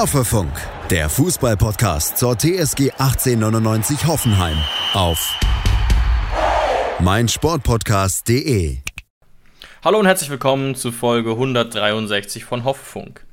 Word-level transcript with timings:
Hoffefunk, 0.00 0.50
der 0.88 1.10
Fußballpodcast 1.10 2.16
zur 2.16 2.34
TSG 2.34 2.92
1899 2.92 4.06
Hoffenheim 4.06 4.56
auf 4.94 5.38
meinsportpodcast.de. 7.00 8.78
Hallo 9.84 9.98
und 9.98 10.06
herzlich 10.06 10.30
willkommen 10.30 10.74
zu 10.74 10.90
Folge 10.90 11.32
163 11.32 12.46
von 12.46 12.64
Hoffefunk. 12.64 13.26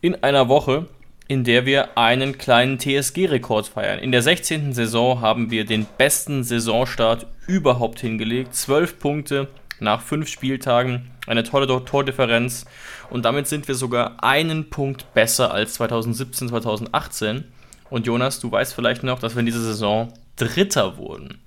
In 0.00 0.20
einer 0.24 0.48
Woche, 0.48 0.88
in 1.28 1.44
der 1.44 1.64
wir 1.64 1.96
einen 1.96 2.38
kleinen 2.38 2.80
TSG-Rekord 2.80 3.68
feiern. 3.68 4.00
In 4.00 4.10
der 4.10 4.22
16. 4.22 4.72
Saison 4.72 5.20
haben 5.20 5.52
wir 5.52 5.64
den 5.64 5.86
besten 5.96 6.42
Saisonstart 6.42 7.28
überhaupt 7.46 8.00
hingelegt. 8.00 8.56
12 8.56 8.98
Punkte 8.98 9.46
nach 9.80 10.02
5 10.02 10.28
Spieltagen, 10.28 11.10
eine 11.26 11.42
tolle 11.42 11.66
Tordifferenz 11.84 12.66
und 13.08 13.24
damit 13.24 13.48
sind 13.48 13.68
wir 13.68 13.74
sogar 13.74 14.22
einen 14.22 14.70
Punkt 14.70 15.12
besser 15.14 15.52
als 15.52 15.74
2017, 15.74 16.48
2018. 16.48 17.44
Und 17.88 18.06
Jonas, 18.06 18.38
du 18.38 18.52
weißt 18.52 18.74
vielleicht 18.74 19.02
noch, 19.02 19.18
dass 19.18 19.34
wir 19.34 19.40
in 19.40 19.46
dieser 19.46 19.60
Saison 19.60 20.12
Dritter 20.36 20.96
wurden. 20.96 21.40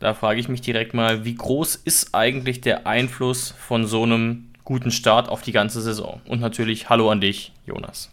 Da 0.00 0.14
frage 0.14 0.40
ich 0.40 0.48
mich 0.48 0.62
direkt 0.62 0.94
mal, 0.94 1.24
wie 1.24 1.34
groß 1.34 1.76
ist 1.76 2.14
eigentlich 2.14 2.60
der 2.60 2.86
Einfluss 2.86 3.50
von 3.50 3.86
so 3.86 4.02
einem 4.02 4.50
guten 4.64 4.90
Start 4.90 5.28
auf 5.28 5.42
die 5.42 5.52
ganze 5.52 5.80
Saison? 5.80 6.20
Und 6.26 6.40
natürlich 6.40 6.88
Hallo 6.88 7.10
an 7.10 7.20
dich, 7.20 7.52
Jonas. 7.66 8.10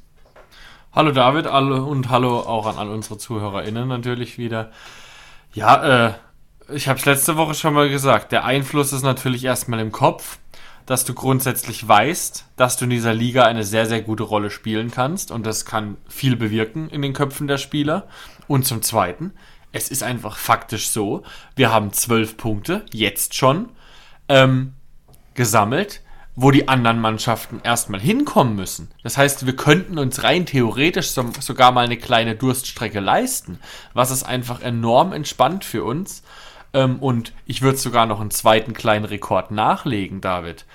Hallo 0.94 1.12
David 1.12 1.48
alle 1.48 1.84
und 1.84 2.10
hallo 2.10 2.40
auch 2.40 2.66
an 2.66 2.77
all 2.77 2.90
unsere 2.90 3.18
ZuhörerInnen 3.18 3.88
natürlich 3.88 4.38
wieder. 4.38 4.72
Ja, 5.54 6.08
äh, 6.08 6.14
ich 6.73 6.88
habe 6.88 6.99
es 6.99 7.05
letzte 7.05 7.38
Woche 7.38 7.53
schon 7.53 7.73
mal 7.73 7.89
gesagt, 7.89 8.31
der 8.31 8.45
Einfluss 8.45 8.94
ist 8.94 9.03
natürlich 9.03 9.44
erstmal 9.44 9.80
im 9.80 9.91
Kopf 9.91 10.38
dass 10.88 11.03
du 11.03 11.13
grundsätzlich 11.13 11.85
weißt, 11.85 12.46
dass 12.55 12.77
du 12.77 12.85
in 12.85 12.90
dieser 12.90 13.13
Liga 13.13 13.43
eine 13.43 13.65
sehr, 13.65 13.85
sehr 13.85 14.01
gute 14.01 14.24
Rolle 14.24 14.49
spielen 14.49 14.90
kannst 14.90 15.32
und 15.32 15.46
das 15.46 15.65
kann 15.65 15.98
viel 16.07 16.37
bewirken 16.37 16.90
in 16.90 17.01
den 17.01 17.12
Köpfen 17.12 17.48
der 17.48 17.57
Spieler. 17.57 18.07
Und 18.48 18.65
zum 18.65 18.82
Zweiten, 18.82 19.34
es 19.74 19.90
ist 19.90 20.01
einfach 20.01 20.37
faktisch 20.37 20.90
so, 20.90 21.24
wir 21.57 21.74
haben 21.74 21.91
zwölf 21.91 22.37
Punkte, 22.37 22.85
jetzt 22.93 23.35
schon, 23.35 23.70
ähm, 24.29 24.76
gesammelt, 25.34 26.02
wo 26.37 26.52
die 26.52 26.70
anderen 26.70 27.02
Mannschaften 27.02 27.59
erstmal 27.63 27.99
hinkommen 27.99 28.55
müssen. 28.55 28.90
Das 29.04 29.18
heißt, 29.18 29.46
wir 29.46 29.57
könnten 29.57 29.98
uns 29.98 30.24
rein 30.24 30.46
theoretisch 30.46 31.09
so, 31.09 31.26
sogar 31.41 31.74
mal 31.74 31.84
eine 31.84 31.98
kleine 31.98 32.35
Durststrecke 32.35 33.02
leisten, 33.02 33.59
was 33.93 34.09
ist 34.09 34.24
einfach 34.24 34.62
enorm 34.62 35.12
entspannt 35.12 35.65
für 35.65 35.84
uns 35.84 36.24
ähm, 36.73 36.99
und 36.99 37.34
ich 37.46 37.62
würde 37.62 37.77
sogar 37.77 38.05
noch 38.05 38.20
einen 38.20 38.32
zweiten 38.32 38.73
kleinen 38.73 39.05
Rekord 39.05 39.51
nachlegen, 39.51 40.21
David. 40.21 40.65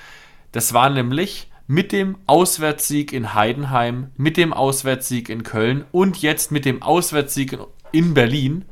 Das 0.53 0.75
war 0.75 0.91
nämlich 0.91 1.49
mit 1.67 1.93
dem 1.93 2.19
Auswärtssieg 2.27 3.13
in 3.13 3.35
Heidenheim, 3.35 4.11
mit 4.17 4.37
dem 4.37 4.53
Auswärtssieg 4.53 5.29
in 5.29 5.43
Köln 5.43 5.85
und 5.93 6.21
jetzt 6.21 6.53
mit 6.53 6.65
dem 6.65 6.83
Auswärtssieg 6.83 7.59
in 7.93 8.15
Berlin. 8.15 8.65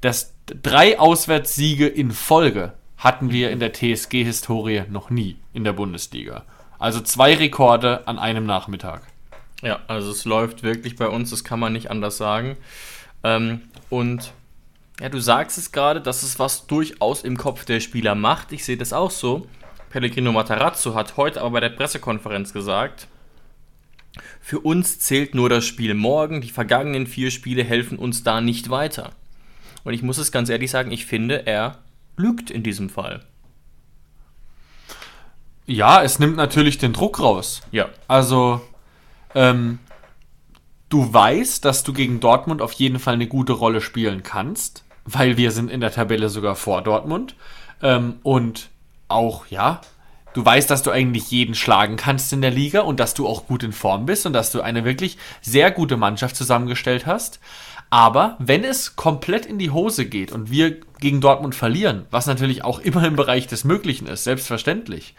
Das 0.00 0.34
drei 0.46 0.98
Auswärtssiege 0.98 1.86
in 1.86 2.10
Folge 2.12 2.72
hatten 2.96 3.30
wir 3.30 3.50
in 3.50 3.60
der 3.60 3.72
TSG-Historie 3.72 4.84
noch 4.88 5.10
nie 5.10 5.36
in 5.52 5.64
der 5.64 5.72
Bundesliga. 5.72 6.44
Also 6.78 7.00
zwei 7.00 7.34
Rekorde 7.34 8.06
an 8.06 8.18
einem 8.18 8.46
Nachmittag. 8.46 9.02
Ja, 9.62 9.80
also 9.88 10.10
es 10.10 10.24
läuft 10.24 10.62
wirklich 10.62 10.96
bei 10.96 11.08
uns, 11.08 11.30
das 11.30 11.44
kann 11.44 11.60
man 11.60 11.72
nicht 11.72 11.90
anders 11.90 12.16
sagen. 12.16 12.56
Ähm, 13.22 13.62
und 13.90 14.32
ja, 15.00 15.08
du 15.08 15.18
sagst 15.18 15.56
es 15.56 15.72
gerade, 15.72 16.02
dass 16.02 16.22
es 16.22 16.38
was 16.38 16.66
durchaus 16.66 17.22
im 17.22 17.38
Kopf 17.38 17.64
der 17.64 17.80
Spieler 17.80 18.14
macht. 18.14 18.52
Ich 18.52 18.66
sehe 18.66 18.76
das 18.76 18.92
auch 18.92 19.10
so. 19.10 19.46
Pellegrino 19.88 20.30
Matarazzo 20.30 20.94
hat 20.94 21.16
heute 21.16 21.40
aber 21.40 21.52
bei 21.52 21.60
der 21.60 21.70
Pressekonferenz 21.70 22.52
gesagt, 22.52 23.08
für 24.42 24.60
uns 24.60 24.98
zählt 24.98 25.34
nur 25.34 25.48
das 25.48 25.64
Spiel 25.64 25.94
morgen. 25.94 26.42
Die 26.42 26.50
vergangenen 26.50 27.06
vier 27.06 27.30
Spiele 27.30 27.64
helfen 27.64 27.98
uns 27.98 28.24
da 28.24 28.42
nicht 28.42 28.68
weiter. 28.68 29.10
Und 29.84 29.94
ich 29.94 30.02
muss 30.02 30.18
es 30.18 30.32
ganz 30.32 30.50
ehrlich 30.50 30.70
sagen, 30.70 30.92
ich 30.92 31.06
finde, 31.06 31.46
er 31.46 31.78
lügt 32.16 32.50
in 32.50 32.62
diesem 32.62 32.90
Fall. 32.90 33.24
Ja, 35.64 36.02
es 36.02 36.18
nimmt 36.18 36.36
natürlich 36.36 36.76
den 36.76 36.92
Druck 36.92 37.20
raus. 37.20 37.62
Ja. 37.72 37.88
Also, 38.06 38.60
ähm, 39.34 39.78
du 40.90 41.10
weißt, 41.10 41.64
dass 41.64 41.84
du 41.84 41.94
gegen 41.94 42.20
Dortmund 42.20 42.60
auf 42.60 42.72
jeden 42.72 42.98
Fall 42.98 43.14
eine 43.14 43.28
gute 43.28 43.52
Rolle 43.52 43.80
spielen 43.80 44.22
kannst 44.22 44.84
weil 45.04 45.36
wir 45.36 45.50
sind 45.50 45.70
in 45.70 45.80
der 45.80 45.92
Tabelle 45.92 46.28
sogar 46.28 46.56
vor 46.56 46.82
Dortmund. 46.82 47.34
Ähm, 47.82 48.18
und 48.22 48.68
auch, 49.08 49.46
ja, 49.46 49.80
du 50.34 50.44
weißt, 50.44 50.70
dass 50.70 50.82
du 50.82 50.90
eigentlich 50.90 51.30
jeden 51.30 51.54
schlagen 51.54 51.96
kannst 51.96 52.32
in 52.32 52.42
der 52.42 52.50
Liga 52.50 52.80
und 52.80 53.00
dass 53.00 53.14
du 53.14 53.26
auch 53.26 53.46
gut 53.46 53.62
in 53.62 53.72
Form 53.72 54.06
bist 54.06 54.26
und 54.26 54.32
dass 54.32 54.52
du 54.52 54.60
eine 54.60 54.84
wirklich 54.84 55.18
sehr 55.40 55.70
gute 55.70 55.96
Mannschaft 55.96 56.36
zusammengestellt 56.36 57.06
hast. 57.06 57.40
Aber 57.90 58.36
wenn 58.38 58.62
es 58.62 58.94
komplett 58.94 59.46
in 59.46 59.58
die 59.58 59.70
Hose 59.70 60.06
geht 60.06 60.30
und 60.30 60.50
wir 60.50 60.76
gegen 61.00 61.20
Dortmund 61.20 61.56
verlieren, 61.56 62.06
was 62.12 62.26
natürlich 62.26 62.62
auch 62.62 62.78
immer 62.78 63.04
im 63.04 63.16
Bereich 63.16 63.48
des 63.48 63.64
Möglichen 63.64 64.06
ist, 64.06 64.22
selbstverständlich, 64.22 65.14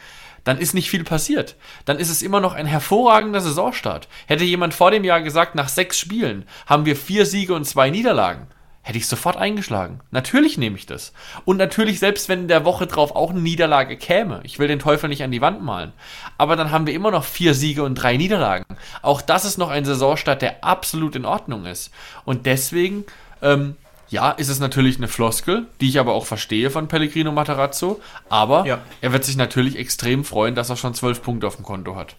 dann 0.46 0.58
ist 0.58 0.74
nicht 0.74 0.90
viel 0.90 1.04
passiert. 1.04 1.56
Dann 1.86 2.00
ist 2.00 2.10
es 2.10 2.22
immer 2.22 2.40
noch 2.40 2.54
ein 2.54 2.66
hervorragender 2.66 3.42
Saisonstart. 3.42 4.08
Hätte 4.26 4.46
jemand 4.46 4.74
vor 4.74 4.90
dem 4.90 5.04
Jahr 5.04 5.22
gesagt, 5.22 5.54
nach 5.54 5.70
sechs 5.70 6.00
Spielen 6.00 6.46
haben 6.66 6.86
wir 6.86 6.96
vier 6.96 7.26
Siege 7.26 7.54
und 7.54 7.66
zwei 7.66 7.90
Niederlagen, 7.90 8.48
hätte 8.84 8.98
ich 8.98 9.08
sofort 9.08 9.38
eingeschlagen. 9.38 10.00
Natürlich 10.10 10.58
nehme 10.58 10.76
ich 10.76 10.86
das. 10.86 11.14
Und 11.46 11.58
natürlich, 11.58 12.00
selbst 12.00 12.30
wenn 12.30 12.42
in 12.42 12.48
der 12.48 12.66
Woche 12.66 12.88
drauf 12.88 13.16
auch 13.16 13.30
eine 13.30 13.42
Niederlage 13.42 13.96
käme, 13.96 14.42
ich 14.44 14.58
will 14.58 14.68
den 14.68 14.80
Teufel 14.80 15.08
nicht 15.08 15.24
an 15.24 15.32
die 15.32 15.42
Wand 15.42 15.62
malen, 15.62 15.94
aber 16.38 16.56
dann 16.56 16.72
haben 16.72 16.88
wir 16.88 16.94
immer 16.94 17.12
noch 17.12 17.24
vier 17.24 17.54
Siege 17.54 17.84
und 17.84 17.96
drei 17.96 18.18
Niederlagen. 18.18 18.66
Auch 19.02 19.22
das 19.22 19.46
ist 19.46 19.58
noch 19.58 19.70
ein 19.70 19.86
Saisonstart, 19.86 20.42
der 20.42 20.64
absolut 20.64 21.16
in 21.16 21.26
Ordnung 21.26 21.66
ist. 21.66 21.92
Und 22.26 22.48
deswegen, 22.48 23.06
ähm, 23.44 23.76
ja, 24.10 24.32
ist 24.32 24.50
es 24.50 24.60
natürlich 24.60 24.98
eine 24.98 25.08
Floskel, 25.08 25.68
die 25.80 25.90
ich 25.90 26.00
aber 26.00 26.14
auch 26.14 26.26
verstehe 26.26 26.72
von 26.72 26.88
Pellegrino 26.88 27.32
Matarazzo, 27.32 28.02
aber 28.30 28.66
ja. 28.66 28.80
er 29.00 29.14
wird 29.14 29.24
sich 29.24 29.38
natürlich 29.38 29.78
extrem 29.78 30.26
freuen, 30.26 30.56
dass 30.56 30.70
er 30.70 30.76
schon 30.76 30.96
zwölf 30.96 31.22
Punkte 31.22 31.48
auf 31.48 31.56
dem 31.56 31.66
Konto 31.66 31.96
hat. 31.96 32.16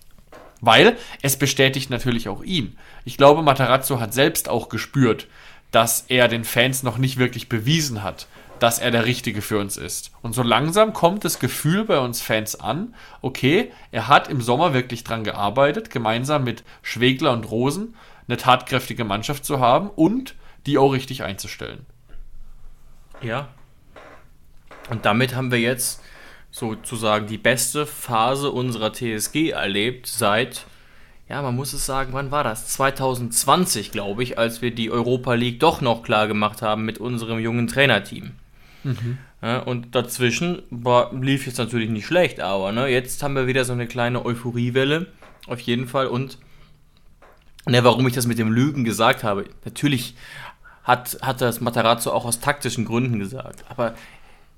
Weil 0.60 0.96
es 1.22 1.36
bestätigt 1.36 1.90
natürlich 1.90 2.28
auch 2.28 2.44
ihn. 2.44 2.78
Ich 3.04 3.16
glaube, 3.16 3.42
Matarazzo 3.42 3.98
hat 3.98 4.14
selbst 4.14 4.48
auch 4.48 4.68
gespürt, 4.68 5.26
dass 5.72 6.04
er 6.08 6.28
den 6.28 6.44
Fans 6.44 6.84
noch 6.84 6.98
nicht 6.98 7.18
wirklich 7.18 7.48
bewiesen 7.48 8.02
hat, 8.04 8.28
dass 8.60 8.78
er 8.78 8.92
der 8.92 9.06
Richtige 9.06 9.42
für 9.42 9.58
uns 9.58 9.76
ist. 9.76 10.12
Und 10.22 10.34
so 10.34 10.44
langsam 10.44 10.92
kommt 10.92 11.24
das 11.24 11.40
Gefühl 11.40 11.84
bei 11.84 11.98
uns 11.98 12.22
Fans 12.22 12.54
an, 12.54 12.94
okay, 13.20 13.72
er 13.90 14.06
hat 14.06 14.28
im 14.28 14.40
Sommer 14.40 14.72
wirklich 14.72 15.02
dran 15.02 15.24
gearbeitet, 15.24 15.90
gemeinsam 15.90 16.44
mit 16.44 16.62
Schwegler 16.82 17.32
und 17.32 17.50
Rosen 17.50 17.96
eine 18.28 18.36
tatkräftige 18.36 19.02
Mannschaft 19.02 19.44
zu 19.44 19.58
haben 19.58 19.90
und 19.90 20.36
die 20.66 20.78
auch 20.78 20.92
richtig 20.92 21.24
einzustellen. 21.24 21.86
Ja. 23.20 23.48
Und 24.90 25.04
damit 25.06 25.34
haben 25.34 25.50
wir 25.50 25.58
jetzt 25.58 26.00
sozusagen 26.52 27.26
die 27.26 27.38
beste 27.38 27.86
Phase 27.86 28.50
unserer 28.50 28.92
TSG 28.92 29.50
erlebt 29.50 30.06
seit 30.06 30.66
ja, 31.32 31.40
man 31.40 31.56
muss 31.56 31.72
es 31.72 31.86
sagen, 31.86 32.12
wann 32.12 32.30
war 32.30 32.44
das? 32.44 32.68
2020, 32.68 33.90
glaube 33.90 34.22
ich, 34.22 34.38
als 34.38 34.60
wir 34.60 34.70
die 34.70 34.90
Europa 34.90 35.32
League 35.32 35.60
doch 35.60 35.80
noch 35.80 36.02
klar 36.02 36.28
gemacht 36.28 36.60
haben 36.60 36.84
mit 36.84 36.98
unserem 36.98 37.38
jungen 37.38 37.68
Trainerteam. 37.68 38.32
Mhm. 38.84 39.16
Ja, 39.40 39.60
und 39.60 39.94
dazwischen 39.94 40.60
war, 40.68 41.14
lief 41.14 41.46
jetzt 41.46 41.56
natürlich 41.56 41.88
nicht 41.88 42.04
schlecht, 42.04 42.40
aber 42.40 42.70
ne, 42.72 42.86
jetzt 42.88 43.22
haben 43.22 43.34
wir 43.34 43.46
wieder 43.46 43.64
so 43.64 43.72
eine 43.72 43.86
kleine 43.86 44.26
Euphoriewelle, 44.26 45.06
auf 45.46 45.58
jeden 45.60 45.88
Fall. 45.88 46.08
Und 46.08 46.36
ne, 47.64 47.82
warum 47.82 48.06
ich 48.06 48.12
das 48.12 48.26
mit 48.26 48.38
dem 48.38 48.52
Lügen 48.52 48.84
gesagt 48.84 49.24
habe, 49.24 49.46
natürlich 49.64 50.14
hat, 50.84 51.16
hat 51.22 51.40
das 51.40 51.62
Matarazzo 51.62 52.12
auch 52.12 52.26
aus 52.26 52.40
taktischen 52.40 52.84
Gründen 52.84 53.18
gesagt, 53.18 53.64
aber 53.70 53.94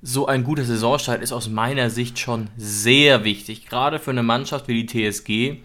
so 0.02 0.26
ein 0.26 0.42
guter 0.42 0.64
Saisonstart 0.64 1.22
ist 1.22 1.32
aus 1.32 1.48
meiner 1.48 1.88
Sicht 1.88 2.18
schon 2.18 2.48
sehr 2.56 3.22
wichtig, 3.22 3.66
gerade 3.66 4.00
für 4.00 4.10
eine 4.10 4.24
Mannschaft 4.24 4.66
wie 4.66 4.82
die 4.82 5.10
TSG 5.12 5.60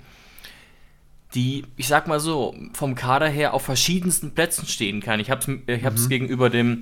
die, 1.35 1.65
ich 1.77 1.87
sag 1.87 2.07
mal 2.07 2.19
so, 2.19 2.55
vom 2.73 2.95
Kader 2.95 3.27
her 3.27 3.53
auf 3.53 3.61
verschiedensten 3.61 4.31
Plätzen 4.31 4.65
stehen 4.65 4.99
kann. 4.99 5.19
Ich 5.19 5.29
habe 5.29 5.41
es 5.41 5.77
ich 5.77 5.85
hab's 5.85 6.05
mhm. 6.05 6.09
gegenüber 6.09 6.49
dem, 6.49 6.79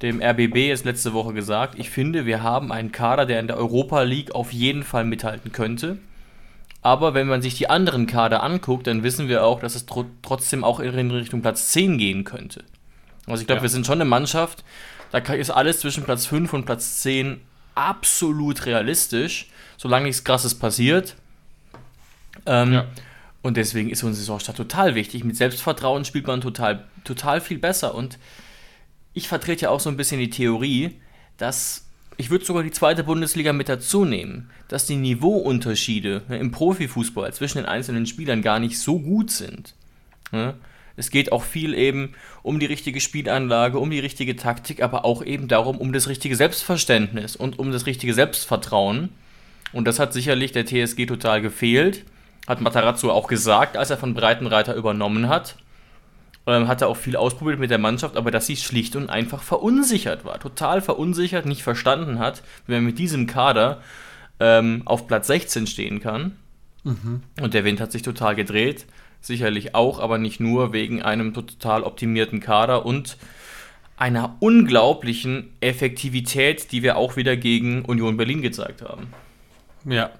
dem 0.00 0.22
RBB 0.22 0.56
jetzt 0.68 0.84
letzte 0.84 1.12
Woche 1.12 1.32
gesagt. 1.32 1.76
Ich 1.76 1.90
finde, 1.90 2.24
wir 2.24 2.42
haben 2.42 2.70
einen 2.70 2.92
Kader, 2.92 3.26
der 3.26 3.40
in 3.40 3.48
der 3.48 3.56
Europa 3.56 4.02
League 4.02 4.32
auf 4.34 4.52
jeden 4.52 4.84
Fall 4.84 5.04
mithalten 5.04 5.50
könnte. 5.50 5.98
Aber 6.82 7.14
wenn 7.14 7.26
man 7.26 7.42
sich 7.42 7.56
die 7.56 7.68
anderen 7.68 8.06
Kader 8.06 8.42
anguckt, 8.42 8.86
dann 8.86 9.02
wissen 9.02 9.28
wir 9.28 9.44
auch, 9.44 9.60
dass 9.60 9.74
es 9.74 9.86
tr 9.86 10.06
trotzdem 10.22 10.64
auch 10.64 10.80
in 10.80 11.10
Richtung 11.10 11.42
Platz 11.42 11.68
10 11.72 11.98
gehen 11.98 12.24
könnte. 12.24 12.64
Also 13.26 13.42
ich 13.42 13.46
glaube, 13.46 13.58
ja. 13.58 13.62
wir 13.62 13.68
sind 13.68 13.86
schon 13.86 14.00
eine 14.00 14.06
Mannschaft, 14.06 14.64
da 15.10 15.18
ist 15.18 15.50
alles 15.50 15.80
zwischen 15.80 16.04
Platz 16.04 16.26
5 16.26 16.52
und 16.52 16.64
Platz 16.64 17.00
10 17.02 17.40
absolut 17.74 18.64
realistisch, 18.66 19.48
solange 19.76 20.06
nichts 20.06 20.24
Krasses 20.24 20.54
passiert. 20.54 21.16
Ähm, 22.46 22.72
ja. 22.72 22.86
Und 23.42 23.56
deswegen 23.56 23.90
ist 23.90 24.02
unsere 24.02 24.20
Saisonstart 24.20 24.56
total 24.56 24.94
wichtig. 24.94 25.24
Mit 25.24 25.36
Selbstvertrauen 25.36 26.04
spielt 26.04 26.26
man 26.26 26.40
total, 26.40 26.86
total 27.04 27.40
viel 27.40 27.58
besser. 27.58 27.94
Und 27.94 28.18
ich 29.14 29.28
vertrete 29.28 29.62
ja 29.62 29.70
auch 29.70 29.80
so 29.80 29.88
ein 29.88 29.96
bisschen 29.96 30.20
die 30.20 30.30
Theorie, 30.30 31.00
dass 31.38 31.86
ich 32.16 32.28
würde 32.28 32.44
sogar 32.44 32.62
die 32.62 32.70
zweite 32.70 33.02
Bundesliga 33.02 33.54
mit 33.54 33.70
dazu 33.70 34.04
nehmen, 34.04 34.50
dass 34.68 34.84
die 34.84 34.96
Niveauunterschiede 34.96 36.22
im 36.28 36.50
Profifußball 36.50 37.32
zwischen 37.32 37.58
den 37.58 37.66
einzelnen 37.66 38.04
Spielern 38.04 38.42
gar 38.42 38.58
nicht 38.58 38.78
so 38.78 38.98
gut 38.98 39.30
sind. 39.30 39.74
Ne? 40.30 40.54
Es 40.96 41.10
geht 41.10 41.32
auch 41.32 41.42
viel 41.42 41.72
eben 41.72 42.12
um 42.42 42.60
die 42.60 42.66
richtige 42.66 43.00
Spielanlage, 43.00 43.78
um 43.78 43.90
die 43.90 44.00
richtige 44.00 44.36
Taktik, 44.36 44.82
aber 44.82 45.06
auch 45.06 45.24
eben 45.24 45.48
darum, 45.48 45.78
um 45.78 45.94
das 45.94 46.08
richtige 46.08 46.36
Selbstverständnis 46.36 47.36
und 47.36 47.58
um 47.58 47.72
das 47.72 47.86
richtige 47.86 48.12
Selbstvertrauen. 48.12 49.08
Und 49.72 49.86
das 49.86 49.98
hat 49.98 50.12
sicherlich 50.12 50.52
der 50.52 50.66
TSG 50.66 51.06
total 51.06 51.40
gefehlt. 51.40 52.04
Hat 52.46 52.60
Matarazzo 52.60 53.10
auch 53.10 53.28
gesagt, 53.28 53.76
als 53.76 53.90
er 53.90 53.98
von 53.98 54.14
Breitenreiter 54.14 54.74
übernommen 54.74 55.28
hat. 55.28 55.56
Ähm, 56.46 56.68
hat 56.68 56.80
er 56.80 56.88
auch 56.88 56.96
viel 56.96 57.16
ausprobiert 57.16 57.60
mit 57.60 57.70
der 57.70 57.78
Mannschaft, 57.78 58.16
aber 58.16 58.30
dass 58.30 58.46
sie 58.46 58.56
schlicht 58.56 58.96
und 58.96 59.10
einfach 59.10 59.42
verunsichert 59.42 60.24
war. 60.24 60.40
Total 60.40 60.80
verunsichert, 60.80 61.46
nicht 61.46 61.62
verstanden 61.62 62.18
hat, 62.18 62.42
wie 62.66 62.72
man 62.72 62.84
mit 62.84 62.98
diesem 62.98 63.26
Kader 63.26 63.82
ähm, 64.40 64.82
auf 64.86 65.06
Platz 65.06 65.26
16 65.26 65.66
stehen 65.66 66.00
kann. 66.00 66.36
Mhm. 66.82 67.22
Und 67.40 67.54
der 67.54 67.64
Wind 67.64 67.80
hat 67.80 67.92
sich 67.92 68.02
total 68.02 68.34
gedreht. 68.34 68.86
Sicherlich 69.20 69.74
auch, 69.74 70.00
aber 70.00 70.16
nicht 70.16 70.40
nur 70.40 70.72
wegen 70.72 71.02
einem 71.02 71.34
total 71.34 71.82
optimierten 71.82 72.40
Kader 72.40 72.86
und 72.86 73.18
einer 73.98 74.36
unglaublichen 74.40 75.52
Effektivität, 75.60 76.72
die 76.72 76.82
wir 76.82 76.96
auch 76.96 77.16
wieder 77.16 77.36
gegen 77.36 77.84
Union 77.84 78.16
Berlin 78.16 78.40
gezeigt 78.40 78.80
haben. 78.80 79.08
Ja. 79.84 80.10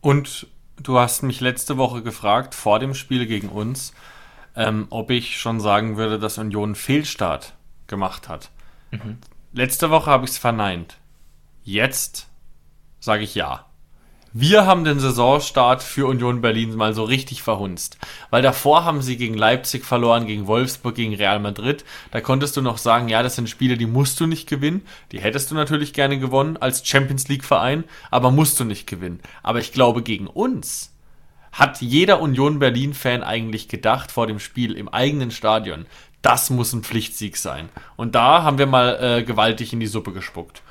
Und 0.00 0.46
du 0.82 0.98
hast 0.98 1.22
mich 1.22 1.40
letzte 1.40 1.76
Woche 1.76 2.02
gefragt, 2.02 2.54
vor 2.54 2.78
dem 2.78 2.94
Spiel 2.94 3.26
gegen 3.26 3.48
uns, 3.48 3.92
ähm, 4.56 4.86
ob 4.90 5.10
ich 5.10 5.38
schon 5.38 5.60
sagen 5.60 5.96
würde, 5.96 6.18
dass 6.18 6.38
Union 6.38 6.74
Fehlstart 6.74 7.54
gemacht 7.86 8.28
hat. 8.28 8.50
Mhm. 8.90 9.18
Letzte 9.52 9.90
Woche 9.90 10.10
habe 10.10 10.24
ich 10.24 10.32
es 10.32 10.38
verneint. 10.38 10.98
Jetzt 11.62 12.28
sage 12.98 13.22
ich 13.22 13.34
ja. 13.34 13.66
Wir 14.32 14.64
haben 14.64 14.84
den 14.84 15.00
Saisonstart 15.00 15.82
für 15.82 16.06
Union 16.06 16.40
Berlin 16.40 16.76
mal 16.76 16.94
so 16.94 17.02
richtig 17.02 17.42
verhunzt. 17.42 17.98
Weil 18.30 18.42
davor 18.42 18.84
haben 18.84 19.02
sie 19.02 19.16
gegen 19.16 19.34
Leipzig 19.34 19.84
verloren, 19.84 20.28
gegen 20.28 20.46
Wolfsburg, 20.46 20.94
gegen 20.94 21.16
Real 21.16 21.40
Madrid. 21.40 21.84
Da 22.12 22.20
konntest 22.20 22.56
du 22.56 22.62
noch 22.62 22.78
sagen, 22.78 23.08
ja, 23.08 23.24
das 23.24 23.34
sind 23.34 23.50
Spiele, 23.50 23.76
die 23.76 23.86
musst 23.86 24.20
du 24.20 24.26
nicht 24.26 24.48
gewinnen. 24.48 24.86
Die 25.10 25.20
hättest 25.20 25.50
du 25.50 25.56
natürlich 25.56 25.94
gerne 25.94 26.20
gewonnen 26.20 26.56
als 26.58 26.86
Champions 26.86 27.26
League 27.26 27.42
Verein, 27.42 27.82
aber 28.12 28.30
musst 28.30 28.60
du 28.60 28.64
nicht 28.64 28.86
gewinnen. 28.86 29.18
Aber 29.42 29.58
ich 29.58 29.72
glaube, 29.72 30.00
gegen 30.00 30.28
uns 30.28 30.94
hat 31.50 31.80
jeder 31.80 32.20
Union 32.20 32.60
Berlin 32.60 32.94
Fan 32.94 33.24
eigentlich 33.24 33.66
gedacht 33.66 34.12
vor 34.12 34.28
dem 34.28 34.38
Spiel 34.38 34.74
im 34.74 34.88
eigenen 34.88 35.32
Stadion, 35.32 35.86
das 36.22 36.50
muss 36.50 36.72
ein 36.72 36.84
Pflichtsieg 36.84 37.36
sein. 37.36 37.68
Und 37.96 38.14
da 38.14 38.44
haben 38.44 38.58
wir 38.58 38.66
mal 38.66 38.96
äh, 39.02 39.22
gewaltig 39.24 39.72
in 39.72 39.80
die 39.80 39.88
Suppe 39.88 40.12
gespuckt. 40.12 40.62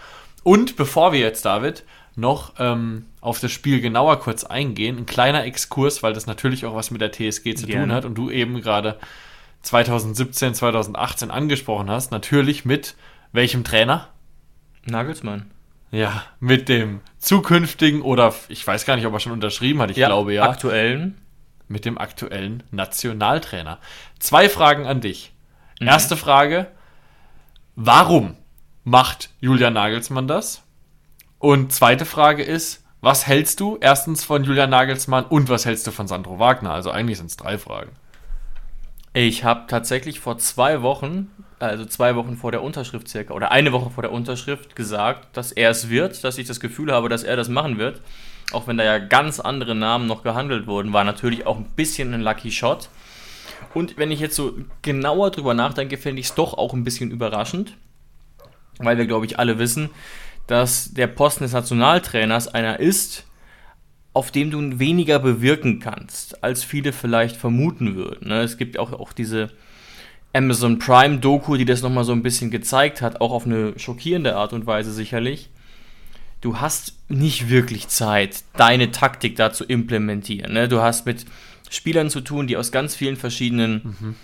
Und 0.44 0.78
bevor 0.78 1.12
wir 1.12 1.20
jetzt, 1.20 1.44
David, 1.44 1.84
noch 2.16 2.54
ähm, 2.60 3.06
auf 3.22 3.40
das 3.40 3.52
Spiel 3.52 3.82
genauer 3.82 4.20
kurz 4.20 4.44
eingehen. 4.44 4.98
Ein 4.98 5.06
kleiner 5.06 5.46
Exkurs, 5.46 6.04
weil 6.04 6.14
das 6.14 6.28
natürlich 6.28 6.66
auch 6.66 6.76
was 6.76 6.92
mit 6.92 7.02
der 7.02 7.12
TSG 7.12 7.56
zu 7.56 7.66
Gerne. 7.66 7.86
tun 7.86 7.94
hat 7.94 8.06
und 8.06 8.16
du 8.16 8.30
eben 8.30 8.62
gerade 8.62 9.00
2017, 9.62 10.54
2018 10.54 11.32
angesprochen 11.32 11.90
hast. 11.90 12.12
Natürlich 12.12 12.66
mit 12.66 12.96
welchem 13.32 13.64
Trainer? 13.64 14.10
Nagelsmann. 14.86 15.52
Ja, 15.92 16.24
mit 16.40 16.70
dem 16.70 17.02
zukünftigen 17.18 18.02
oder 18.02 18.34
ich 18.48 18.66
weiß 18.66 18.86
gar 18.86 18.96
nicht, 18.96 19.06
ob 19.06 19.14
er 19.14 19.20
schon 19.20 19.32
unterschrieben 19.32 19.82
hat, 19.82 19.92
ich 19.92 19.98
ja, 19.98 20.08
glaube 20.08 20.34
ja. 20.34 20.44
Aktuellen. 20.44 21.18
Mit 21.68 21.86
dem 21.86 22.00
aktuellen 22.00 22.64
Nationaltrainer. 22.72 23.78
Zwei 24.18 24.50
Fragen 24.50 24.88
an 24.88 25.02
dich. 25.02 25.32
Mhm. 25.80 25.88
Erste 25.88 26.18
Frage: 26.18 26.68
Warum 27.76 28.36
macht 28.84 29.30
Julian 29.40 29.74
Nagelsmann 29.74 30.28
das? 30.28 30.64
Und 31.40 31.72
zweite 31.72 32.06
Frage 32.06 32.44
ist, 32.44 32.84
was 33.02 33.26
hältst 33.26 33.62
du 33.62 33.78
erstens 33.80 34.26
von 34.26 34.44
Julian 34.44 34.70
Nagelsmann 34.70 35.24
und 35.26 35.48
was 35.48 35.66
hältst 35.66 35.88
du 35.88 35.92
von 35.92 36.08
Sandro 36.08 36.38
Wagner? 36.38 36.72
Also 36.72 36.92
eigentlich 36.92 37.18
sind 37.18 37.28
es 37.28 37.38
drei 37.38 37.58
Fragen. 37.58 37.92
Ich 39.14 39.46
habe 39.46 39.64
tatsächlich 39.68 40.20
vor 40.20 40.38
zwei 40.38 40.82
Wochen, 40.82 41.32
also 41.60 41.86
zwei 41.86 42.16
Wochen 42.18 42.36
vor 42.36 42.52
der 42.52 42.62
Unterschrift 42.62 43.08
circa, 43.08 43.34
oder 43.34 43.52
eine 43.52 43.72
Woche 43.72 43.90
vor 43.90 44.04
der 44.04 44.12
Unterschrift 44.12 44.76
gesagt, 44.76 45.36
dass 45.36 45.54
er 45.54 45.70
es 45.70 45.90
wird, 45.90 46.24
dass 46.26 46.38
ich 46.38 46.46
das 46.46 46.60
Gefühl 46.60 46.92
habe, 46.92 47.08
dass 47.08 47.24
er 47.24 47.38
das 47.38 47.48
machen 47.48 47.78
wird. 47.78 48.02
Auch 48.52 48.68
wenn 48.68 48.78
da 48.78 48.84
ja 48.84 49.00
ganz 49.00 49.40
andere 49.40 49.76
Namen 49.76 50.08
noch 50.08 50.24
gehandelt 50.24 50.68
wurden, 50.68 50.92
war 50.92 51.06
natürlich 51.06 51.48
auch 51.48 51.58
ein 51.58 51.70
bisschen 51.76 52.14
ein 52.14 52.22
Lucky 52.22 52.52
Shot. 52.52 52.90
Und 53.74 53.98
wenn 53.98 54.12
ich 54.12 54.20
jetzt 54.20 54.36
so 54.36 54.54
genauer 54.82 55.32
drüber 55.32 55.54
nachdenke, 55.54 55.98
finde 55.98 56.20
ich 56.20 56.28
es 56.28 56.36
doch 56.36 56.54
auch 56.54 56.74
ein 56.74 56.84
bisschen 56.84 57.12
überraschend, 57.12 57.78
weil 58.80 58.98
wir, 58.98 59.06
glaube 59.06 59.26
ich, 59.26 59.40
alle 59.40 59.58
wissen, 59.58 59.90
dass 60.50 60.94
der 60.96 61.06
Posten 61.06 61.44
des 61.44 61.54
Nationaltrainers 61.54 62.48
einer 62.48 62.80
ist, 62.80 63.26
auf 64.14 64.32
dem 64.32 64.50
du 64.50 64.80
weniger 64.80 65.20
bewirken 65.20 65.80
kannst, 65.80 66.44
als 66.44 66.64
viele 66.64 66.92
vielleicht 66.92 67.36
vermuten 67.36 67.96
würden. 67.96 68.30
Ne? 68.30 68.42
Es 68.42 68.58
gibt 68.58 68.80
auch, 68.80 68.92
auch 68.92 69.14
diese 69.14 69.52
Amazon 70.34 70.80
Prime 70.80 71.20
Doku, 71.20 71.56
die 71.56 71.66
das 71.66 71.84
nochmal 71.84 72.04
so 72.04 72.14
ein 72.14 72.24
bisschen 72.24 72.50
gezeigt 72.50 73.04
hat, 73.04 73.22
auch 73.22 73.32
auf 73.32 73.46
eine 73.46 73.78
schockierende 73.78 74.36
Art 74.36 74.52
und 74.52 74.66
Weise 74.66 74.92
sicherlich. 74.92 75.52
Du 76.42 76.60
hast 76.60 76.94
nicht 77.10 77.50
wirklich 77.50 77.88
Zeit, 77.88 78.44
deine 78.58 78.90
Taktik 78.90 79.36
da 79.36 79.54
zu 79.54 79.66
implementieren. 79.66 80.54
Ne? 80.54 80.68
Du 80.68 80.82
hast 80.82 81.06
mit 81.06 81.26
Spielern 81.70 82.10
zu 82.10 82.22
tun, 82.22 82.48
die 82.48 82.58
aus 82.58 82.72
ganz 82.72 82.96
vielen 82.96 83.18
verschiedenen 83.18 83.96
mhm. 84.00 84.16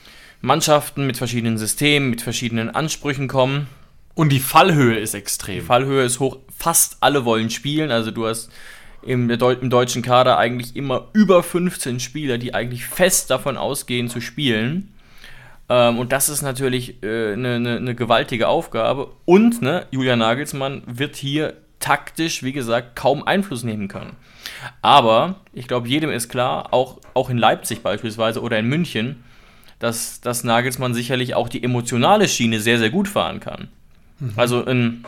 Mannschaften, 0.41 1.05
mit 1.05 1.17
verschiedenen 1.17 1.59
Systemen, 1.59 2.09
mit 2.09 2.23
verschiedenen 2.23 2.71
Ansprüchen 2.71 3.27
kommen. 3.27 3.67
Und 4.15 4.29
die 4.29 4.39
Fallhöhe 4.39 4.97
ist 4.97 5.13
extrem. 5.13 5.55
Die 5.55 5.61
Fallhöhe 5.61 6.03
ist 6.03 6.19
hoch. 6.19 6.39
Fast 6.57 6.97
alle 7.01 7.25
wollen 7.25 7.49
spielen. 7.49 7.91
Also 7.91 8.11
du 8.11 8.25
hast 8.25 8.49
im, 9.01 9.29
im, 9.29 9.69
deutschen 9.69 10.01
Kader 10.01 10.37
eigentlich 10.37 10.75
immer 10.75 11.09
über 11.13 11.43
15 11.43 11.99
Spieler, 11.99 12.37
die 12.37 12.53
eigentlich 12.53 12.85
fest 12.85 13.29
davon 13.29 13.57
ausgehen 13.57 14.09
zu 14.09 14.21
spielen. 14.21 14.93
Ähm, 15.67 15.99
und 15.99 16.11
das 16.13 16.29
ist 16.29 16.41
natürlich 16.41 16.95
eine 17.01 17.33
äh, 17.55 17.59
ne, 17.59 17.81
ne 17.81 17.95
gewaltige 17.95 18.47
Aufgabe. 18.47 19.11
Und 19.25 19.61
ne, 19.61 19.85
Julian 19.91 20.19
Nagelsmann 20.19 20.83
wird 20.85 21.17
hier 21.17 21.53
taktisch, 21.79 22.41
wie 22.41 22.53
gesagt, 22.53 22.95
kaum 22.95 23.21
Einfluss 23.23 23.63
nehmen 23.63 23.89
können. 23.89 24.15
Aber 24.81 25.35
ich 25.53 25.67
glaube, 25.67 25.87
jedem 25.87 26.09
ist 26.09 26.29
klar, 26.29 26.73
auch, 26.73 26.99
auch 27.13 27.29
in 27.29 27.37
Leipzig 27.37 27.83
beispielsweise 27.83 28.41
oder 28.41 28.57
in 28.57 28.67
München, 28.67 29.23
dass, 29.79 30.21
dass 30.21 30.43
Nagelsmann 30.43 30.93
sicherlich 30.93 31.35
auch 31.35 31.49
die 31.49 31.63
emotionale 31.63 32.27
Schiene 32.27 32.61
sehr, 32.61 32.79
sehr 32.79 32.89
gut 32.89 33.07
fahren 33.07 33.39
kann. 33.39 33.67
Mhm. 34.19 34.33
Also 34.35 34.65
ein 34.65 35.05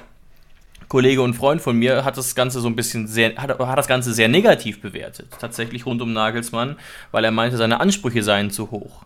Kollege 0.88 1.22
und 1.22 1.34
Freund 1.34 1.62
von 1.62 1.78
mir 1.78 2.06
hat 2.06 2.18
das 2.18 2.34
Ganze 2.36 2.62
so 2.62 2.68
ein 2.68 2.76
bisschen 2.76 3.08
sehr, 3.08 3.36
hat, 3.36 3.60
hat 3.60 3.78
das 3.78 3.88
Ganze 3.88 4.14
sehr 4.14 4.30
negativ 4.30 4.82
bewertet, 4.82 5.28
tatsächlich 5.40 5.86
rund 5.86 6.02
um 6.02 6.14
Nagelsmann, 6.14 6.78
weil 7.12 7.26
er 7.26 7.32
meinte, 7.32 7.58
seine 7.58 7.80
Ansprüche 7.80 8.24
seien 8.24 8.52
zu 8.52 8.72
hoch. 8.72 9.04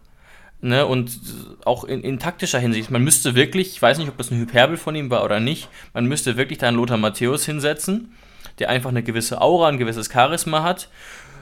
Ne, 0.63 0.85
und 0.85 1.19
auch 1.65 1.85
in, 1.85 2.03
in, 2.03 2.19
taktischer 2.19 2.59
Hinsicht, 2.59 2.91
man 2.91 3.03
müsste 3.03 3.33
wirklich, 3.33 3.69
ich 3.69 3.81
weiß 3.81 3.97
nicht, 3.97 4.09
ob 4.09 4.17
das 4.19 4.29
ein 4.29 4.37
Hyperbel 4.37 4.77
von 4.77 4.93
ihm 4.93 5.09
war 5.09 5.23
oder 5.23 5.39
nicht, 5.39 5.69
man 5.95 6.05
müsste 6.05 6.37
wirklich 6.37 6.59
da 6.59 6.67
einen 6.67 6.77
Lothar 6.77 6.97
Matthäus 6.97 7.47
hinsetzen, 7.47 8.13
der 8.59 8.69
einfach 8.69 8.91
eine 8.91 9.01
gewisse 9.01 9.41
Aura, 9.41 9.69
ein 9.69 9.79
gewisses 9.79 10.11
Charisma 10.13 10.61
hat, 10.61 10.89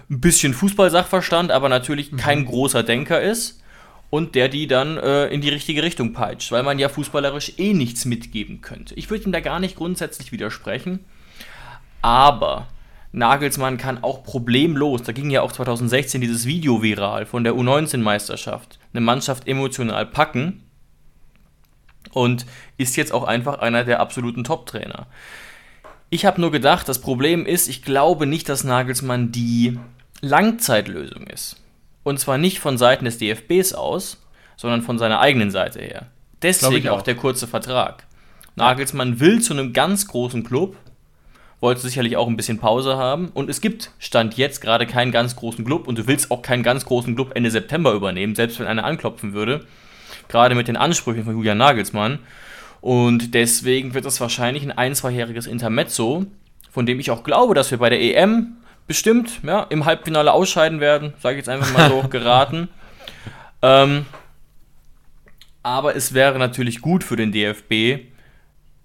ein 0.10 0.22
bisschen 0.22 0.54
Fußballsachverstand, 0.54 1.52
aber 1.52 1.68
natürlich 1.68 2.16
kein 2.16 2.40
mhm. 2.40 2.46
großer 2.46 2.82
Denker 2.82 3.22
ist 3.22 3.62
und 4.10 4.36
der 4.36 4.50
die 4.50 4.68
dann 4.68 4.98
äh, 4.98 5.28
in 5.28 5.42
die 5.42 5.50
richtige 5.50 5.84
Richtung 5.84 6.14
peitscht, 6.14 6.52
weil 6.52 6.64
man 6.64 6.80
ja 6.80 6.90
fußballerisch 6.90 7.54
eh 7.58 7.74
nichts 7.74 8.06
mitgeben 8.06 8.62
könnte. 8.62 8.96
Ich 8.96 9.10
würde 9.10 9.26
ihm 9.26 9.32
da 9.32 9.40
gar 9.40 9.60
nicht 9.60 9.76
grundsätzlich 9.76 10.32
widersprechen, 10.32 11.06
aber 12.02 12.68
Nagelsmann 13.12 13.78
kann 13.78 14.04
auch 14.04 14.24
problemlos, 14.24 15.04
da 15.04 15.12
ging 15.12 15.30
ja 15.30 15.42
auch 15.42 15.52
2016 15.52 16.22
dieses 16.22 16.46
Video 16.46 16.82
viral 16.82 17.26
von 17.26 17.44
der 17.44 17.54
U19-Meisterschaft, 17.54 18.80
eine 18.94 19.02
Mannschaft 19.02 19.48
emotional 19.48 20.06
packen 20.06 20.64
und 22.12 22.46
ist 22.78 22.96
jetzt 22.98 23.12
auch 23.12 23.24
einfach 23.24 23.60
einer 23.60 23.84
der 23.84 24.00
absoluten 24.00 24.44
Top-Trainer. 24.44 25.08
Ich 26.12 26.26
habe 26.26 26.42
nur 26.42 26.52
gedacht, 26.52 26.90
das 26.90 27.02
Problem 27.02 27.46
ist, 27.46 27.68
ich 27.68 27.84
glaube 27.84 28.26
nicht, 28.26 28.50
dass 28.50 28.64
Nagelsmann 28.64 29.32
die 29.32 29.80
Langzeitlösung 30.22 31.28
ist. 31.28 31.58
Und 32.04 32.20
zwar 32.20 32.38
nicht 32.38 32.60
von 32.60 32.78
Seiten 32.78 33.06
des 33.06 33.18
DFBs 33.18 33.74
aus, 33.74 34.18
sondern 34.58 34.82
von 34.82 34.98
seiner 34.98 35.20
eigenen 35.20 35.52
Seite 35.52 35.80
her. 35.80 36.08
Deswegen 36.42 36.90
auch. 36.90 37.00
auch 37.00 37.02
der 37.02 37.16
kurze 37.16 37.48
Vertrag. 37.48 38.06
Nagelsmann 38.56 39.20
will 39.20 39.42
zu 39.42 39.54
einem 39.54 39.74
ganz 39.74 40.08
großen 40.08 40.44
Club, 40.44 40.76
wollte 41.62 41.82
sicherlich 41.82 42.18
auch 42.18 42.28
ein 42.28 42.38
bisschen 42.38 42.60
Pause 42.60 42.98
haben. 42.98 43.30
Und 43.30 43.50
es 43.50 43.62
gibt 43.62 43.92
Stand 44.00 44.36
jetzt 44.38 44.62
gerade 44.62 44.86
keinen 44.86 45.12
ganz 45.12 45.36
großen 45.36 45.66
Club 45.66 45.88
und 45.88 45.98
du 45.98 46.08
willst 46.08 46.32
auch 46.32 46.42
keinen 46.42 46.64
ganz 46.64 46.86
großen 46.86 47.16
Club 47.16 47.32
Ende 47.36 47.52
September 47.52 47.94
übernehmen, 47.94 48.36
selbst 48.36 48.60
wenn 48.60 48.68
einer 48.68 48.86
anklopfen 48.86 49.34
würde. 49.34 49.66
Gerade 50.28 50.56
mit 50.56 50.68
den 50.68 50.78
Ansprüchen 50.78 51.24
von 51.24 51.36
Julian 51.36 51.58
Nagelsmann. 51.58 52.20
Und 52.82 53.34
deswegen 53.34 53.94
wird 53.94 54.06
es 54.06 54.22
wahrscheinlich 54.22 54.64
ein 54.64 54.72
ein-, 54.72 54.96
zweijähriges 54.96 55.48
Intermezzo, 55.48 56.26
von 56.72 56.86
dem 56.86 57.00
ich 57.00 57.12
auch 57.12 57.24
glaube, 57.24 57.54
dass 57.54 57.72
wir 57.72 57.78
bei 57.78 57.90
der 57.90 58.02
EM 58.02 58.58
bestimmt 58.90 59.42
ja, 59.44 59.68
im 59.70 59.86
Halbfinale 59.86 60.34
ausscheiden 60.34 60.80
werden, 60.80 61.14
sage 61.20 61.36
ich 61.36 61.46
jetzt 61.46 61.50
einfach 61.50 61.72
mal 61.72 61.90
so 61.90 62.08
geraten. 62.10 62.70
Ähm, 63.62 64.08
aber 65.62 65.96
es 65.96 66.16
wäre 66.16 66.40
natürlich 66.40 66.82
gut 66.82 67.04
für 67.04 67.16
den 67.16 67.32
DFB, 67.32 68.08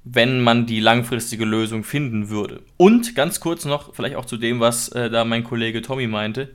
wenn 0.05 0.43
man 0.43 0.67
die 0.67 0.81
langfristige 0.81 1.47
Lösung 1.47 1.85
finden 1.85 2.29
würde. 2.29 2.61
Und 2.77 3.15
ganz 3.15 3.41
kurz 3.41 3.65
noch, 3.65 3.95
vielleicht 3.95 4.17
auch 4.17 4.27
zu 4.27 4.37
dem, 4.37 4.61
was 4.61 4.89
äh, 4.91 5.09
da 5.09 5.25
mein 5.25 5.43
Kollege 5.43 5.81
Tommy 5.81 6.07
meinte. 6.07 6.51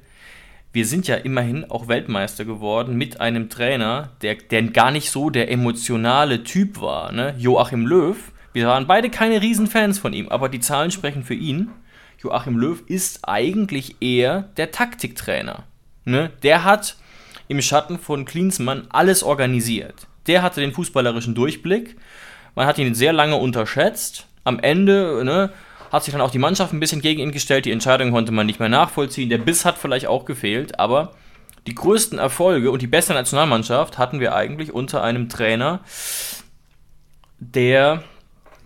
wir 0.71 0.85
sind 0.85 1.07
ja 1.07 1.15
immerhin 1.15 1.65
auch 1.65 1.87
Weltmeister 1.87 2.45
geworden 2.45 2.95
mit 2.95 3.19
einem 3.19 3.49
Trainer, 3.49 4.11
der, 4.21 4.35
der 4.35 4.61
gar 4.61 4.91
nicht 4.91 5.09
so 5.09 5.31
der 5.31 5.49
emotionale 5.49 6.43
Typ 6.43 6.79
war. 6.79 7.11
Ne? 7.11 7.33
Joachim 7.39 7.87
Löw, 7.87 8.15
wir 8.53 8.67
waren 8.67 8.85
beide 8.85 9.09
keine 9.09 9.41
Riesenfans 9.41 9.97
von 9.97 10.13
ihm, 10.13 10.29
aber 10.29 10.49
die 10.49 10.59
Zahlen 10.59 10.91
sprechen 10.91 11.23
für 11.23 11.33
ihn. 11.33 11.71
Joachim 12.21 12.57
Löw 12.57 12.81
ist 12.87 13.19
eigentlich 13.23 14.01
eher 14.01 14.43
der 14.57 14.71
Taktiktrainer. 14.71 15.63
Ne? 16.05 16.31
Der 16.43 16.63
hat 16.63 16.97
im 17.47 17.61
Schatten 17.61 17.97
von 17.97 18.25
Klinsmann 18.25 18.87
alles 18.89 19.23
organisiert. 19.23 20.07
Der 20.27 20.41
hatte 20.41 20.61
den 20.61 20.73
fußballerischen 20.73 21.33
Durchblick. 21.33 21.97
Man 22.55 22.67
hat 22.67 22.77
ihn 22.77 22.93
sehr 22.93 23.13
lange 23.13 23.35
unterschätzt. 23.35 24.27
Am 24.43 24.59
Ende 24.59 25.23
ne, 25.23 25.51
hat 25.91 26.03
sich 26.03 26.11
dann 26.11 26.21
auch 26.21 26.31
die 26.31 26.39
Mannschaft 26.39 26.73
ein 26.73 26.79
bisschen 26.79 27.01
gegen 27.01 27.21
ihn 27.21 27.31
gestellt. 27.31 27.65
Die 27.65 27.71
Entscheidung 27.71 28.11
konnte 28.11 28.31
man 28.31 28.45
nicht 28.45 28.59
mehr 28.59 28.69
nachvollziehen. 28.69 29.29
Der 29.29 29.37
Biss 29.37 29.65
hat 29.65 29.77
vielleicht 29.77 30.07
auch 30.07 30.25
gefehlt, 30.25 30.77
aber 30.79 31.13
die 31.67 31.75
größten 31.75 32.19
Erfolge 32.19 32.71
und 32.71 32.81
die 32.81 32.87
beste 32.87 33.13
Nationalmannschaft 33.13 33.97
hatten 33.97 34.19
wir 34.19 34.35
eigentlich 34.35 34.73
unter 34.73 35.03
einem 35.03 35.29
Trainer, 35.29 35.81
der 37.39 38.03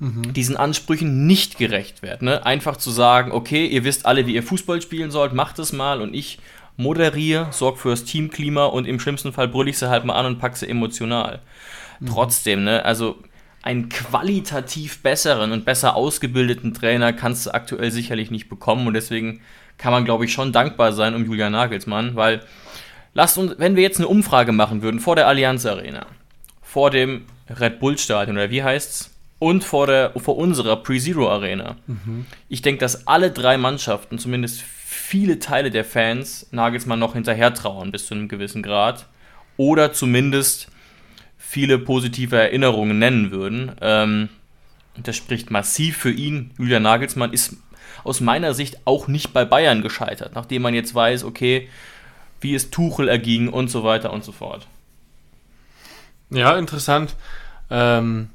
mhm. 0.04 0.34
diesen 0.34 0.58
Ansprüchen 0.58 1.26
nicht 1.26 1.58
gerecht 1.58 2.02
wird. 2.02 2.22
Ne? 2.22 2.46
Einfach 2.46 2.78
zu 2.78 2.92
sagen, 2.92 3.32
okay, 3.32 3.66
ihr 3.66 3.84
wisst 3.84 4.06
alle, 4.06 4.28
wie 4.28 4.36
ihr 4.36 4.44
Fußball 4.44 4.82
spielen 4.82 5.12
sollt, 5.12 5.34
macht 5.34 5.60
es 5.60 5.72
mal 5.72 6.02
und 6.02 6.14
ich 6.14 6.40
moderiere, 6.76 7.48
sorge 7.52 7.78
fürs 7.78 8.04
Teamklima 8.04 8.66
und 8.66 8.86
im 8.86 9.00
schlimmsten 9.00 9.32
Fall 9.32 9.48
brülle 9.48 9.70
ich 9.70 9.78
sie 9.78 9.90
halt 9.90 10.06
mal 10.06 10.16
an 10.16 10.26
und 10.26 10.40
packe 10.40 10.58
sie 10.58 10.68
emotional. 10.68 11.40
Mhm. 12.00 12.08
Trotzdem, 12.08 12.64
ne, 12.64 12.84
also 12.84 13.18
einen 13.62 13.88
qualitativ 13.88 15.02
besseren 15.02 15.54
und 15.54 15.64
besser 15.64 15.96
ausgebildeten 15.96 16.74
Trainer 16.74 17.14
kannst 17.14 17.46
du 17.46 17.54
aktuell 17.54 17.92
sicherlich 17.92 18.30
nicht 18.30 18.50
bekommen 18.50 18.88
und 18.88 18.94
deswegen 18.94 19.40
kann 19.78 19.94
man, 19.94 20.04
glaube 20.04 20.26
ich, 20.26 20.34
schon 20.34 20.52
dankbar 20.52 20.92
sein 20.92 21.16
um 21.16 21.26
Julian 21.26 21.54
Nagelsmann, 21.54 22.16
weil 22.16 22.42
lasst 23.14 23.38
uns, 23.38 23.56
wenn 23.58 23.76
wir 23.78 23.84
jetzt 23.84 24.00
eine 24.00 24.10
Umfrage 24.10 24.52
machen 24.52 24.82
würden 24.82 25.00
vor 25.00 25.16
der 25.16 25.28
Allianz 25.28 25.66
Arena, 25.66 26.08
vor 26.62 26.92
dem 26.92 27.26
Red 27.50 27.80
Bull 27.80 27.98
Stadion 27.98 28.36
oder 28.36 28.50
wie 28.50 28.64
heißt's? 28.64 29.13
Und 29.44 29.66
vor, 29.66 29.88
der, 29.88 30.14
vor 30.16 30.38
unserer 30.38 30.78
Pre-Zero 30.78 31.30
Arena. 31.30 31.76
Mhm. 31.86 32.26
Ich 32.48 32.62
denke, 32.62 32.80
dass 32.80 33.08
alle 33.08 33.30
drei 33.30 33.58
Mannschaften, 33.58 34.18
zumindest 34.18 34.62
viele 34.62 35.38
Teile 35.40 35.70
der 35.70 35.84
Fans, 35.84 36.48
Nagelsmann 36.52 36.98
noch 36.98 37.12
hinterher 37.12 37.54
trauern 37.54 37.92
bis 37.92 38.06
zu 38.06 38.14
einem 38.14 38.30
gewissen 38.30 38.64
Grad. 38.64 39.06
Oder 39.58 39.92
zumindest 39.92 40.70
viele 41.38 41.78
positive 41.78 42.38
Erinnerungen 42.38 42.98
nennen 43.00 43.32
würden. 43.32 43.74
Ähm, 43.82 44.30
das 44.96 45.18
spricht 45.18 45.52
massiv 45.52 45.98
für 45.98 46.12
ihn. 46.12 46.52
Julian 46.58 46.84
Nagelsmann 46.84 47.34
ist 47.34 47.58
aus 48.06 48.22
meiner 48.22 48.54
Sicht 48.54 48.78
auch 48.86 49.10
nicht 49.10 49.34
bei 49.34 49.44
Bayern 49.44 49.82
gescheitert, 49.82 50.36
nachdem 50.36 50.62
man 50.62 50.74
jetzt 50.74 50.96
weiß, 50.96 51.26
okay, 51.26 51.68
wie 52.40 52.56
es 52.56 52.72
Tuchel 52.72 53.10
erging 53.10 53.50
und 53.50 53.68
so 53.68 53.84
weiter 53.84 54.14
und 54.14 54.24
so 54.24 54.32
fort. 54.32 54.68
Ja, 56.30 56.58
interessant. 56.58 57.18
Ähm, 57.70 58.30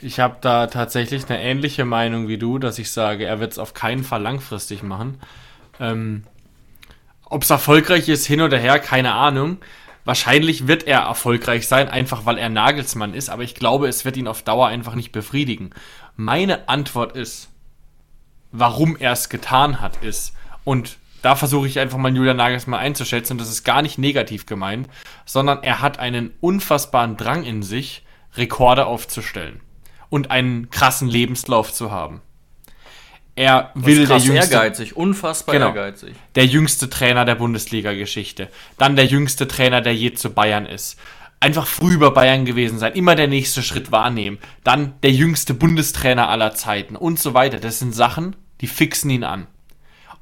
ich 0.00 0.20
habe 0.20 0.36
da 0.40 0.66
tatsächlich 0.66 1.28
eine 1.28 1.42
ähnliche 1.42 1.84
Meinung 1.84 2.28
wie 2.28 2.38
du, 2.38 2.58
dass 2.58 2.78
ich 2.78 2.90
sage, 2.90 3.24
er 3.24 3.40
wird 3.40 3.52
es 3.52 3.58
auf 3.58 3.74
keinen 3.74 4.04
Fall 4.04 4.22
langfristig 4.22 4.82
machen. 4.82 5.20
Ähm, 5.80 6.24
Ob 7.24 7.42
es 7.42 7.50
erfolgreich 7.50 8.08
ist, 8.08 8.26
hin 8.26 8.40
oder 8.42 8.58
her, 8.58 8.78
keine 8.78 9.14
Ahnung. 9.14 9.58
Wahrscheinlich 10.04 10.68
wird 10.68 10.84
er 10.84 11.00
erfolgreich 11.00 11.66
sein, 11.66 11.88
einfach 11.88 12.26
weil 12.26 12.38
er 12.38 12.48
Nagelsmann 12.48 13.14
ist, 13.14 13.28
aber 13.28 13.42
ich 13.42 13.54
glaube, 13.54 13.88
es 13.88 14.04
wird 14.04 14.16
ihn 14.16 14.28
auf 14.28 14.42
Dauer 14.42 14.68
einfach 14.68 14.94
nicht 14.94 15.10
befriedigen. 15.10 15.70
Meine 16.14 16.68
Antwort 16.68 17.16
ist, 17.16 17.48
warum 18.52 18.96
er 18.96 19.12
es 19.12 19.28
getan 19.28 19.80
hat, 19.80 20.04
ist, 20.04 20.34
und 20.62 20.98
da 21.22 21.34
versuche 21.34 21.66
ich 21.66 21.80
einfach 21.80 21.98
mal 21.98 22.14
Julian 22.14 22.36
Nagelsmann 22.36 22.78
einzuschätzen, 22.78 23.32
und 23.34 23.40
das 23.40 23.50
ist 23.50 23.64
gar 23.64 23.82
nicht 23.82 23.98
negativ 23.98 24.46
gemeint, 24.46 24.88
sondern 25.24 25.64
er 25.64 25.80
hat 25.80 25.98
einen 25.98 26.32
unfassbaren 26.40 27.16
Drang 27.16 27.42
in 27.42 27.64
sich, 27.64 28.04
Rekorde 28.36 28.86
aufzustellen 28.86 29.60
und 30.08 30.30
einen 30.30 30.70
krassen 30.70 31.08
Lebenslauf 31.08 31.72
zu 31.72 31.90
haben. 31.90 32.22
Er 33.36 33.70
will 33.74 34.06
der 34.06 34.16
jüngste, 34.16 34.54
ehrgeizig, 34.54 34.96
unfassbar 34.96 35.52
genau, 35.54 35.66
ehrgeizig. 35.66 36.14
Der 36.34 36.46
jüngste 36.46 36.88
Trainer 36.88 37.26
der 37.26 37.34
Bundesliga-Geschichte. 37.34 38.48
Dann 38.78 38.96
der 38.96 39.04
jüngste 39.04 39.46
Trainer, 39.46 39.82
der 39.82 39.94
je 39.94 40.14
zu 40.14 40.30
Bayern 40.30 40.64
ist. 40.64 40.98
Einfach 41.38 41.66
früh 41.66 41.92
über 41.92 42.12
Bayern 42.12 42.46
gewesen 42.46 42.78
sein, 42.78 42.94
immer 42.94 43.14
der 43.14 43.28
nächste 43.28 43.62
Schritt 43.62 43.92
wahrnehmen. 43.92 44.38
Dann 44.64 44.94
der 45.02 45.12
jüngste 45.12 45.52
Bundestrainer 45.52 46.30
aller 46.30 46.54
Zeiten 46.54 46.96
und 46.96 47.20
so 47.20 47.34
weiter. 47.34 47.60
Das 47.60 47.78
sind 47.78 47.94
Sachen, 47.94 48.36
die 48.62 48.68
fixen 48.68 49.10
ihn 49.10 49.22
an. 49.22 49.46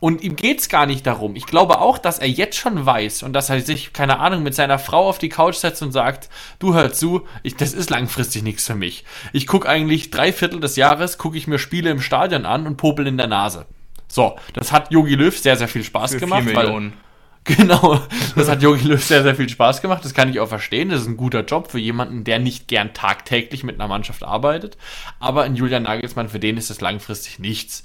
Und 0.01 0.23
ihm 0.23 0.37
geht's 0.37 0.69
gar 0.69 0.87
nicht 0.87 1.07
darum. 1.07 1.37
Ich 1.37 1.47
glaube 1.47 1.81
auch, 1.81 1.99
dass 1.99 2.19
er 2.19 2.29
jetzt 2.29 2.57
schon 2.57 2.85
weiß 2.85 3.23
und 3.23 3.33
dass 3.33 3.51
er 3.51 3.61
sich, 3.61 3.93
keine 3.93 4.19
Ahnung, 4.19 4.43
mit 4.43 4.55
seiner 4.55 4.79
Frau 4.79 5.09
auf 5.09 5.19
die 5.19 5.29
Couch 5.29 5.57
setzt 5.57 5.83
und 5.83 5.93
sagt, 5.93 6.29
du 6.59 6.75
hör 6.75 6.93
zu, 6.93 7.27
ich, 7.43 7.57
das 7.57 7.73
ist 7.73 7.91
langfristig 7.91 8.43
nichts 8.43 8.67
für 8.67 8.75
mich. 8.75 9.05
Ich 9.33 9.47
gucke 9.47 9.69
eigentlich 9.69 10.11
drei 10.11 10.33
Viertel 10.33 10.61
des 10.61 10.77
Jahres, 10.77 11.19
gucke 11.19 11.39
ich 11.39 11.47
mir 11.47 11.59
Spiele 11.59 11.91
im 11.91 12.01
Stadion 12.01 12.45
an 12.45 12.67
und 12.67 12.77
popel 12.77 13.07
in 13.07 13.17
der 13.17 13.29
Nase. 13.29 13.67
So, 14.09 14.37
das 14.53 14.73
hat 14.73 14.93
Yogi 14.93 15.15
Löw 15.15 15.37
sehr, 15.37 15.57
sehr 15.57 15.69
viel 15.69 15.83
Spaß 15.85 16.13
für 16.13 16.21
gemacht. 16.21 16.47
Weil, 16.55 16.93
genau, 17.45 18.01
das 18.37 18.49
hat 18.49 18.63
Yogi 18.63 18.87
Löw 18.87 19.03
sehr, 19.03 19.23
sehr 19.23 19.35
viel 19.35 19.49
Spaß 19.49 19.83
gemacht. 19.83 20.05
Das 20.05 20.15
kann 20.15 20.29
ich 20.29 20.39
auch 20.41 20.49
verstehen. 20.49 20.91
Das 20.91 21.01
ist 21.01 21.09
ein 21.09 21.17
guter 21.17 21.45
Job 21.45 21.71
für 21.71 21.79
jemanden, 21.81 22.25
der 22.25 22.39
nicht 22.39 22.69
gern 22.69 22.95
tagtäglich 22.95 23.65
mit 23.65 23.81
einer 23.81 23.89
Mannschaft 23.89 24.23
arbeitet. 24.23 24.77
Aber 25.19 25.47
in 25.47 25.57
Julian 25.57 25.83
Nagelsmann, 25.85 26.29
für 26.29 26.39
den 26.39 26.57
ist 26.57 26.71
es 26.71 26.81
langfristig 26.81 27.39
nichts. 27.39 27.83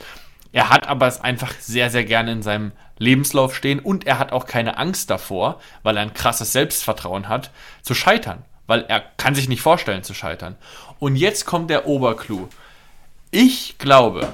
Er 0.51 0.69
hat 0.69 0.87
aber 0.87 1.07
es 1.07 1.21
einfach 1.21 1.53
sehr, 1.59 1.89
sehr 1.89 2.03
gerne 2.03 2.31
in 2.31 2.41
seinem 2.41 2.71
Lebenslauf 2.97 3.55
stehen 3.55 3.79
und 3.79 4.07
er 4.07 4.19
hat 4.19 4.31
auch 4.31 4.45
keine 4.45 4.77
Angst 4.77 5.09
davor, 5.09 5.59
weil 5.83 5.95
er 5.97 6.03
ein 6.03 6.13
krasses 6.13 6.51
Selbstvertrauen 6.51 7.29
hat, 7.29 7.51
zu 7.81 7.93
scheitern. 7.93 8.43
Weil 8.67 8.85
er 8.87 8.99
kann 9.17 9.35
sich 9.35 9.47
nicht 9.47 9.61
vorstellen 9.61 10.03
zu 10.03 10.13
scheitern. 10.13 10.55
Und 10.99 11.15
jetzt 11.15 11.45
kommt 11.45 11.69
der 11.69 11.87
Oberclou. 11.87 12.49
Ich 13.31 13.77
glaube, 13.77 14.27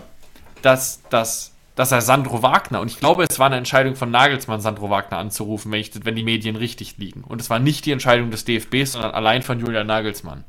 dass, 0.61 1.01
dass, 1.09 1.53
dass 1.75 1.91
er 1.91 2.01
Sandro 2.01 2.41
Wagner, 2.41 2.81
und 2.81 2.89
ich 2.89 2.99
glaube, 2.99 3.25
es 3.29 3.39
war 3.39 3.47
eine 3.47 3.57
Entscheidung 3.57 3.95
von 3.95 4.09
Nagelsmann, 4.09 4.61
Sandro 4.61 4.89
Wagner 4.89 5.17
anzurufen, 5.17 5.71
wenn, 5.71 5.79
ich, 5.79 5.91
wenn 6.03 6.15
die 6.15 6.23
Medien 6.23 6.55
richtig 6.55 6.97
liegen. 6.97 7.23
Und 7.23 7.39
es 7.39 7.49
war 7.49 7.59
nicht 7.59 7.85
die 7.85 7.91
Entscheidung 7.91 8.31
des 8.31 8.45
DFBs, 8.45 8.93
sondern 8.93 9.11
allein 9.11 9.41
von 9.41 9.59
Julian 9.59 9.87
Nagelsmann. 9.87 10.43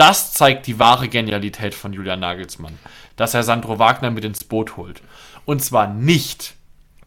Das 0.00 0.32
zeigt 0.32 0.66
die 0.66 0.78
wahre 0.78 1.08
Genialität 1.08 1.74
von 1.74 1.92
Julian 1.92 2.20
Nagelsmann, 2.20 2.78
dass 3.16 3.34
er 3.34 3.42
Sandro 3.42 3.78
Wagner 3.78 4.10
mit 4.10 4.24
ins 4.24 4.44
Boot 4.44 4.78
holt. 4.78 5.02
Und 5.44 5.62
zwar 5.62 5.88
nicht, 5.88 6.54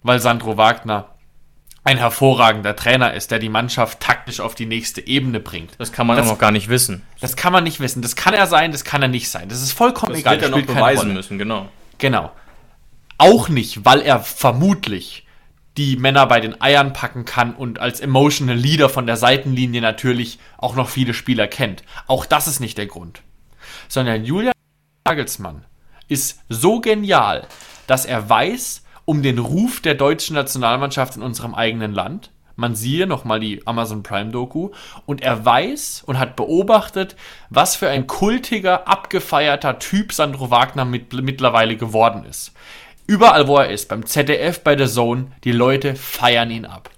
weil 0.04 0.20
Sandro 0.20 0.58
Wagner 0.58 1.10
ein 1.84 1.98
hervorragender 1.98 2.76
Trainer 2.76 3.16
ist, 3.16 3.32
der 3.32 3.40
die 3.40 3.50
Mannschaft 3.50 4.00
taktisch 4.00 4.40
auf 4.40 4.54
die 4.54 4.68
nächste 4.68 5.08
Ebene 5.08 5.40
bringt. 5.40 5.72
Das 5.80 5.92
kann 5.92 6.06
man 6.06 6.18
das, 6.18 6.28
noch 6.28 6.38
gar 6.38 6.52
nicht 6.52 6.70
wissen. 6.70 7.02
Das 7.20 7.36
kann 7.36 7.52
man 7.52 7.64
nicht 7.64 7.80
wissen. 7.80 8.04
Das 8.04 8.16
kann 8.16 8.36
er 8.36 8.46
sein, 8.46 8.72
das 8.72 8.84
kann 8.84 9.02
er 9.02 9.08
nicht 9.08 9.28
sein. 9.28 9.50
Das 9.50 9.64
ist 9.64 9.72
vollkommen 9.72 10.12
das 10.12 10.20
egal. 10.20 10.38
Das 10.38 10.52
wird 10.52 10.54
er 10.54 10.62
noch 10.62 10.76
beweisen 10.76 11.14
müssen, 11.14 11.40
genau. 11.40 11.70
Genau. 11.98 12.32
Auch 13.18 13.50
nicht, 13.50 13.84
weil 13.86 14.02
er 14.02 14.20
vermutlich 14.20 15.23
die 15.78 15.98
Männer 15.98 16.28
bei 16.28 16.40
den 16.40 16.62
Eiern 16.62 16.94
packen 16.94 17.26
kann 17.26 17.56
und 17.56 17.80
als 17.80 18.00
emotional 18.00 18.56
Leader 18.56 18.90
von 18.90 19.08
der 19.08 19.18
Seitenlinie 19.18 19.82
natürlich 19.82 20.40
auch 20.58 20.76
noch 20.76 20.90
viele 20.90 21.14
Spieler 21.14 21.48
kennt. 21.48 21.84
Auch 22.08 22.26
das 22.26 22.48
ist 22.48 22.60
nicht 22.60 22.78
der 22.78 22.86
Grund. 22.86 23.22
Sondern 23.88 24.24
Julian 24.24 24.54
Nagelsmann 25.06 25.66
ist 26.08 26.42
so 26.50 26.80
genial, 26.80 27.48
dass 27.88 28.06
er 28.06 28.30
weiß 28.30 28.84
um 29.06 29.22
den 29.22 29.40
Ruf 29.40 29.82
der 29.82 29.96
deutschen 29.96 30.36
Nationalmannschaft 30.36 31.18
in 31.18 31.24
unserem 31.24 31.56
eigenen 31.56 31.92
Land. 31.92 32.32
Man 32.56 32.76
siehe 32.76 33.08
nochmal 33.08 33.40
die 33.40 33.66
Amazon 33.66 34.04
Prime 34.04 34.30
Doku 34.30 34.70
und 35.08 35.22
er 35.22 35.44
weiß 35.44 36.04
und 36.06 36.20
hat 36.20 36.36
beobachtet, 36.36 37.16
was 37.50 37.76
für 37.76 37.90
ein 37.90 38.06
kultiger, 38.06 38.88
abgefeierter 38.88 39.80
Typ 39.80 40.14
Sandro 40.14 40.52
Wagner 40.52 40.86
mit, 40.86 41.14
mittlerweile 41.14 41.76
geworden 41.78 42.26
ist. 42.26 42.54
Überall, 43.14 43.48
wo 43.48 43.58
er 43.58 43.70
ist, 43.70 43.90
beim 43.90 44.08
ZDF, 44.08 44.62
bei 44.62 44.76
der 44.76 44.88
Zone, 44.88 45.28
die 45.44 45.52
Leute 45.52 45.96
feiern 45.96 46.50
ihn 46.50 46.66
ab. 46.66 46.90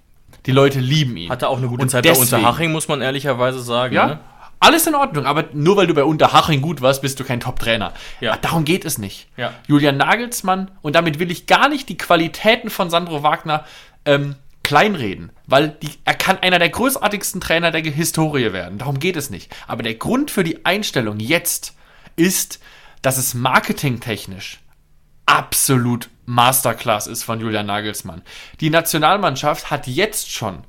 Die 0.45 0.53
Leute 0.53 0.79
lieben 0.79 1.17
ihn. 1.17 1.29
Hatte 1.29 1.49
auch 1.49 1.57
eine 1.57 1.67
gute 1.67 1.81
und 1.81 1.89
Zeit 1.89 2.05
deswegen, 2.05 2.29
bei 2.29 2.37
Unterhaching, 2.37 2.71
muss 2.71 2.87
man 2.87 3.01
ehrlicherweise 3.01 3.59
sagen. 3.59 3.93
Ja, 3.93 4.07
ne? 4.07 4.19
alles 4.61 4.87
in 4.87 4.95
Ordnung, 4.95 5.25
aber 5.25 5.45
nur 5.51 5.75
weil 5.75 5.87
du 5.87 5.93
bei 5.93 6.05
Unterhaching 6.05 6.61
gut 6.61 6.81
warst, 6.81 7.01
bist 7.01 7.19
du 7.19 7.25
kein 7.25 7.41
Top-Trainer. 7.41 7.91
Ja. 8.21 8.37
darum 8.37 8.63
geht 8.63 8.85
es 8.85 8.97
nicht. 8.97 9.27
Ja. 9.35 9.53
Julian 9.67 9.97
Nagelsmann, 9.97 10.71
und 10.81 10.95
damit 10.95 11.19
will 11.19 11.31
ich 11.31 11.47
gar 11.47 11.67
nicht 11.67 11.89
die 11.89 11.97
Qualitäten 11.97 12.69
von 12.69 12.89
Sandro 12.89 13.21
Wagner 13.21 13.65
ähm, 14.05 14.35
kleinreden, 14.63 15.33
weil 15.45 15.69
die, 15.69 15.89
er 16.05 16.13
kann 16.13 16.39
einer 16.39 16.59
der 16.59 16.69
großartigsten 16.69 17.41
Trainer 17.41 17.71
der 17.71 17.81
Historie 17.81 18.53
werden. 18.53 18.77
Darum 18.77 18.99
geht 18.99 19.17
es 19.17 19.29
nicht. 19.29 19.53
Aber 19.67 19.83
der 19.83 19.95
Grund 19.95 20.31
für 20.31 20.45
die 20.45 20.65
Einstellung 20.65 21.19
jetzt 21.19 21.75
ist, 22.15 22.61
dass 23.01 23.17
es 23.17 23.33
marketingtechnisch 23.33 24.59
absolut 25.25 26.09
Masterclass 26.25 27.07
ist 27.07 27.23
von 27.23 27.39
Julian 27.39 27.67
Nagelsmann. 27.67 28.21
Die 28.59 28.69
Nationalmannschaft 28.69 29.69
hat 29.69 29.87
jetzt 29.87 30.31
schon 30.31 30.63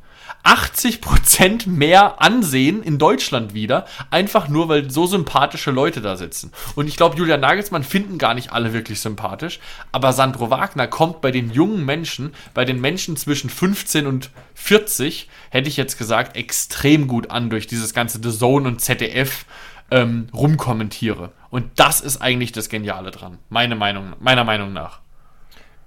80% 0.45 1.69
mehr 1.69 2.21
Ansehen 2.23 2.83
in 2.83 2.99
Deutschland 2.99 3.53
wieder, 3.55 3.87
einfach 4.11 4.49
nur, 4.49 4.69
weil 4.69 4.91
so 4.91 5.07
sympathische 5.07 5.71
Leute 5.71 6.01
da 6.01 6.17
sitzen. 6.17 6.53
Und 6.77 6.87
ich 6.87 6.97
glaube, 6.97 7.17
Julian 7.17 7.41
Nagelsmann 7.41 7.83
finden 7.83 8.19
gar 8.19 8.35
nicht 8.35 8.53
alle 8.53 8.73
wirklich 8.73 9.01
sympathisch, 9.01 9.59
aber 9.93 10.13
Sandro 10.13 10.51
Wagner 10.51 10.87
kommt 10.87 11.21
bei 11.21 11.33
den 11.33 11.51
jungen 11.51 11.85
Menschen, 11.85 12.33
bei 12.55 12.65
den 12.65 12.81
Menschen 12.81 13.17
zwischen 13.17 13.51
15 13.51 14.07
und 14.07 14.31
40, 14.55 15.29
hätte 15.51 15.69
ich 15.69 15.77
jetzt 15.77 15.99
gesagt, 15.99 16.37
extrem 16.37 17.09
gut 17.09 17.31
an 17.31 17.51
durch 17.51 17.67
dieses 17.67 17.93
ganze 17.93 18.21
The 18.23 18.37
Zone 18.37 18.69
und 18.69 18.81
ZDF 18.81 19.47
ähm, 19.91 20.29
rumkommentiere. 20.33 21.33
Und 21.51 21.71
das 21.77 22.01
ist 22.01 22.21
eigentlich 22.21 22.53
das 22.53 22.69
Geniale 22.69 23.11
dran, 23.11 23.39
meine 23.49 23.77
Meinung, 23.77 24.15
meiner 24.21 24.45
Meinung 24.45 24.73
nach. 24.73 25.01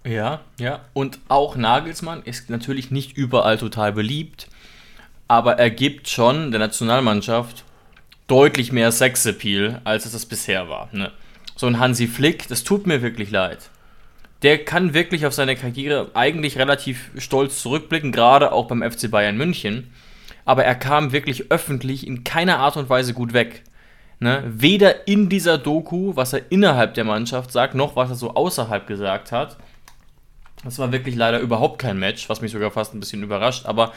Ja, 0.05 0.41
ja. 0.59 0.81
Und 0.93 1.19
auch 1.27 1.55
Nagelsmann 1.55 2.23
ist 2.23 2.49
natürlich 2.49 2.89
nicht 2.91 3.17
überall 3.17 3.57
total 3.57 3.91
beliebt, 3.91 4.47
aber 5.27 5.59
er 5.59 5.69
gibt 5.69 6.07
schon 6.07 6.51
der 6.51 6.59
Nationalmannschaft 6.59 7.63
deutlich 8.27 8.71
mehr 8.71 8.91
Sexappeal, 8.91 9.81
als 9.83 10.05
es 10.05 10.13
das 10.13 10.25
bisher 10.25 10.69
war. 10.69 10.89
Ne? 10.91 11.11
So 11.55 11.67
ein 11.67 11.79
Hansi 11.79 12.07
Flick, 12.07 12.47
das 12.47 12.63
tut 12.63 12.87
mir 12.87 13.01
wirklich 13.01 13.31
leid. 13.31 13.69
Der 14.41 14.63
kann 14.63 14.93
wirklich 14.93 15.25
auf 15.25 15.33
seine 15.33 15.57
Karriere 15.57 16.11
eigentlich 16.13 16.57
relativ 16.57 17.11
stolz 17.17 17.61
zurückblicken, 17.61 18.13
gerade 18.13 18.53
auch 18.53 18.67
beim 18.67 18.89
FC 18.89 19.11
Bayern 19.11 19.35
München. 19.35 19.91
Aber 20.45 20.63
er 20.63 20.75
kam 20.75 21.11
wirklich 21.11 21.51
öffentlich 21.51 22.07
in 22.07 22.23
keiner 22.23 22.59
Art 22.59 22.77
und 22.77 22.89
Weise 22.89 23.13
gut 23.13 23.33
weg. 23.33 23.63
Ne? 24.19 24.43
Weder 24.47 25.07
in 25.07 25.29
dieser 25.29 25.57
Doku, 25.57 26.15
was 26.15 26.33
er 26.33 26.51
innerhalb 26.51 26.93
der 26.93 27.05
Mannschaft 27.05 27.51
sagt, 27.51 27.73
noch 27.73 27.95
was 27.95 28.09
er 28.09 28.15
so 28.15 28.33
außerhalb 28.33 28.85
gesagt 28.85 29.31
hat. 29.31 29.57
Das 30.63 30.77
war 30.77 30.91
wirklich 30.91 31.15
leider 31.15 31.39
überhaupt 31.39 31.79
kein 31.79 31.97
Match, 31.97 32.27
was 32.27 32.41
mich 32.41 32.51
sogar 32.51 32.71
fast 32.71 32.93
ein 32.93 32.99
bisschen 32.99 33.23
überrascht. 33.23 33.65
Aber 33.65 33.93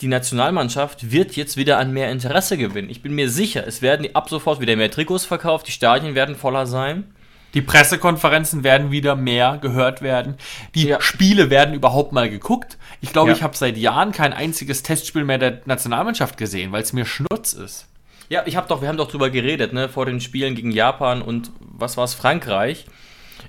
die 0.00 0.06
Nationalmannschaft 0.06 1.10
wird 1.10 1.34
jetzt 1.34 1.56
wieder 1.56 1.78
an 1.78 1.92
mehr 1.92 2.10
Interesse 2.12 2.56
gewinnen. 2.56 2.88
Ich 2.88 3.02
bin 3.02 3.14
mir 3.14 3.28
sicher, 3.28 3.66
es 3.66 3.82
werden 3.82 4.08
ab 4.14 4.28
sofort 4.28 4.60
wieder 4.60 4.76
mehr 4.76 4.90
Trikots 4.90 5.24
verkauft, 5.24 5.66
die 5.66 5.72
Stadien 5.72 6.14
werden 6.14 6.36
voller 6.36 6.66
sein. 6.66 7.12
Die 7.54 7.62
Pressekonferenzen 7.62 8.64
werden 8.64 8.90
wieder 8.92 9.14
mehr 9.14 9.58
gehört 9.60 10.00
werden. 10.00 10.36
Die 10.74 10.86
ja. 10.86 11.00
Spiele 11.00 11.50
werden 11.50 11.74
überhaupt 11.74 12.12
mal 12.12 12.30
geguckt. 12.30 12.78
Ich 13.02 13.12
glaube, 13.12 13.30
ja. 13.30 13.36
ich 13.36 13.42
habe 13.42 13.56
seit 13.56 13.76
Jahren 13.76 14.12
kein 14.12 14.32
einziges 14.32 14.82
Testspiel 14.82 15.24
mehr 15.24 15.38
der 15.38 15.60
Nationalmannschaft 15.66 16.38
gesehen, 16.38 16.72
weil 16.72 16.82
es 16.82 16.94
mir 16.94 17.04
Schnurz 17.04 17.52
ist. 17.52 17.88
Ja, 18.32 18.44
ich 18.46 18.56
habe 18.56 18.66
doch, 18.66 18.80
wir 18.80 18.88
haben 18.88 18.96
doch 18.96 19.10
drüber 19.10 19.28
geredet, 19.28 19.74
ne, 19.74 19.90
vor 19.90 20.06
den 20.06 20.18
Spielen 20.22 20.54
gegen 20.54 20.70
Japan 20.70 21.20
und 21.20 21.50
was 21.60 21.98
war 21.98 22.04
es, 22.04 22.14
Frankreich. 22.14 22.86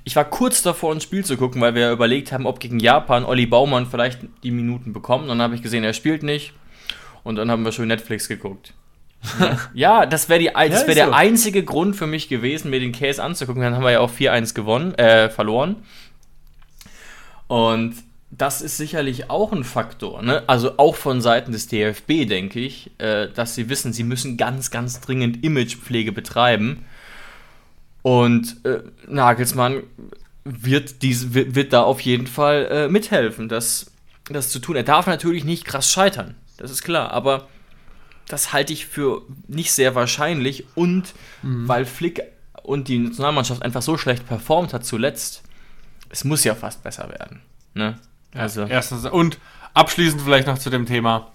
Ich 0.04 0.18
war 0.18 0.26
kurz 0.26 0.62
davor, 0.62 0.94
ein 0.94 1.00
Spiel 1.00 1.24
zu 1.24 1.38
gucken, 1.38 1.62
weil 1.62 1.74
wir 1.74 1.90
überlegt 1.90 2.34
haben, 2.34 2.46
ob 2.46 2.60
gegen 2.60 2.82
Japan 2.82 3.24
Olli 3.24 3.46
Baumann 3.46 3.86
vielleicht 3.86 4.20
die 4.44 4.52
Minuten 4.52 4.92
bekommt. 4.92 5.24
Und 5.24 5.30
dann 5.30 5.42
habe 5.42 5.56
ich 5.56 5.62
gesehen, 5.62 5.86
er 5.86 5.94
spielt 5.94 6.22
nicht. 6.22 6.52
Und 7.24 7.38
dann 7.38 7.50
haben 7.50 7.64
wir 7.64 7.72
schon 7.72 7.88
Netflix 7.88 8.28
geguckt. 8.28 8.74
ja, 9.74 10.06
das 10.06 10.28
wäre 10.28 10.42
wär 10.42 10.68
ja, 10.70 10.94
der 10.94 11.06
so. 11.06 11.12
einzige 11.14 11.64
Grund 11.64 11.96
für 11.96 12.08
mich 12.08 12.28
gewesen, 12.28 12.70
mir 12.70 12.82
den 12.82 12.92
Case 12.92 13.24
anzugucken. 13.24 13.62
Dann 13.62 13.76
haben 13.76 13.86
wir 13.86 13.92
ja 13.92 14.00
auch 14.02 14.12
4-1 14.12 14.54
gewonnen, 14.54 14.96
äh, 14.96 15.30
verloren. 15.30 15.78
Und 17.48 17.96
das 18.38 18.62
ist 18.62 18.78
sicherlich 18.78 19.30
auch 19.30 19.52
ein 19.52 19.64
Faktor. 19.64 20.22
Ne? 20.24 20.44
Also 20.48 20.78
auch 20.78 20.96
von 20.96 21.22
Seiten 21.22 21.52
des 21.52 21.68
DFB, 21.68 22.28
denke 22.28 22.60
ich, 22.60 22.92
äh, 22.98 23.28
dass 23.30 23.56
sie 23.56 23.70
wissen, 23.70 23.94
sie 23.94 24.04
müssen 24.04 24.38
ganz, 24.38 24.72
ganz 24.72 25.02
dringend 25.02 25.44
Imagepflege 25.44 26.12
betreiben 26.12 26.86
und 28.02 28.66
äh, 28.66 28.80
Nagelsmann 29.08 29.84
wird, 30.46 31.04
dies, 31.04 31.34
wird, 31.34 31.56
wird, 31.56 31.74
da 31.74 31.84
auf 31.84 32.02
jeden 32.02 32.28
Fall 32.28 32.68
äh, 32.72 32.88
mithelfen, 32.88 33.50
das, 33.50 33.92
das 34.26 34.50
zu 34.50 34.60
tun. 34.60 34.76
Er 34.76 34.84
darf 34.84 35.06
natürlich 35.06 35.44
nicht 35.44 35.66
krass 35.66 35.92
scheitern, 35.92 36.36
das 36.58 36.72
ist 36.72 36.84
klar, 36.84 37.12
aber 37.12 37.48
das 38.28 38.52
halte 38.52 38.74
ich 38.74 38.88
für 38.88 39.22
nicht 39.48 39.72
sehr 39.74 39.96
wahrscheinlich 39.96 40.66
und 40.76 41.14
mhm. 41.44 41.68
weil 41.68 41.86
Flick 41.86 42.24
und 42.64 42.88
die 42.88 42.98
Nationalmannschaft 42.98 43.62
einfach 43.62 43.82
so 43.82 43.98
schlecht 43.98 44.28
performt 44.28 44.74
hat 44.74 44.86
zuletzt, 44.86 45.44
es 46.10 46.24
muss 46.24 46.44
ja 46.44 46.56
fast 46.56 46.84
besser 46.84 47.10
werden. 47.10 47.42
Ne? 47.74 48.00
Also. 48.34 48.64
Erstens, 48.64 49.06
und 49.06 49.40
abschließend 49.74 50.22
vielleicht 50.22 50.48
noch 50.48 50.58
zu 50.58 50.70
dem 50.70 50.86
Thema, 50.86 51.32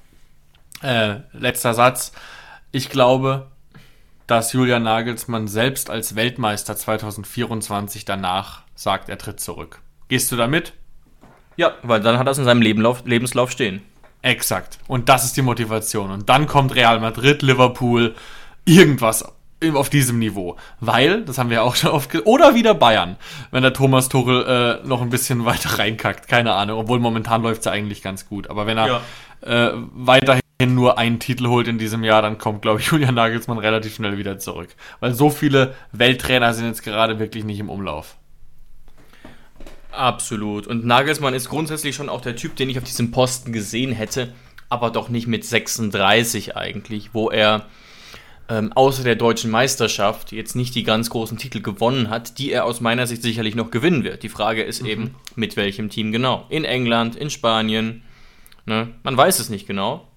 äh, 0.82 1.16
letzter 1.32 1.74
Satz. 1.74 2.12
Ich 2.70 2.90
glaube, 2.90 3.46
dass 4.26 4.52
Julian 4.52 4.82
Nagelsmann 4.82 5.48
selbst 5.48 5.90
als 5.90 6.14
Weltmeister 6.14 6.76
2024 6.76 8.04
danach 8.04 8.62
sagt, 8.74 9.08
er 9.08 9.18
tritt 9.18 9.40
zurück. 9.40 9.80
Gehst 10.08 10.30
du 10.30 10.36
damit? 10.36 10.74
Ja, 11.56 11.74
weil 11.82 12.00
dann 12.00 12.18
hat 12.18 12.26
er 12.26 12.30
es 12.30 12.38
in 12.38 12.44
seinem 12.44 12.62
Lebenlauf, 12.62 13.04
Lebenslauf 13.04 13.50
stehen. 13.50 13.82
Exakt. 14.22 14.78
Und 14.86 15.08
das 15.08 15.24
ist 15.24 15.36
die 15.36 15.42
Motivation. 15.42 16.10
Und 16.10 16.28
dann 16.28 16.46
kommt 16.46 16.74
Real 16.74 17.00
Madrid, 17.00 17.42
Liverpool, 17.42 18.14
irgendwas 18.64 19.24
auf 19.74 19.90
diesem 19.90 20.18
Niveau. 20.18 20.56
Weil, 20.80 21.24
das 21.24 21.38
haben 21.38 21.50
wir 21.50 21.62
auch 21.62 21.76
schon 21.76 21.90
oft 21.90 22.14
oder 22.26 22.54
wieder 22.54 22.74
Bayern, 22.74 23.16
wenn 23.50 23.62
der 23.62 23.72
Thomas 23.72 24.08
Tuchel 24.08 24.44
äh, 24.82 24.86
noch 24.86 25.02
ein 25.02 25.10
bisschen 25.10 25.44
weiter 25.44 25.78
reinkackt. 25.78 26.28
Keine 26.28 26.54
Ahnung. 26.54 26.78
Obwohl 26.78 27.00
momentan 27.00 27.42
läuft 27.42 27.60
es 27.60 27.64
ja 27.66 27.72
eigentlich 27.72 28.02
ganz 28.02 28.28
gut. 28.28 28.50
Aber 28.50 28.66
wenn 28.66 28.78
er 28.78 29.02
ja. 29.46 29.68
äh, 29.68 29.72
weiterhin 29.92 30.42
nur 30.60 30.98
einen 30.98 31.18
Titel 31.18 31.48
holt 31.48 31.68
in 31.68 31.78
diesem 31.78 32.04
Jahr, 32.04 32.22
dann 32.22 32.38
kommt, 32.38 32.62
glaube 32.62 32.80
ich, 32.80 32.86
Julian 32.90 33.14
Nagelsmann 33.14 33.58
relativ 33.58 33.94
schnell 33.94 34.18
wieder 34.18 34.38
zurück. 34.38 34.70
Weil 35.00 35.14
so 35.14 35.30
viele 35.30 35.74
Welttrainer 35.92 36.54
sind 36.54 36.66
jetzt 36.66 36.82
gerade 36.82 37.18
wirklich 37.18 37.44
nicht 37.44 37.60
im 37.60 37.68
Umlauf. 37.68 38.16
Absolut. 39.90 40.68
Und 40.68 40.86
Nagelsmann 40.86 41.34
ist 41.34 41.48
grundsätzlich 41.48 41.96
schon 41.96 42.08
auch 42.08 42.20
der 42.20 42.36
Typ, 42.36 42.54
den 42.54 42.70
ich 42.70 42.78
auf 42.78 42.84
diesem 42.84 43.10
Posten 43.10 43.52
gesehen 43.52 43.90
hätte, 43.90 44.32
aber 44.68 44.90
doch 44.90 45.08
nicht 45.08 45.26
mit 45.26 45.44
36 45.44 46.56
eigentlich, 46.56 47.10
wo 47.14 47.30
er 47.30 47.66
ähm, 48.48 48.72
außer 48.72 49.04
der 49.04 49.16
deutschen 49.16 49.50
Meisterschaft 49.50 50.32
jetzt 50.32 50.56
nicht 50.56 50.74
die 50.74 50.82
ganz 50.82 51.10
großen 51.10 51.36
Titel 51.36 51.60
gewonnen 51.60 52.08
hat, 52.08 52.38
die 52.38 52.50
er 52.50 52.64
aus 52.64 52.80
meiner 52.80 53.06
Sicht 53.06 53.22
sicherlich 53.22 53.54
noch 53.54 53.70
gewinnen 53.70 54.04
wird. 54.04 54.22
Die 54.22 54.30
Frage 54.30 54.62
ist 54.62 54.82
mhm. 54.82 54.88
eben, 54.88 55.14
mit 55.36 55.56
welchem 55.56 55.90
Team 55.90 56.12
genau. 56.12 56.46
In 56.48 56.64
England, 56.64 57.14
in 57.14 57.30
Spanien. 57.30 58.02
Ne? 58.64 58.88
Man 59.02 59.16
weiß 59.16 59.38
es 59.38 59.50
nicht 59.50 59.66
genau. 59.66 60.08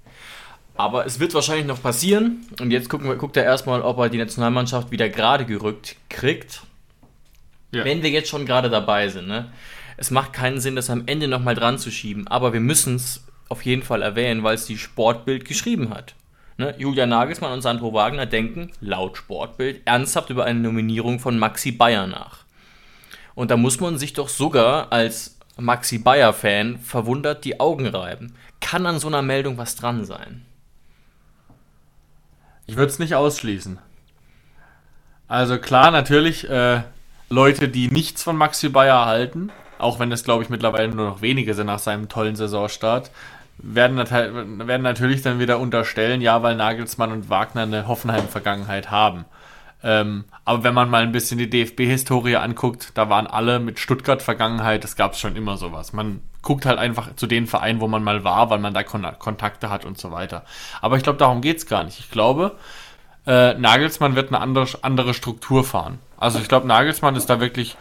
Aber 0.75 1.05
es 1.05 1.19
wird 1.19 1.33
wahrscheinlich 1.33 1.65
noch 1.65 1.81
passieren. 1.81 2.45
Und 2.59 2.71
jetzt 2.71 2.89
gucken 2.89 3.07
wir, 3.07 3.15
guckt 3.17 3.35
er 3.35 3.43
erstmal, 3.43 3.81
ob 3.81 3.97
er 3.99 4.09
die 4.09 4.17
Nationalmannschaft 4.17 4.91
wieder 4.91 5.09
gerade 5.09 5.45
gerückt 5.45 5.97
kriegt. 6.09 6.61
Ja. 7.71 7.83
Wenn 7.83 8.01
wir 8.01 8.09
jetzt 8.09 8.29
schon 8.29 8.45
gerade 8.45 8.69
dabei 8.69 9.09
sind. 9.09 9.27
Ne? 9.27 9.51
Es 9.97 10.09
macht 10.09 10.31
keinen 10.31 10.59
Sinn, 10.61 10.75
das 10.75 10.89
am 10.89 11.03
Ende 11.05 11.27
nochmal 11.27 11.55
dran 11.55 11.77
zu 11.77 11.91
schieben. 11.91 12.27
Aber 12.27 12.53
wir 12.53 12.61
müssen 12.61 12.95
es 12.95 13.25
auf 13.49 13.63
jeden 13.65 13.83
Fall 13.83 14.01
erwähnen, 14.01 14.43
weil 14.43 14.55
es 14.55 14.65
die 14.65 14.77
Sportbild 14.77 15.43
geschrieben 15.43 15.89
hat. 15.89 16.15
Ne? 16.61 16.75
Julia 16.77 17.07
Nagelsmann 17.07 17.53
und 17.53 17.63
Sandro 17.63 17.91
Wagner 17.91 18.27
denken, 18.27 18.71
laut 18.81 19.17
Sportbild, 19.17 19.81
ernsthaft 19.85 20.29
über 20.29 20.45
eine 20.45 20.59
Nominierung 20.59 21.19
von 21.19 21.39
Maxi 21.39 21.71
Bayer 21.71 22.05
nach. 22.05 22.45
Und 23.33 23.49
da 23.49 23.57
muss 23.57 23.79
man 23.79 23.97
sich 23.97 24.13
doch 24.13 24.29
sogar 24.29 24.93
als 24.93 25.39
Maxi 25.57 25.97
Bayer-Fan 25.97 26.77
verwundert 26.77 27.45
die 27.45 27.59
Augen 27.59 27.87
reiben. 27.87 28.35
Kann 28.59 28.85
an 28.85 28.99
so 28.99 29.07
einer 29.07 29.23
Meldung 29.23 29.57
was 29.57 29.75
dran 29.75 30.05
sein? 30.05 30.45
Ich 32.67 32.75
würde 32.75 32.91
es 32.91 32.99
nicht 32.99 33.15
ausschließen. 33.15 33.79
Also 35.27 35.57
klar, 35.57 35.89
natürlich 35.89 36.47
äh, 36.47 36.83
Leute, 37.29 37.69
die 37.69 37.87
nichts 37.87 38.21
von 38.21 38.37
Maxi 38.37 38.69
Bayer 38.69 39.07
halten, 39.07 39.51
auch 39.79 39.97
wenn 39.97 40.11
es, 40.11 40.23
glaube 40.23 40.43
ich, 40.43 40.49
mittlerweile 40.49 40.89
nur 40.89 41.07
noch 41.07 41.21
wenige 41.23 41.55
sind 41.55 41.65
nach 41.65 41.79
seinem 41.79 42.07
tollen 42.07 42.35
Saisonstart, 42.35 43.09
werden, 43.63 44.67
werden 44.67 44.81
natürlich 44.81 45.21
dann 45.21 45.39
wieder 45.39 45.59
unterstellen, 45.59 46.21
ja, 46.21 46.41
weil 46.43 46.55
Nagelsmann 46.55 47.11
und 47.11 47.29
Wagner 47.29 47.63
eine 47.63 47.87
Hoffenheim-Vergangenheit 47.87 48.91
haben. 48.91 49.25
Ähm, 49.83 50.25
aber 50.45 50.63
wenn 50.63 50.73
man 50.73 50.89
mal 50.89 51.03
ein 51.03 51.11
bisschen 51.11 51.37
die 51.37 51.49
DFB-Historie 51.49 52.35
anguckt, 52.35 52.91
da 52.95 53.09
waren 53.09 53.27
alle 53.27 53.59
mit 53.59 53.79
Stuttgart-Vergangenheit, 53.79 54.83
das 54.83 54.95
gab 54.95 55.13
es 55.13 55.19
schon 55.19 55.35
immer 55.35 55.57
sowas. 55.57 55.93
Man 55.93 56.21
guckt 56.41 56.65
halt 56.65 56.77
einfach 56.77 57.15
zu 57.15 57.27
den 57.27 57.47
Vereinen, 57.47 57.81
wo 57.81 57.87
man 57.87 58.03
mal 58.03 58.23
war, 58.23 58.49
weil 58.49 58.59
man 58.59 58.73
da 58.73 58.83
Kon 58.83 59.05
Kontakte 59.17 59.69
hat 59.69 59.85
und 59.85 59.97
so 59.97 60.11
weiter. 60.11 60.43
Aber 60.81 60.97
ich 60.97 61.03
glaube, 61.03 61.19
darum 61.19 61.41
geht 61.41 61.57
es 61.57 61.65
gar 61.65 61.83
nicht. 61.83 61.99
Ich 61.99 62.11
glaube, 62.11 62.57
äh, 63.25 63.53
Nagelsmann 63.55 64.15
wird 64.15 64.29
eine 64.29 64.39
andere, 64.39 64.67
andere 64.81 65.13
Struktur 65.13 65.63
fahren. 65.63 65.99
Also 66.17 66.39
ich 66.39 66.47
glaube, 66.47 66.67
Nagelsmann 66.67 67.15
ist 67.15 67.29
da 67.29 67.39
wirklich 67.39 67.75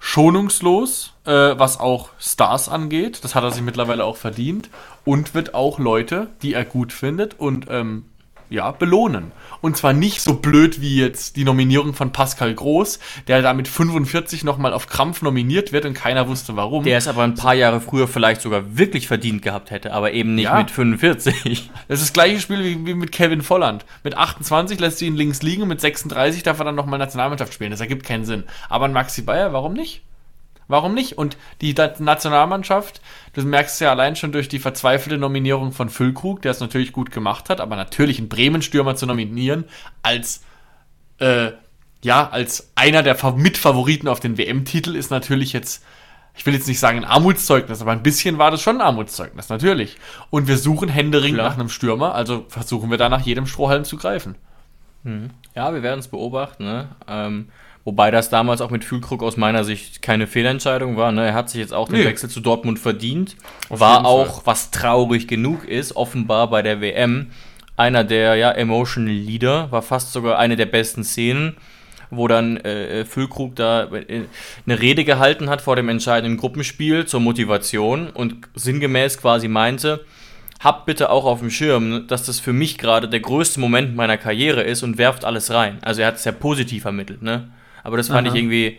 schonungslos, 0.00 1.12
äh, 1.24 1.30
was 1.30 1.78
auch 1.78 2.08
Stars 2.18 2.68
angeht. 2.68 3.22
Das 3.22 3.36
hat 3.36 3.44
er 3.44 3.52
sich 3.52 3.62
mittlerweile 3.62 4.04
auch 4.04 4.16
verdient. 4.16 4.70
Und 5.04 5.34
wird 5.34 5.54
auch 5.54 5.78
Leute, 5.78 6.28
die 6.42 6.54
er 6.54 6.64
gut 6.64 6.92
findet 6.92 7.38
und 7.38 7.66
ähm, 7.70 8.06
ja, 8.50 8.72
belohnen. 8.72 9.30
Und 9.60 9.76
zwar 9.76 9.92
nicht 9.92 10.20
so 10.20 10.34
blöd 10.34 10.80
wie 10.80 10.96
jetzt 10.96 11.36
die 11.36 11.44
Nominierung 11.44 11.94
von 11.94 12.12
Pascal 12.12 12.52
Groß, 12.52 12.98
der 13.28 13.42
da 13.42 13.54
mit 13.54 13.68
45 13.68 14.44
nochmal 14.44 14.72
auf 14.72 14.88
Krampf 14.88 15.22
nominiert 15.22 15.72
wird 15.72 15.86
und 15.86 15.94
keiner 15.94 16.28
wusste 16.28 16.56
warum. 16.56 16.84
Der 16.84 16.98
es 16.98 17.08
aber 17.08 17.22
ein 17.22 17.36
paar 17.36 17.54
Jahre 17.54 17.80
früher 17.80 18.08
vielleicht 18.08 18.40
sogar 18.40 18.76
wirklich 18.76 19.06
verdient 19.06 19.42
gehabt 19.42 19.70
hätte, 19.70 19.92
aber 19.92 20.12
eben 20.12 20.34
nicht 20.34 20.44
ja. 20.44 20.58
mit 20.58 20.70
45. 20.70 21.70
Das 21.88 22.00
ist 22.00 22.08
das 22.08 22.12
gleiche 22.12 22.40
Spiel 22.40 22.62
wie, 22.64 22.86
wie, 22.86 22.94
mit 22.94 23.12
Kevin 23.12 23.42
Volland. 23.42 23.84
Mit 24.02 24.16
28 24.16 24.80
lässt 24.80 24.98
sie 24.98 25.06
ihn 25.06 25.16
links 25.16 25.42
liegen 25.42 25.62
und 25.62 25.68
mit 25.68 25.80
36 25.80 26.42
darf 26.42 26.58
er 26.58 26.64
dann 26.64 26.74
nochmal 26.74 26.98
Nationalmannschaft 26.98 27.54
spielen. 27.54 27.70
Das 27.70 27.80
ergibt 27.80 28.04
keinen 28.04 28.24
Sinn. 28.24 28.44
Aber 28.68 28.86
ein 28.86 28.92
Maxi 28.92 29.22
Bayer, 29.22 29.52
warum 29.52 29.74
nicht? 29.74 30.02
Warum 30.70 30.94
nicht? 30.94 31.18
Und 31.18 31.36
die 31.60 31.74
Nationalmannschaft, 31.74 33.00
du 33.34 33.42
merkst 33.42 33.74
es 33.74 33.80
ja 33.80 33.90
allein 33.90 34.16
schon 34.16 34.32
durch 34.32 34.48
die 34.48 34.58
verzweifelte 34.58 35.18
Nominierung 35.18 35.72
von 35.72 35.90
Füllkrug, 35.90 36.42
der 36.42 36.52
es 36.52 36.60
natürlich 36.60 36.92
gut 36.92 37.10
gemacht 37.10 37.50
hat, 37.50 37.60
aber 37.60 37.76
natürlich 37.76 38.18
einen 38.18 38.28
Bremen-Stürmer 38.28 38.96
zu 38.96 39.06
nominieren 39.06 39.64
als 40.02 40.42
äh, 41.18 41.52
ja, 42.02 42.28
als 42.30 42.72
einer 42.74 43.02
der 43.02 43.16
Mitfavoriten 43.34 44.08
auf 44.08 44.20
den 44.20 44.38
WM-Titel 44.38 44.96
ist 44.96 45.10
natürlich 45.10 45.52
jetzt, 45.52 45.84
ich 46.34 46.46
will 46.46 46.54
jetzt 46.54 46.66
nicht 46.66 46.80
sagen 46.80 46.98
ein 46.98 47.04
Armutszeugnis, 47.04 47.82
aber 47.82 47.92
ein 47.92 48.02
bisschen 48.02 48.38
war 48.38 48.50
das 48.50 48.62
schon 48.62 48.76
ein 48.76 48.86
Armutszeugnis, 48.86 49.48
natürlich. 49.48 49.98
Und 50.30 50.48
wir 50.48 50.56
suchen 50.56 50.88
händeringend 50.88 51.38
nach 51.38 51.54
einem 51.54 51.68
Stürmer, 51.68 52.14
also 52.14 52.46
versuchen 52.48 52.90
wir 52.90 52.96
da 52.96 53.08
nach 53.08 53.20
jedem 53.20 53.46
Strohhalm 53.46 53.84
zu 53.84 53.96
greifen. 53.96 54.36
Mhm. 55.02 55.30
Ja, 55.54 55.74
wir 55.74 55.82
werden 55.82 56.00
es 56.00 56.08
beobachten. 56.08 56.64
Ne? 56.64 56.88
Ähm, 57.06 57.48
wobei 57.84 58.10
das 58.10 58.30
damals 58.30 58.60
auch 58.60 58.70
mit 58.70 58.84
Fühlkrug 58.84 59.22
aus 59.22 59.36
meiner 59.36 59.64
Sicht 59.64 60.02
keine 60.02 60.26
Fehlentscheidung 60.26 60.96
war. 60.96 61.12
Ne? 61.12 61.28
Er 61.28 61.34
hat 61.34 61.50
sich 61.50 61.60
jetzt 61.60 61.72
auch 61.74 61.88
den 61.88 61.98
nee. 61.98 62.04
Wechsel 62.04 62.28
zu 62.28 62.40
Dortmund 62.40 62.78
verdient. 62.78 63.36
Auf 63.68 63.80
war 63.80 64.04
auch, 64.06 64.36
Fall. 64.36 64.42
was 64.46 64.70
traurig 64.70 65.28
genug 65.28 65.66
ist, 65.66 65.96
offenbar 65.96 66.50
bei 66.50 66.62
der 66.62 66.80
WM 66.80 67.30
einer 67.76 68.04
der 68.04 68.34
ja, 68.36 68.50
Emotional 68.50 69.12
Leader, 69.12 69.72
war 69.72 69.80
fast 69.80 70.12
sogar 70.12 70.38
eine 70.38 70.56
der 70.56 70.66
besten 70.66 71.02
Szenen 71.02 71.56
wo 72.10 72.28
dann 72.28 72.56
äh, 72.58 73.04
Füllkrug 73.04 73.56
da 73.56 73.84
äh, 73.84 74.24
eine 74.66 74.80
Rede 74.80 75.04
gehalten 75.04 75.48
hat 75.48 75.62
vor 75.62 75.76
dem 75.76 75.88
entscheidenden 75.88 76.38
Gruppenspiel 76.38 77.06
zur 77.06 77.20
Motivation 77.20 78.10
und 78.10 78.48
sinngemäß 78.54 79.18
quasi 79.18 79.48
meinte, 79.48 80.04
habt 80.58 80.86
bitte 80.86 81.10
auch 81.10 81.24
auf 81.24 81.40
dem 81.40 81.50
Schirm, 81.50 82.06
dass 82.08 82.24
das 82.24 82.40
für 82.40 82.52
mich 82.52 82.78
gerade 82.78 83.08
der 83.08 83.20
größte 83.20 83.60
Moment 83.60 83.96
meiner 83.96 84.18
Karriere 84.18 84.62
ist 84.62 84.82
und 84.82 84.98
werft 84.98 85.24
alles 85.24 85.50
rein. 85.50 85.78
Also 85.82 86.02
er 86.02 86.08
hat 86.08 86.16
es 86.16 86.24
ja 86.24 86.32
positiv 86.32 86.82
vermittelt, 86.82 87.22
ne? 87.22 87.50
Aber 87.82 87.96
das 87.96 88.08
fand 88.08 88.26
Aha. 88.26 88.34
ich 88.34 88.40
irgendwie 88.40 88.78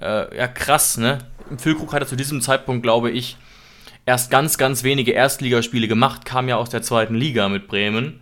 äh, 0.00 0.36
ja 0.36 0.48
krass, 0.48 0.96
ne? 0.96 1.18
Füllkrug 1.58 1.92
hatte 1.92 2.06
zu 2.06 2.16
diesem 2.16 2.40
Zeitpunkt, 2.40 2.82
glaube 2.82 3.10
ich, 3.10 3.36
erst 4.06 4.30
ganz, 4.30 4.58
ganz 4.58 4.82
wenige 4.82 5.12
Erstligaspiele 5.12 5.88
gemacht, 5.88 6.24
kam 6.24 6.48
ja 6.48 6.56
aus 6.56 6.70
der 6.70 6.82
zweiten 6.82 7.14
Liga 7.14 7.48
mit 7.48 7.68
Bremen 7.68 8.20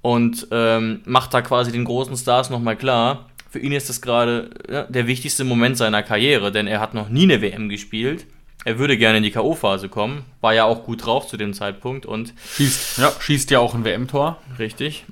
und 0.00 0.48
ähm, 0.50 1.02
macht 1.04 1.34
da 1.34 1.42
quasi 1.42 1.70
den 1.72 1.84
großen 1.84 2.16
Stars 2.16 2.50
nochmal 2.50 2.76
klar, 2.76 3.26
für 3.52 3.58
ihn 3.58 3.72
ist 3.72 3.90
das 3.90 4.00
gerade 4.00 4.50
ja, 4.70 4.84
der 4.84 5.06
wichtigste 5.06 5.44
Moment 5.44 5.76
seiner 5.76 6.02
Karriere, 6.02 6.50
denn 6.50 6.66
er 6.66 6.80
hat 6.80 6.94
noch 6.94 7.10
nie 7.10 7.24
eine 7.24 7.42
WM 7.42 7.68
gespielt. 7.68 8.26
Er 8.64 8.78
würde 8.78 8.96
gerne 8.96 9.18
in 9.18 9.24
die 9.24 9.30
K.O.-Phase 9.30 9.88
kommen, 9.88 10.24
war 10.40 10.54
ja 10.54 10.64
auch 10.64 10.84
gut 10.84 11.04
drauf 11.04 11.26
zu 11.26 11.36
dem 11.36 11.52
Zeitpunkt 11.52 12.06
und. 12.06 12.32
Schießt, 12.54 12.98
ja, 12.98 13.12
schießt 13.20 13.50
ja 13.50 13.58
auch 13.58 13.74
ein 13.74 13.84
WM-Tor. 13.84 14.40
Richtig. 14.58 15.04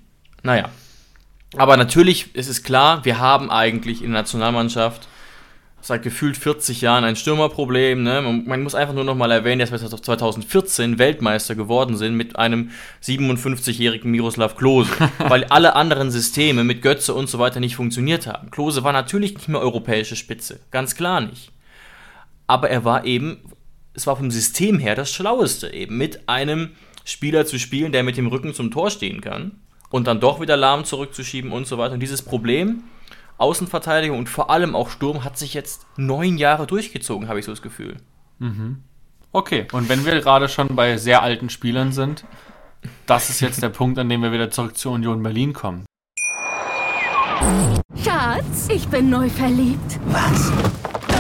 Naja. 0.43 0.71
Aber 1.57 1.77
natürlich 1.77 2.35
ist 2.35 2.49
es 2.49 2.63
klar, 2.63 3.05
wir 3.05 3.19
haben 3.19 3.51
eigentlich 3.51 4.03
in 4.03 4.13
der 4.13 4.21
Nationalmannschaft 4.21 5.09
seit 5.83 6.03
gefühlt 6.03 6.37
40 6.37 6.83
Jahren 6.83 7.05
ein 7.05 7.17
Stürmerproblem. 7.17 8.03
Ne? 8.03 8.23
Man, 8.23 8.45
man, 8.47 8.63
muss 8.63 8.75
einfach 8.75 8.95
nur 8.95 9.05
noch 9.05 9.15
mal 9.15 9.31
erwähnen, 9.31 9.61
dass 9.61 9.73
wir 9.73 9.79
2014 9.79 10.99
Weltmeister 10.99 11.55
geworden 11.55 11.97
sind 11.97 12.17
mit 12.17 12.37
einem 12.37 12.71
57-jährigen 13.03 14.11
Miroslav 14.11 14.57
Klose, 14.57 14.91
weil 15.19 15.45
alle 15.45 15.75
anderen 15.77 16.11
Systeme 16.11 16.65
mit 16.65 16.83
Götze 16.83 17.15
und 17.15 17.29
so 17.29 17.39
weiter 17.39 17.61
nicht 17.61 17.77
funktioniert 17.77 18.27
haben. 18.27 18.51
Klose 18.51 18.85
war 18.85 18.93
natürlich 18.93 19.35
nicht 19.35 19.49
mehr 19.49 19.61
europäische 19.61 20.17
Spitze, 20.17 20.61
ganz 20.71 20.95
klar 20.95 21.23
nicht. 21.23 21.51
Aber 22.47 22.69
er 22.69 22.85
war 22.85 23.05
eben, 23.05 23.39
es 23.95 24.07
war 24.07 24.17
vom 24.17 24.31
System 24.31 24.79
her 24.79 24.95
das 24.95 25.11
Schlaueste, 25.11 25.73
eben 25.73 25.97
mit 25.97 26.29
einem 26.29 26.73
Spieler 27.05 27.47
zu 27.47 27.59
spielen, 27.59 27.93
der 27.93 28.03
mit 28.03 28.17
dem 28.17 28.27
Rücken 28.27 28.55
zum 28.55 28.71
Tor 28.71 28.91
stehen 28.91 29.21
kann 29.21 29.53
und 29.91 30.07
dann 30.07 30.21
doch 30.21 30.41
wieder 30.41 30.57
lahm 30.57 30.85
zurückzuschieben 30.85 31.53
und 31.53 31.67
so 31.67 31.79
weiter. 31.79 31.95
Und 31.95 32.01
dieses 32.01 32.23
Problem 32.23 32.85
Außenverteidigung 33.39 34.19
und 34.19 34.29
vor 34.29 34.51
allem 34.51 34.77
auch 34.77 34.91
Sturm 34.91 35.25
hat 35.25 35.39
sich 35.39 35.55
jetzt 35.55 35.87
neun 35.97 36.37
Jahre 36.37 36.67
durchgezogen, 36.67 37.29
habe 37.29 37.39
ich 37.39 37.47
so 37.47 37.53
das 37.53 37.63
Gefühl. 37.63 37.97
Mhm. 38.39 38.83
Okay, 39.33 39.67
und 39.73 39.89
wenn 39.89 40.05
wir 40.05 40.21
gerade 40.21 40.49
schon 40.49 40.75
bei 40.77 40.97
sehr 40.97 41.23
alten 41.23 41.51
Spielern 41.51 41.93
sind, 41.93 42.25
das 43.07 43.31
ist 43.31 43.41
jetzt 43.41 43.63
der 43.63 43.69
Punkt, 43.69 43.99
an 43.99 44.09
dem 44.09 44.23
wir 44.23 44.33
wieder 44.33 44.51
zurück 44.51 44.77
zur 44.77 44.93
Union 44.93 45.23
Berlin 45.23 45.53
kommen. 45.53 45.87
Schatz, 48.05 48.69
ich 48.69 48.87
bin 48.89 49.09
neu 49.09 49.29
verliebt. 49.29 49.99
Was? 50.07 50.53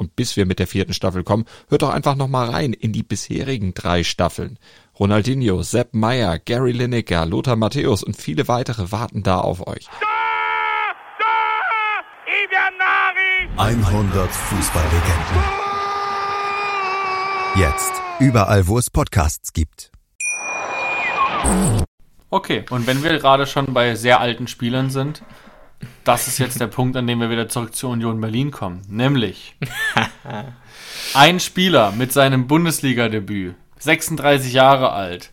Und 0.00 0.16
bis 0.16 0.34
wir 0.34 0.46
mit 0.46 0.58
der 0.58 0.66
vierten 0.66 0.94
Staffel 0.94 1.24
kommen, 1.24 1.44
hört 1.68 1.82
doch 1.82 1.90
einfach 1.90 2.16
noch 2.16 2.26
mal 2.26 2.48
rein 2.48 2.72
in 2.72 2.90
die 2.90 3.02
bisherigen 3.02 3.74
drei 3.74 4.02
Staffeln. 4.02 4.58
Ronaldinho, 4.98 5.62
Sepp 5.62 5.92
Meyer, 5.92 6.38
Gary 6.38 6.72
Lineker, 6.72 7.26
Lothar 7.26 7.56
Matthäus 7.56 8.02
und 8.02 8.16
viele 8.16 8.48
weitere 8.48 8.92
warten 8.92 9.22
da 9.22 9.40
auf 9.40 9.66
euch. 9.66 9.88
100 13.58 14.30
Fußballlegenden. 14.30 15.42
Jetzt. 17.56 17.92
Überall, 18.20 18.66
wo 18.68 18.78
es 18.78 18.88
Podcasts 18.88 19.52
gibt. 19.52 19.92
Okay, 22.30 22.64
und 22.70 22.86
wenn 22.86 23.02
wir 23.02 23.18
gerade 23.18 23.46
schon 23.46 23.74
bei 23.74 23.96
sehr 23.96 24.20
alten 24.20 24.46
Spielern 24.46 24.88
sind, 24.88 25.20
das 26.04 26.28
ist 26.28 26.38
jetzt 26.38 26.60
der 26.60 26.66
Punkt, 26.66 26.96
an 26.96 27.06
dem 27.06 27.20
wir 27.20 27.30
wieder 27.30 27.48
zurück 27.48 27.74
zur 27.74 27.90
Union 27.90 28.20
Berlin 28.20 28.50
kommen. 28.50 28.82
Nämlich 28.88 29.56
ein 31.14 31.40
Spieler 31.40 31.92
mit 31.92 32.12
seinem 32.12 32.46
Bundesliga-Debüt, 32.46 33.54
36 33.78 34.52
Jahre 34.52 34.92
alt, 34.92 35.30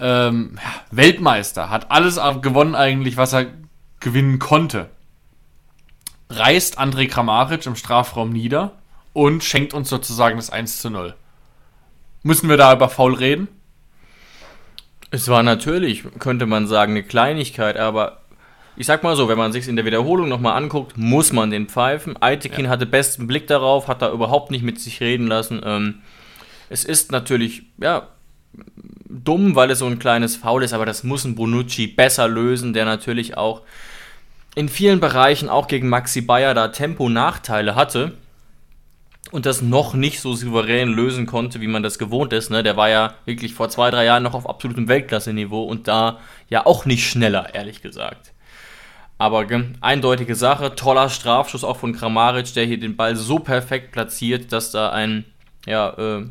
ähm, 0.00 0.58
Weltmeister, 0.90 1.70
hat 1.70 1.90
alles 1.90 2.20
gewonnen 2.40 2.74
eigentlich, 2.74 3.16
was 3.16 3.32
er 3.32 3.46
gewinnen 4.00 4.38
konnte. 4.38 4.90
Reißt 6.30 6.78
André 6.78 7.08
Kramaric 7.08 7.66
im 7.66 7.74
Strafraum 7.74 8.30
nieder 8.30 8.72
und 9.12 9.42
schenkt 9.42 9.74
uns 9.74 9.88
sozusagen 9.88 10.36
das 10.36 10.50
1 10.50 10.80
zu 10.80 10.90
0. 10.90 11.14
Müssen 12.22 12.48
wir 12.48 12.56
da 12.56 12.72
über 12.72 12.88
Foul 12.88 13.14
reden? 13.14 13.48
Es 15.10 15.28
war 15.28 15.42
natürlich, 15.42 16.04
könnte 16.18 16.44
man 16.44 16.66
sagen, 16.66 16.92
eine 16.92 17.02
Kleinigkeit, 17.02 17.78
aber 17.78 18.20
ich 18.78 18.86
sag 18.86 19.02
mal 19.02 19.16
so, 19.16 19.28
wenn 19.28 19.36
man 19.36 19.50
sich 19.50 19.66
in 19.66 19.74
der 19.74 19.84
Wiederholung 19.84 20.28
nochmal 20.28 20.56
anguckt, 20.56 20.96
muss 20.96 21.32
man 21.32 21.50
den 21.50 21.66
pfeifen. 21.66 22.16
Aitekin 22.22 22.66
ja. 22.66 22.70
hatte 22.70 22.86
besten 22.86 23.26
Blick 23.26 23.48
darauf, 23.48 23.88
hat 23.88 24.02
da 24.02 24.12
überhaupt 24.12 24.52
nicht 24.52 24.62
mit 24.62 24.80
sich 24.80 25.00
reden 25.00 25.26
lassen. 25.26 25.60
Ähm, 25.64 25.94
es 26.68 26.84
ist 26.84 27.10
natürlich, 27.10 27.64
ja, 27.78 28.06
dumm, 29.08 29.56
weil 29.56 29.72
es 29.72 29.80
so 29.80 29.86
ein 29.86 29.98
kleines 29.98 30.36
Foul 30.36 30.62
ist, 30.62 30.74
aber 30.74 30.86
das 30.86 31.02
muss 31.02 31.24
ein 31.24 31.34
Bonucci 31.34 31.88
besser 31.88 32.28
lösen, 32.28 32.72
der 32.72 32.84
natürlich 32.84 33.36
auch 33.36 33.62
in 34.54 34.68
vielen 34.68 35.00
Bereichen, 35.00 35.48
auch 35.48 35.66
gegen 35.66 35.88
Maxi 35.88 36.20
Bayer, 36.20 36.54
da 36.54 36.68
Tempo-Nachteile 36.68 37.74
hatte 37.74 38.12
und 39.32 39.44
das 39.44 39.60
noch 39.60 39.94
nicht 39.94 40.20
so 40.20 40.34
souverän 40.34 40.88
lösen 40.90 41.26
konnte, 41.26 41.60
wie 41.60 41.66
man 41.66 41.82
das 41.82 41.98
gewohnt 41.98 42.32
ist. 42.32 42.50
Ne? 42.50 42.62
Der 42.62 42.76
war 42.76 42.88
ja 42.88 43.14
wirklich 43.24 43.54
vor 43.54 43.70
zwei, 43.70 43.90
drei 43.90 44.04
Jahren 44.04 44.22
noch 44.22 44.34
auf 44.34 44.48
absolutem 44.48 44.86
Weltklasse-Niveau 44.86 45.64
und 45.64 45.88
da 45.88 46.20
ja 46.48 46.64
auch 46.64 46.84
nicht 46.84 47.08
schneller, 47.08 47.54
ehrlich 47.56 47.82
gesagt. 47.82 48.32
Aber 49.18 49.44
eindeutige 49.80 50.36
Sache, 50.36 50.76
toller 50.76 51.10
Strafschuss 51.10 51.64
auch 51.64 51.76
von 51.76 51.92
Kramaric, 51.92 52.54
der 52.54 52.64
hier 52.64 52.78
den 52.78 52.96
Ball 52.96 53.16
so 53.16 53.40
perfekt 53.40 53.90
platziert, 53.90 54.52
dass 54.52 54.70
da 54.70 54.90
ein 54.90 55.24
ja, 55.66 55.90
äh, 55.90 56.26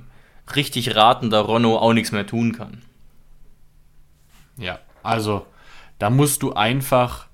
richtig 0.56 0.96
ratender 0.96 1.42
Ronno 1.42 1.78
auch 1.78 1.94
nichts 1.94 2.14
mehr 2.14 2.26
tun 2.26 2.54
kann. 2.54 2.82
Ja, 4.58 4.80
also 5.04 5.46
da 6.00 6.10
musst 6.10 6.42
du 6.44 6.54
einfach 6.54 7.28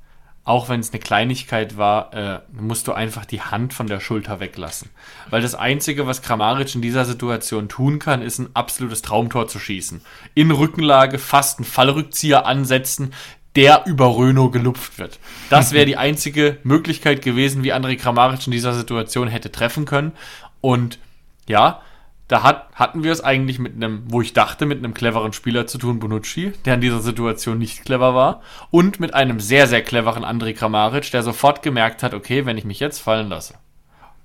auch 0.46 0.68
wenn 0.68 0.82
es 0.82 0.92
eine 0.92 1.00
Kleinigkeit 1.00 1.78
war, 1.78 2.14
äh, 2.14 2.42
musst 2.52 2.88
du 2.88 2.92
einfach 2.92 3.26
die 3.26 3.42
Hand 3.42 3.74
von 3.74 3.88
der 3.88 4.02
Schulter 4.02 4.42
weglassen. 4.42 4.90
Weil 5.30 5.42
das 5.42 5.56
Einzige, 5.56 6.06
was 6.06 6.22
Kramaric 6.22 6.76
in 6.76 6.82
dieser 6.82 7.06
Situation 7.06 7.70
tun 7.70 7.98
kann, 7.98 8.22
ist 8.22 8.40
ein 8.40 8.50
absolutes 8.54 9.02
Traumtor 9.02 9.48
zu 9.48 9.58
schießen. 9.58 10.02
In 10.34 10.52
Rückenlage 10.52 11.18
fast 11.18 11.60
einen 11.60 11.66
Fallrückzieher 11.66 12.46
ansetzen, 12.46 13.14
der 13.56 13.84
über 13.86 14.16
Röno 14.16 14.50
gelupft 14.50 14.98
wird. 14.98 15.20
Das 15.50 15.74
wäre 15.74 15.86
die 15.86 15.98
einzige 15.98 16.58
Möglichkeit 16.64 17.22
gewesen, 17.22 17.64
wie 17.64 17.74
André 17.74 17.98
Kramaric 17.98 18.46
in 18.48 18.52
dieser 18.52 18.74
Situation 18.74 19.28
hätte 19.28 19.52
treffen 19.52 19.86
können. 19.86 20.14
Und 20.62 21.00
ja, 21.48 21.82
da 22.28 22.42
hat, 22.42 22.70
hatten 22.74 23.04
wir 23.04 23.12
es 23.12 23.22
eigentlich 23.22 23.60
mit 23.60 23.76
einem, 23.76 24.04
wo 24.08 24.22
ich 24.22 24.34
dachte, 24.34 24.66
mit 24.66 24.80
einem 24.80 24.94
cleveren 24.94 25.34
Spieler 25.34 25.68
zu 25.68 25.78
tun, 25.78 26.00
Bonucci, 26.00 26.54
der 26.66 26.76
in 26.76 26.82
dieser 26.82 27.02
Situation 27.02 27.58
nicht 27.58 27.84
clever 27.84 28.16
war, 28.16 28.42
und 28.72 29.00
mit 29.00 29.14
einem 29.14 29.40
sehr, 29.40 29.68
sehr 29.68 29.84
cleveren 29.84 30.24
André 30.24 30.54
Kramaric, 30.54 31.12
der 31.12 31.22
sofort 31.22 31.62
gemerkt 31.62 32.02
hat, 32.02 32.14
okay, 32.14 32.46
wenn 32.46 32.58
ich 32.58 32.64
mich 32.64 32.80
jetzt 32.80 33.00
fallen 33.00 33.30
lasse, 33.30 33.56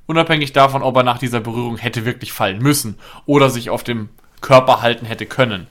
unabhängig 0.07 0.53
davon, 0.53 0.83
ob 0.83 0.97
er 0.97 1.03
nach 1.03 1.19
dieser 1.19 1.41
Berührung 1.41 1.77
hätte 1.77 2.05
wirklich 2.05 2.33
fallen 2.33 2.63
müssen 2.63 2.99
oder 3.27 3.51
sich 3.51 3.69
auf 3.69 3.83
dem 3.83 4.09
Körper 4.41 4.81
halten 4.81 5.05
hätte 5.05 5.27
können, 5.27 5.67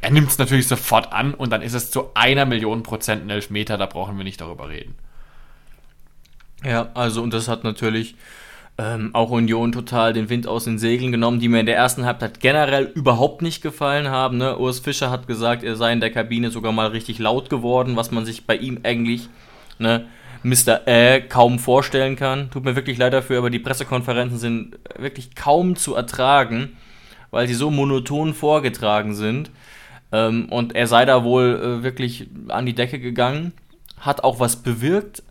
er 0.00 0.10
nimmt 0.10 0.28
es 0.28 0.38
natürlich 0.38 0.68
sofort 0.68 1.12
an 1.12 1.34
und 1.34 1.50
dann 1.50 1.62
ist 1.62 1.74
es 1.74 1.90
zu 1.90 2.10
einer 2.14 2.44
Million 2.44 2.82
Prozent 2.82 3.24
ein 3.24 3.30
Elfmeter, 3.30 3.76
da 3.76 3.86
brauchen 3.86 4.16
wir 4.16 4.24
nicht 4.24 4.40
darüber 4.40 4.68
reden. 4.68 4.94
Ja, 6.64 6.90
also 6.94 7.22
und 7.22 7.32
das 7.32 7.48
hat 7.48 7.64
natürlich 7.64 8.16
ähm, 8.78 9.10
auch 9.14 9.30
Union 9.30 9.72
total 9.72 10.12
den 10.12 10.28
Wind 10.28 10.46
aus 10.46 10.64
den 10.64 10.78
Segeln 10.78 11.12
genommen, 11.12 11.40
die 11.40 11.48
mir 11.48 11.60
in 11.60 11.66
der 11.66 11.76
ersten 11.76 12.04
Halbzeit 12.04 12.40
generell 12.40 12.84
überhaupt 12.94 13.40
nicht 13.40 13.62
gefallen 13.62 14.08
haben. 14.08 14.36
Ne? 14.38 14.58
Urs 14.58 14.80
Fischer 14.80 15.10
hat 15.10 15.26
gesagt, 15.26 15.62
er 15.62 15.76
sei 15.76 15.92
in 15.92 16.00
der 16.00 16.10
Kabine 16.10 16.50
sogar 16.50 16.72
mal 16.72 16.88
richtig 16.88 17.18
laut 17.18 17.48
geworden, 17.48 17.96
was 17.96 18.10
man 18.10 18.26
sich 18.26 18.46
bei 18.46 18.56
ihm 18.56 18.80
eigentlich, 18.82 19.28
ne, 19.78 20.06
Mr. 20.42 20.86
Äh, 20.86 21.22
kaum 21.22 21.58
vorstellen 21.58 22.16
kann. 22.16 22.50
Tut 22.50 22.64
mir 22.64 22.76
wirklich 22.76 22.98
leid 22.98 23.14
dafür, 23.14 23.38
aber 23.38 23.50
die 23.50 23.58
Pressekonferenzen 23.58 24.38
sind 24.38 24.78
wirklich 24.96 25.34
kaum 25.34 25.76
zu 25.76 25.94
ertragen, 25.94 26.76
weil 27.30 27.48
sie 27.48 27.54
so 27.54 27.70
monoton 27.70 28.34
vorgetragen 28.34 29.14
sind. 29.14 29.50
Ähm, 30.12 30.48
und 30.50 30.74
er 30.74 30.86
sei 30.86 31.04
da 31.04 31.24
wohl 31.24 31.60
äh, 31.80 31.82
wirklich 31.82 32.28
an 32.48 32.66
die 32.66 32.74
Decke 32.74 32.98
gegangen, 32.98 33.52
hat 33.98 34.24
auch 34.24 34.40
was 34.40 34.56
bewirkt, 34.56 35.22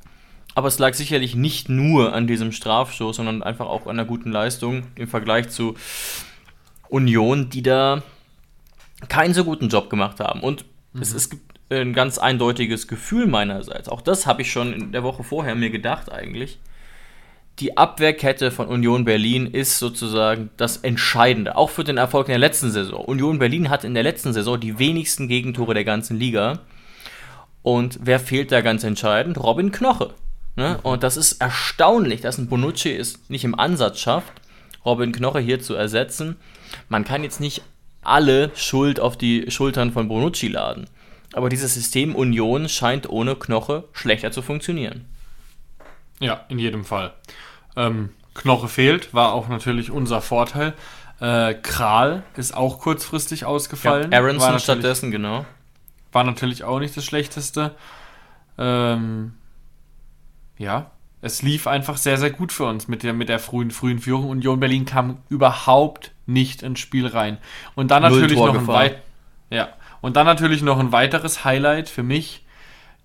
aber 0.55 0.69
es 0.69 0.79
lag 0.79 0.93
sicherlich 0.93 1.35
nicht 1.35 1.69
nur 1.69 2.13
an 2.13 2.27
diesem 2.27 2.51
Strafstoß, 2.51 3.17
sondern 3.17 3.43
einfach 3.43 3.67
auch 3.67 3.87
an 3.87 3.99
einer 3.99 4.05
guten 4.05 4.31
Leistung 4.31 4.83
im 4.95 5.07
Vergleich 5.07 5.49
zu 5.49 5.75
Union, 6.87 7.49
die 7.49 7.61
da 7.61 8.03
keinen 9.09 9.33
so 9.33 9.43
guten 9.43 9.67
Job 9.67 9.89
gemacht 9.89 10.19
haben. 10.19 10.39
Und 10.41 10.65
mhm. 10.93 11.01
es, 11.01 11.13
es, 11.13 11.29
gibt 11.29 11.43
ein 11.69 11.93
ganz 11.93 12.17
eindeutiges 12.17 12.87
Gefühl 12.87 13.27
meinerseits. 13.27 13.89
Auch 13.89 14.01
das 14.01 14.25
habe 14.25 14.43
ich 14.43 14.51
schon 14.51 14.71
in 14.71 14.91
der 14.91 15.03
Woche 15.03 15.23
vorher 15.23 15.55
mir 15.55 15.69
gedacht 15.69 16.11
eigentlich. 16.11 16.59
Die 17.59 17.77
Abwehrkette 17.77 18.51
von 18.51 18.67
Union 18.67 19.05
Berlin 19.05 19.47
ist 19.47 19.79
sozusagen 19.79 20.49
das 20.57 20.77
Entscheidende, 20.77 21.55
auch 21.55 21.69
für 21.69 21.85
den 21.85 21.95
Erfolg 21.95 22.27
in 22.27 22.33
der 22.33 22.39
letzten 22.39 22.69
Saison. 22.69 23.05
Union 23.05 23.39
Berlin 23.39 23.69
hat 23.69 23.85
in 23.85 23.93
der 23.93 24.03
letzten 24.03 24.33
Saison 24.33 24.59
die 24.59 24.77
wenigsten 24.77 25.29
Gegentore 25.29 25.73
der 25.73 25.85
ganzen 25.85 26.19
Liga. 26.19 26.59
Und 27.61 27.97
wer 28.01 28.19
fehlt 28.19 28.51
da 28.51 28.59
ganz 28.59 28.83
entscheidend? 28.83 29.41
Robin 29.41 29.71
Knoche. 29.71 30.13
Ne? 30.57 30.79
Und 30.83 31.03
das 31.03 31.15
ist 31.15 31.41
erstaunlich, 31.41 32.19
dass 32.19 32.37
ein 32.37 32.47
Bonucci 32.47 32.93
es 32.93 33.29
nicht 33.29 33.45
im 33.45 33.57
Ansatz 33.57 33.99
schafft, 33.99 34.33
Robin 34.83 35.13
Knoche 35.13 35.39
hier 35.39 35.61
zu 35.61 35.75
ersetzen. 35.75 36.35
Man 36.89 37.05
kann 37.05 37.23
jetzt 37.23 37.39
nicht 37.39 37.61
alle 38.01 38.51
Schuld 38.55 38.99
auf 38.99 39.17
die 39.17 39.49
Schultern 39.49 39.93
von 39.93 40.09
Bonucci 40.09 40.49
laden. 40.49 40.87
Aber 41.31 41.47
dieses 41.47 41.73
System 41.73 42.15
Union 42.15 42.67
scheint 42.67 43.09
ohne 43.09 43.35
Knoche 43.35 43.85
schlechter 43.93 44.31
zu 44.31 44.41
funktionieren. 44.41 45.05
Ja, 46.19 46.45
in 46.49 46.59
jedem 46.59 46.85
Fall. 46.85 47.13
Ähm, 47.75 48.09
Knoche 48.33 48.67
fehlt, 48.67 49.13
war 49.13 49.33
auch 49.33 49.47
natürlich 49.47 49.91
unser 49.91 50.21
Vorteil. 50.21 50.73
Äh, 51.19 51.53
Kral 51.55 52.23
ist 52.35 52.55
auch 52.55 52.79
kurzfristig 52.79 53.45
ausgefallen. 53.45 54.11
Ja, 54.11 54.19
Aronson 54.19 54.59
stattdessen, 54.59 55.11
genau. 55.11 55.45
War 56.11 56.23
natürlich 56.23 56.63
auch 56.63 56.79
nicht 56.79 56.95
das 56.95 57.05
Schlechteste. 57.05 57.75
Ähm, 58.57 59.33
ja, 60.57 60.91
es 61.21 61.41
lief 61.41 61.67
einfach 61.67 61.97
sehr, 61.97 62.17
sehr 62.17 62.31
gut 62.31 62.51
für 62.51 62.65
uns 62.65 62.87
mit 62.87 63.03
der, 63.03 63.13
mit 63.13 63.29
der 63.29 63.39
frühen, 63.39 63.71
frühen 63.71 63.99
Führung. 63.99 64.29
Union 64.29 64.59
Berlin 64.59 64.85
kam 64.85 65.17
überhaupt 65.29 66.11
nicht 66.25 66.61
ins 66.61 66.79
Spiel 66.79 67.07
rein. 67.07 67.37
Und 67.73 67.91
dann 67.91 68.03
natürlich 68.03 68.37
noch 68.37 68.53
ein 68.53 68.67
weit, 68.67 69.01
ja, 69.49 69.69
und 70.01 70.17
dann 70.17 70.25
natürlich 70.25 70.61
noch 70.61 70.79
ein 70.79 70.91
weiteres 70.91 71.43
Highlight 71.43 71.89
für 71.89 72.03
mich. 72.03 72.44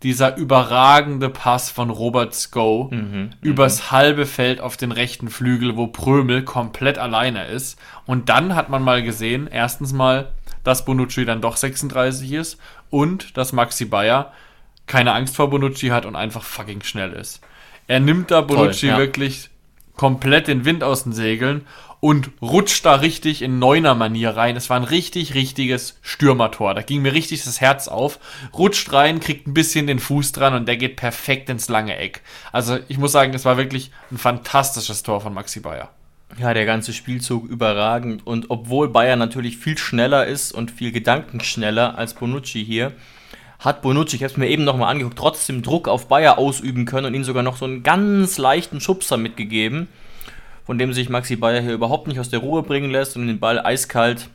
Dieser 0.02 0.36
überragende 0.36 1.28
Pass 1.28 1.70
von 1.70 1.90
Robert 1.90 2.34
Sko 2.34 2.88
mhm, 2.90 2.98
mhm. 2.98 3.30
übers 3.42 3.80
mhm. 3.80 3.90
halbe 3.90 4.26
Feld 4.26 4.60
auf 4.60 4.76
den 4.76 4.92
rechten 4.92 5.28
Flügel, 5.28 5.76
wo 5.76 5.86
Prömel 5.86 6.42
komplett 6.42 6.98
alleine 6.98 7.46
ist. 7.46 7.78
Und 8.06 8.28
dann 8.28 8.54
hat 8.54 8.70
man 8.70 8.82
mal 8.82 9.02
gesehen, 9.02 9.48
erstens 9.50 9.92
mal, 9.92 10.32
dass 10.64 10.84
Bonucci 10.84 11.24
dann 11.24 11.40
doch 11.40 11.56
36 11.56 12.32
ist 12.32 12.58
und 12.88 13.36
dass 13.36 13.52
Maxi 13.52 13.84
Bayer 13.84 14.32
keine 14.86 15.12
Angst 15.12 15.36
vor 15.36 15.50
Bonucci 15.50 15.88
hat 15.88 16.04
und 16.04 16.16
einfach 16.16 16.42
fucking 16.42 16.82
schnell 16.82 17.12
ist. 17.12 17.40
Er 17.86 18.00
nimmt 18.00 18.30
da 18.30 18.40
Bonucci 18.40 18.86
Toll, 18.86 18.88
ja. 18.88 18.98
wirklich 18.98 19.50
komplett 19.96 20.48
den 20.48 20.64
Wind 20.64 20.82
aus 20.82 21.04
den 21.04 21.12
Segeln 21.12 21.66
und 22.00 22.30
rutscht 22.40 22.84
da 22.86 22.94
richtig 22.94 23.42
in 23.42 23.58
Neuner-Manier 23.58 24.30
rein. 24.30 24.56
Es 24.56 24.70
war 24.70 24.78
ein 24.78 24.84
richtig, 24.84 25.34
richtiges 25.34 25.98
Stürmertor. 26.00 26.74
Da 26.74 26.82
ging 26.82 27.02
mir 27.02 27.12
richtig 27.12 27.44
das 27.44 27.60
Herz 27.60 27.88
auf. 27.88 28.18
Rutscht 28.54 28.92
rein, 28.92 29.20
kriegt 29.20 29.46
ein 29.46 29.54
bisschen 29.54 29.86
den 29.86 29.98
Fuß 29.98 30.32
dran 30.32 30.54
und 30.54 30.66
der 30.66 30.78
geht 30.78 30.96
perfekt 30.96 31.50
ins 31.50 31.68
lange 31.68 31.96
Eck. 31.96 32.22
Also 32.52 32.78
ich 32.88 32.96
muss 32.96 33.12
sagen, 33.12 33.34
es 33.34 33.44
war 33.44 33.58
wirklich 33.58 33.90
ein 34.10 34.18
fantastisches 34.18 35.02
Tor 35.02 35.20
von 35.20 35.34
Maxi 35.34 35.60
Bayer. 35.60 35.90
Ja, 36.38 36.54
der 36.54 36.64
ganze 36.64 36.92
Spielzug 36.92 37.48
überragend. 37.48 38.26
Und 38.26 38.46
obwohl 38.48 38.88
Bayer 38.88 39.16
natürlich 39.16 39.58
viel 39.58 39.76
schneller 39.76 40.26
ist 40.26 40.52
und 40.52 40.70
viel 40.70 40.92
gedankenschneller 40.92 41.98
als 41.98 42.14
Bonucci 42.14 42.64
hier, 42.64 42.92
hat 43.58 43.82
Bonucci, 43.82 44.16
ich 44.16 44.22
habe 44.22 44.32
es 44.32 44.38
mir 44.38 44.48
eben 44.48 44.64
nochmal 44.64 44.90
angeguckt, 44.90 45.18
trotzdem 45.18 45.60
Druck 45.62 45.86
auf 45.86 46.08
Bayer 46.08 46.38
ausüben 46.38 46.86
können 46.86 47.06
und 47.06 47.14
ihm 47.14 47.24
sogar 47.24 47.42
noch 47.42 47.58
so 47.58 47.66
einen 47.66 47.82
ganz 47.82 48.38
leichten 48.38 48.80
Schubser 48.80 49.18
mitgegeben, 49.18 49.88
von 50.70 50.78
dem 50.78 50.92
sich 50.92 51.09
Maxi 51.09 51.35
Bayer 51.35 51.62
hier 51.62 51.72
überhaupt 51.72 52.06
nicht 52.06 52.20
aus 52.20 52.30
der 52.30 52.38
Ruhe 52.38 52.62
bringen 52.62 52.92
lässt 52.92 53.16
und 53.16 53.26
den 53.26 53.40
Ball 53.40 53.59
eiskalt 53.59 54.28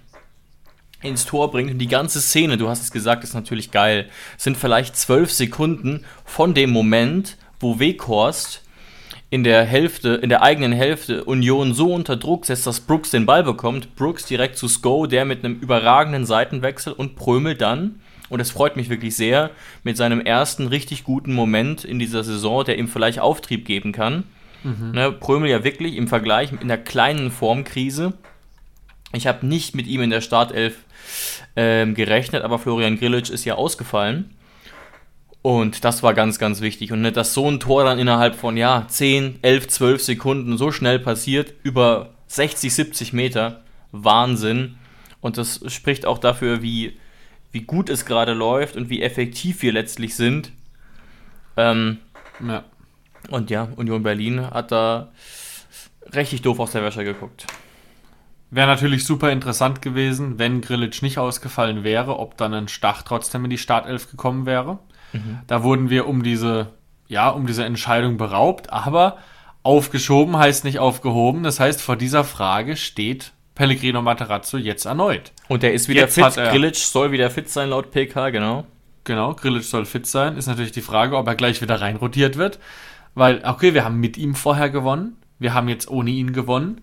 ins 1.02 1.26
Tor 1.26 1.50
bringt. 1.50 1.71
Und 1.71 1.80
die 1.80 1.88
ganze 1.88 2.19
Szene, 2.19 2.58
du 2.58 2.67
hast 2.67 2.82
es 2.82 2.91
gesagt, 2.91 3.24
ist 3.24 3.34
natürlich 3.34 3.71
geil. 3.71 4.10
Sind 4.36 4.58
vielleicht 4.58 4.98
zwölf 4.98 5.32
Sekunden 5.32 6.04
von 6.26 6.54
dem 6.54 6.71
Moment, 6.71 7.38
wo 7.62 7.80
Weghorst 7.80 8.63
in 9.30 9.45
der 9.45 9.63
Hälfte, 9.63 10.15
in 10.15 10.28
der 10.28 10.41
eigenen 10.41 10.74
Hälfte 10.74 11.24
Union 11.24 11.74
so 11.74 11.93
unter 11.93 12.17
Druck 12.17 12.48
setzt, 12.48 12.67
dass 12.67 12.82
Brooks 12.82 13.12
den 13.12 13.26
Ball 13.26 13.45
bekommt. 13.45 13.95
Brooks 13.95 14.26
direkt 14.26 14.58
zu 14.58 14.67
Sko, 14.67 15.06
der 15.06 15.24
mit 15.24 15.45
einem 15.45 15.62
überragenden 15.62 16.26
Seitenwechsel 16.26 16.91
und 16.91 17.15
Prömel 17.15 17.56
dann 17.56 18.02
und 18.30 18.39
es 18.39 18.52
freut 18.52 18.76
mich 18.76 18.89
wirklich 18.89 19.15
sehr, 19.15 19.52
mit 19.84 19.98
seinem 19.98 20.19
ersten 20.19 20.67
richtig 20.67 21.04
guten 21.04 21.34
Moment 21.34 21.86
in 21.86 22.00
dieser 22.00 22.24
Saison, 22.24 22.65
der 22.65 22.78
ihm 22.78 22.88
vielleicht 22.88 23.19
Auftrieb 23.19 23.65
geben 23.65 23.91
kann. 23.91 24.24
Mhm. 24.65 24.91
Ne, 24.91 25.12
Prömel 25.12 25.49
ja 25.49 25.63
wirklich 25.63 25.95
im 25.95 26.08
Vergleich 26.08 26.51
in 26.51 26.67
der 26.67 26.78
kleinen 26.78 27.32
Formkrise. 27.32 28.13
Ich 29.13 29.28
habe 29.28 29.45
nicht 29.45 29.75
mit 29.75 29.88
ihm 29.88 30.01
in 30.01 30.10
der 30.10 30.21
Startelf 30.21 30.78
ähm, 31.56 31.95
gerechnet, 31.95 32.43
aber 32.43 32.60
Florian 32.60 32.97
Grillitsch 32.97 33.30
ist 33.30 33.45
ja 33.45 33.56
ausgefallen. 33.56 34.32
Und 35.41 35.86
das 35.86 36.01
war 36.01 36.13
ganz, 36.13 36.39
ganz 36.39 36.62
wichtig. 36.62 36.91
Und 36.91 37.01
ne, 37.01 37.12
dass 37.12 37.34
so 37.34 37.49
ein 37.49 37.60
Tor 37.60 37.84
dann 37.84 37.99
innerhalb 37.99 38.36
von 38.36 38.58
ja, 38.58 38.86
10, 38.88 39.39
11, 39.43 39.67
12 39.67 40.04
Sekunden 40.04 40.58
so 40.58 40.71
schnell 40.71 40.99
passiert, 40.99 41.54
über 41.63 42.10
60, 42.28 42.73
70 42.73 43.13
Meter, 43.13 43.62
Wahnsinn. 43.91 44.78
Und 45.21 45.38
das 45.38 45.62
spricht 45.71 46.06
auch 46.06 46.17
dafür, 46.17 46.62
wie 46.62 46.97
wie 47.56 47.62
gut 47.62 47.89
es 47.89 48.06
gerade 48.06 48.34
läuft 48.34 48.75
und 48.75 48.89
wie 48.89 49.01
effektiv 49.01 49.62
wir 49.62 49.71
letztlich 49.71 50.17
sind. 50.17 50.51
Ähm, 51.56 51.99
ja. 52.45 52.65
Und 53.30 53.50
ja, 53.50 53.70
Union 53.76 54.04
Berlin 54.04 54.50
hat 54.50 54.72
da 54.72 55.12
richtig 56.14 56.42
doof 56.42 56.60
aus 56.60 56.72
der 56.72 56.84
Wäsche 56.84 57.04
geguckt. 57.04 57.46
Wäre 58.52 58.68
natürlich 58.68 59.06
super 59.06 59.32
interessant 59.32 59.82
gewesen, 59.82 60.38
wenn 60.38 60.62
Grillitsch 60.62 61.02
nicht 61.02 61.18
ausgefallen 61.18 61.84
wäre, 61.84 62.20
ob 62.20 62.38
dann 62.38 62.54
ein 62.54 62.68
Stach 62.68 63.02
trotzdem 63.02 63.44
in 63.46 63.50
die 63.50 63.58
Startelf 63.58 64.10
gekommen 64.10 64.46
wäre. 64.46 64.80
Mhm. 65.14 65.40
Da 65.48 65.64
wurden 65.64 65.90
wir 65.90 66.08
um 66.08 66.24
diese, 66.24 66.74
ja, 67.08 67.30
um 67.30 67.48
diese 67.48 67.66
Entscheidung 67.66 68.18
beraubt, 68.18 68.72
aber 68.72 69.18
aufgeschoben 69.64 70.38
heißt 70.38 70.64
nicht 70.64 70.80
aufgehoben. 70.80 71.44
Das 71.44 71.60
heißt, 71.60 71.82
vor 71.82 71.96
dieser 71.96 72.24
Frage 72.24 72.78
steht 72.78 73.34
Pellegrino 73.56 74.02
Materazzo 74.02 74.58
jetzt 74.58 74.86
erneut. 74.86 75.32
Und 75.48 75.64
der 75.64 75.74
ist 75.74 75.90
wieder 75.90 76.02
jetzt 76.02 76.16
fit. 76.16 76.36
Grillitsch 76.36 76.84
soll 76.84 77.12
wieder 77.12 77.30
fit 77.32 77.50
sein 77.50 77.70
laut 77.70 77.92
PK, 77.92 78.30
genau. 78.30 78.66
Genau, 79.06 79.34
Grillitsch 79.34 79.66
soll 79.66 79.86
fit 79.86 80.06
sein. 80.08 80.38
Ist 80.38 80.48
natürlich 80.48 80.72
die 80.72 80.82
Frage, 80.82 81.18
ob 81.18 81.28
er 81.28 81.36
gleich 81.36 81.62
wieder 81.62 81.82
reinrotiert 81.82 82.38
wird. 82.38 82.60
Weil, 83.15 83.41
okay, 83.45 83.73
wir 83.73 83.84
haben 83.84 83.99
mit 83.99 84.17
ihm 84.17 84.36
vorher 84.36 84.69
gewonnen. 84.69 85.15
Wir 85.39 85.54
haben 85.54 85.69
jetzt 85.69 85.89
ohne 85.89 86.12
ihn 86.12 86.34
gewonnen. 86.34 86.82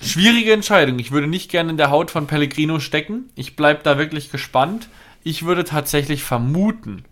Schwierige 0.00 0.52
Entscheidung. 0.52 0.98
Ich 0.98 1.10
würde 1.10 1.26
nicht 1.26 1.50
gerne 1.50 1.70
in 1.70 1.76
der 1.76 1.90
Haut 1.90 2.10
von 2.10 2.26
Pellegrino 2.26 2.78
stecken. 2.80 3.30
Ich 3.34 3.56
bleibe 3.56 3.82
da 3.82 3.98
wirklich 3.98 4.30
gespannt. 4.30 4.88
Ich 5.24 5.44
würde 5.44 5.64
tatsächlich 5.64 6.22
vermuten, 6.22 7.04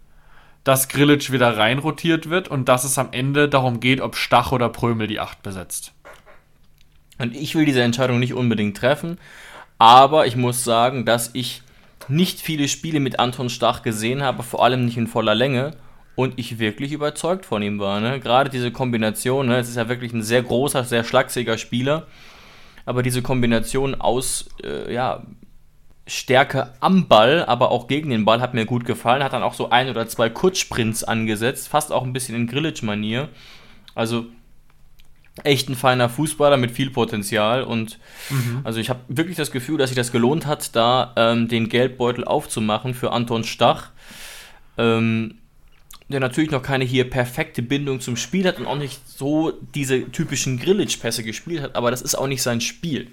dass 0.62 0.88
Grillitsch 0.88 1.30
wieder 1.30 1.56
reinrotiert 1.56 2.30
wird 2.30 2.48
und 2.48 2.68
dass 2.68 2.84
es 2.84 2.98
am 2.98 3.08
Ende 3.12 3.48
darum 3.48 3.80
geht, 3.80 4.00
ob 4.00 4.16
Stach 4.16 4.52
oder 4.52 4.68
Prömel 4.68 5.06
die 5.06 5.20
Acht 5.20 5.42
besetzt. 5.42 5.92
Und 7.18 7.34
ich 7.34 7.54
will 7.54 7.64
diese 7.64 7.82
Entscheidung 7.82 8.18
nicht 8.18 8.34
unbedingt 8.34 8.76
treffen, 8.76 9.18
aber 9.78 10.26
ich 10.26 10.36
muss 10.36 10.64
sagen, 10.64 11.04
dass 11.04 11.30
ich 11.34 11.62
nicht 12.08 12.40
viele 12.40 12.68
Spiele 12.68 13.00
mit 13.00 13.18
Anton 13.18 13.50
Stach 13.50 13.82
gesehen 13.82 14.22
habe, 14.22 14.42
vor 14.42 14.64
allem 14.64 14.84
nicht 14.84 14.96
in 14.96 15.06
voller 15.06 15.34
Länge 15.34 15.76
und 16.16 16.34
ich 16.38 16.58
wirklich 16.58 16.92
überzeugt 16.92 17.46
von 17.46 17.62
ihm 17.62 17.78
war. 17.78 18.00
Ne? 18.00 18.20
Gerade 18.20 18.50
diese 18.50 18.70
Kombination, 18.70 19.46
ne? 19.46 19.58
es 19.58 19.68
ist 19.68 19.76
ja 19.76 19.88
wirklich 19.88 20.12
ein 20.12 20.22
sehr 20.22 20.42
großer, 20.42 20.84
sehr 20.84 21.04
schlagsiger 21.04 21.58
Spieler, 21.58 22.06
aber 22.86 23.02
diese 23.02 23.22
Kombination 23.22 23.94
aus 23.94 24.48
äh, 24.62 24.92
ja, 24.92 25.24
Stärke 26.06 26.72
am 26.80 27.08
Ball, 27.08 27.44
aber 27.46 27.70
auch 27.70 27.88
gegen 27.88 28.10
den 28.10 28.24
Ball 28.24 28.40
hat 28.40 28.54
mir 28.54 28.66
gut 28.66 28.84
gefallen, 28.84 29.22
hat 29.22 29.32
dann 29.32 29.42
auch 29.42 29.54
so 29.54 29.70
ein 29.70 29.88
oder 29.88 30.06
zwei 30.06 30.28
Kurzsprints 30.28 31.02
angesetzt, 31.02 31.68
fast 31.68 31.92
auch 31.92 32.04
ein 32.04 32.12
bisschen 32.12 32.36
in 32.36 32.46
Grillage-Manier. 32.46 33.28
Also 33.94 34.26
echt 35.42 35.68
ein 35.68 35.74
feiner 35.74 36.08
Fußballer 36.08 36.56
mit 36.58 36.70
viel 36.70 36.90
Potenzial 36.90 37.64
und 37.64 37.98
also 38.62 38.78
ich 38.78 38.88
habe 38.88 39.00
wirklich 39.08 39.36
das 39.36 39.50
Gefühl, 39.50 39.78
dass 39.78 39.90
sich 39.90 39.96
das 39.96 40.12
gelohnt 40.12 40.46
hat, 40.46 40.76
da 40.76 41.12
ähm, 41.16 41.48
den 41.48 41.68
Geldbeutel 41.68 42.24
aufzumachen 42.24 42.94
für 42.94 43.10
Anton 43.10 43.42
Stach, 43.42 43.90
ähm, 44.78 45.38
der 46.08 46.20
natürlich 46.20 46.50
noch 46.50 46.62
keine 46.62 46.84
hier 46.84 47.08
perfekte 47.08 47.62
Bindung 47.62 48.00
zum 48.00 48.16
Spiel 48.16 48.46
hat 48.46 48.58
und 48.58 48.66
auch 48.66 48.76
nicht 48.76 49.00
so 49.08 49.52
diese 49.74 50.10
typischen 50.10 50.58
Grillage-Pässe 50.58 51.22
gespielt 51.22 51.62
hat, 51.62 51.76
aber 51.76 51.90
das 51.90 52.02
ist 52.02 52.14
auch 52.14 52.26
nicht 52.26 52.42
sein 52.42 52.60
Spiel. 52.60 53.10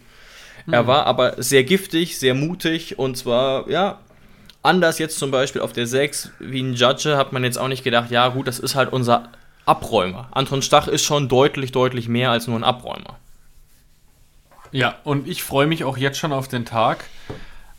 Er 0.69 0.85
war 0.85 1.07
aber 1.07 1.41
sehr 1.41 1.63
giftig, 1.63 2.19
sehr 2.19 2.35
mutig 2.35 2.99
und 2.99 3.17
zwar, 3.17 3.67
ja, 3.69 3.99
anders 4.61 4.99
jetzt 4.99 5.17
zum 5.17 5.31
Beispiel 5.31 5.61
auf 5.61 5.73
der 5.73 5.87
6 5.87 6.31
wie 6.39 6.61
ein 6.61 6.73
Judge 6.73 7.17
hat 7.17 7.33
man 7.33 7.43
jetzt 7.43 7.57
auch 7.57 7.67
nicht 7.67 7.83
gedacht, 7.83 8.11
ja 8.11 8.27
gut, 8.27 8.47
das 8.47 8.59
ist 8.59 8.75
halt 8.75 8.93
unser 8.93 9.29
Abräumer. 9.65 10.27
Anton 10.31 10.61
Stach 10.61 10.87
ist 10.87 11.03
schon 11.03 11.29
deutlich, 11.29 11.71
deutlich 11.71 12.07
mehr 12.07 12.31
als 12.31 12.47
nur 12.47 12.57
ein 12.57 12.63
Abräumer. 12.63 13.17
Ja, 14.71 14.99
und 15.03 15.27
ich 15.27 15.43
freue 15.43 15.67
mich 15.67 15.83
auch 15.83 15.97
jetzt 15.97 16.17
schon 16.17 16.31
auf 16.31 16.47
den 16.47 16.65
Tag, 16.65 17.05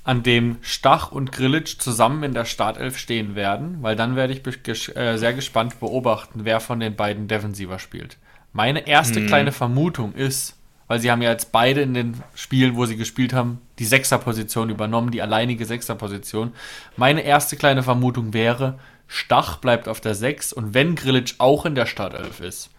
an 0.05 0.23
dem 0.23 0.57
Stach 0.62 1.12
und 1.12 1.31
Grillitsch 1.33 1.79
zusammen 1.79 2.23
in 2.25 2.35
der 2.35 2.45
Startelf 2.45 2.99
stehen 2.99 3.35
werden, 3.35 3.79
weil 3.83 3.95
dann 3.97 4.17
werde 4.17 4.33
ich 4.33 4.41
ges- 4.41 4.95
äh, 4.97 5.17
sehr 5.17 5.33
gespannt 5.33 5.79
beobachten, 5.81 6.41
wer 6.45 6.59
von 6.61 6.81
den 6.81 6.97
beiden 6.97 7.29
Defensiver 7.29 7.79
spielt. 7.79 8.17
Meine 8.53 8.87
erste 8.87 9.25
kleine 9.27 9.53
Vermutung 9.53 10.12
ist, 10.15 10.57
weil 10.88 10.99
sie 10.99 11.11
haben 11.11 11.23
ja 11.23 11.31
jetzt 11.31 11.53
beide 11.53 11.81
in 11.83 11.95
den 11.95 12.23
Spielen, 12.35 12.75
wo 12.77 12.85
sie 12.85 12.97
gespielt 12.97 13.33
haben, 13.33 13.61
die 13.79 13.85
Sechserposition 13.85 14.71
übernommen, 14.71 15.11
die 15.12 15.23
alleinige 15.23 15.65
Sechserposition. 15.65 16.53
Meine 16.97 17.23
erste 17.23 17.57
kleine 17.57 17.83
Vermutung 17.83 18.35
wäre, 18.35 18.79
Stach 19.07 19.57
bleibt 19.59 19.88
auf 19.88 20.01
der 20.01 20.15
6 20.15 20.53
und 20.53 20.75
wenn 20.75 20.95
Grillitsch 20.97 21.35
auch 21.38 21.65
in 21.67 21.75
der 21.75 21.87
Startelf 21.87 22.41
ist, 22.41 22.71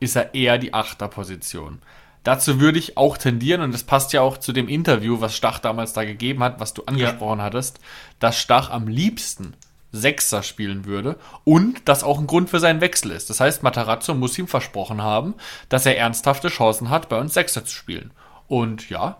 ist 0.00 0.16
er 0.16 0.34
eher 0.34 0.58
die 0.58 0.74
Achterposition. 0.74 1.78
Dazu 2.24 2.60
würde 2.60 2.78
ich 2.78 2.96
auch 2.96 3.18
tendieren, 3.18 3.62
und 3.62 3.72
das 3.72 3.82
passt 3.82 4.12
ja 4.12 4.20
auch 4.20 4.38
zu 4.38 4.52
dem 4.52 4.68
Interview, 4.68 5.20
was 5.20 5.36
Stach 5.36 5.58
damals 5.58 5.92
da 5.92 6.04
gegeben 6.04 6.42
hat, 6.42 6.60
was 6.60 6.72
du 6.72 6.84
angesprochen 6.84 7.42
hattest, 7.42 7.80
dass 8.20 8.38
Stach 8.38 8.70
am 8.70 8.86
liebsten 8.86 9.54
Sechser 9.92 10.42
spielen 10.42 10.86
würde 10.86 11.16
und 11.44 11.82
das 11.86 12.02
auch 12.02 12.18
ein 12.18 12.26
Grund 12.26 12.48
für 12.48 12.60
seinen 12.60 12.80
Wechsel 12.80 13.10
ist. 13.10 13.28
Das 13.28 13.40
heißt, 13.40 13.62
Matarazzo 13.62 14.14
muss 14.14 14.38
ihm 14.38 14.48
versprochen 14.48 15.02
haben, 15.02 15.34
dass 15.68 15.84
er 15.84 15.98
ernsthafte 15.98 16.48
Chancen 16.48 16.88
hat, 16.88 17.08
bei 17.08 17.18
uns 17.18 17.34
Sechser 17.34 17.64
zu 17.64 17.74
spielen. 17.74 18.10
Und 18.48 18.88
ja, 18.88 19.18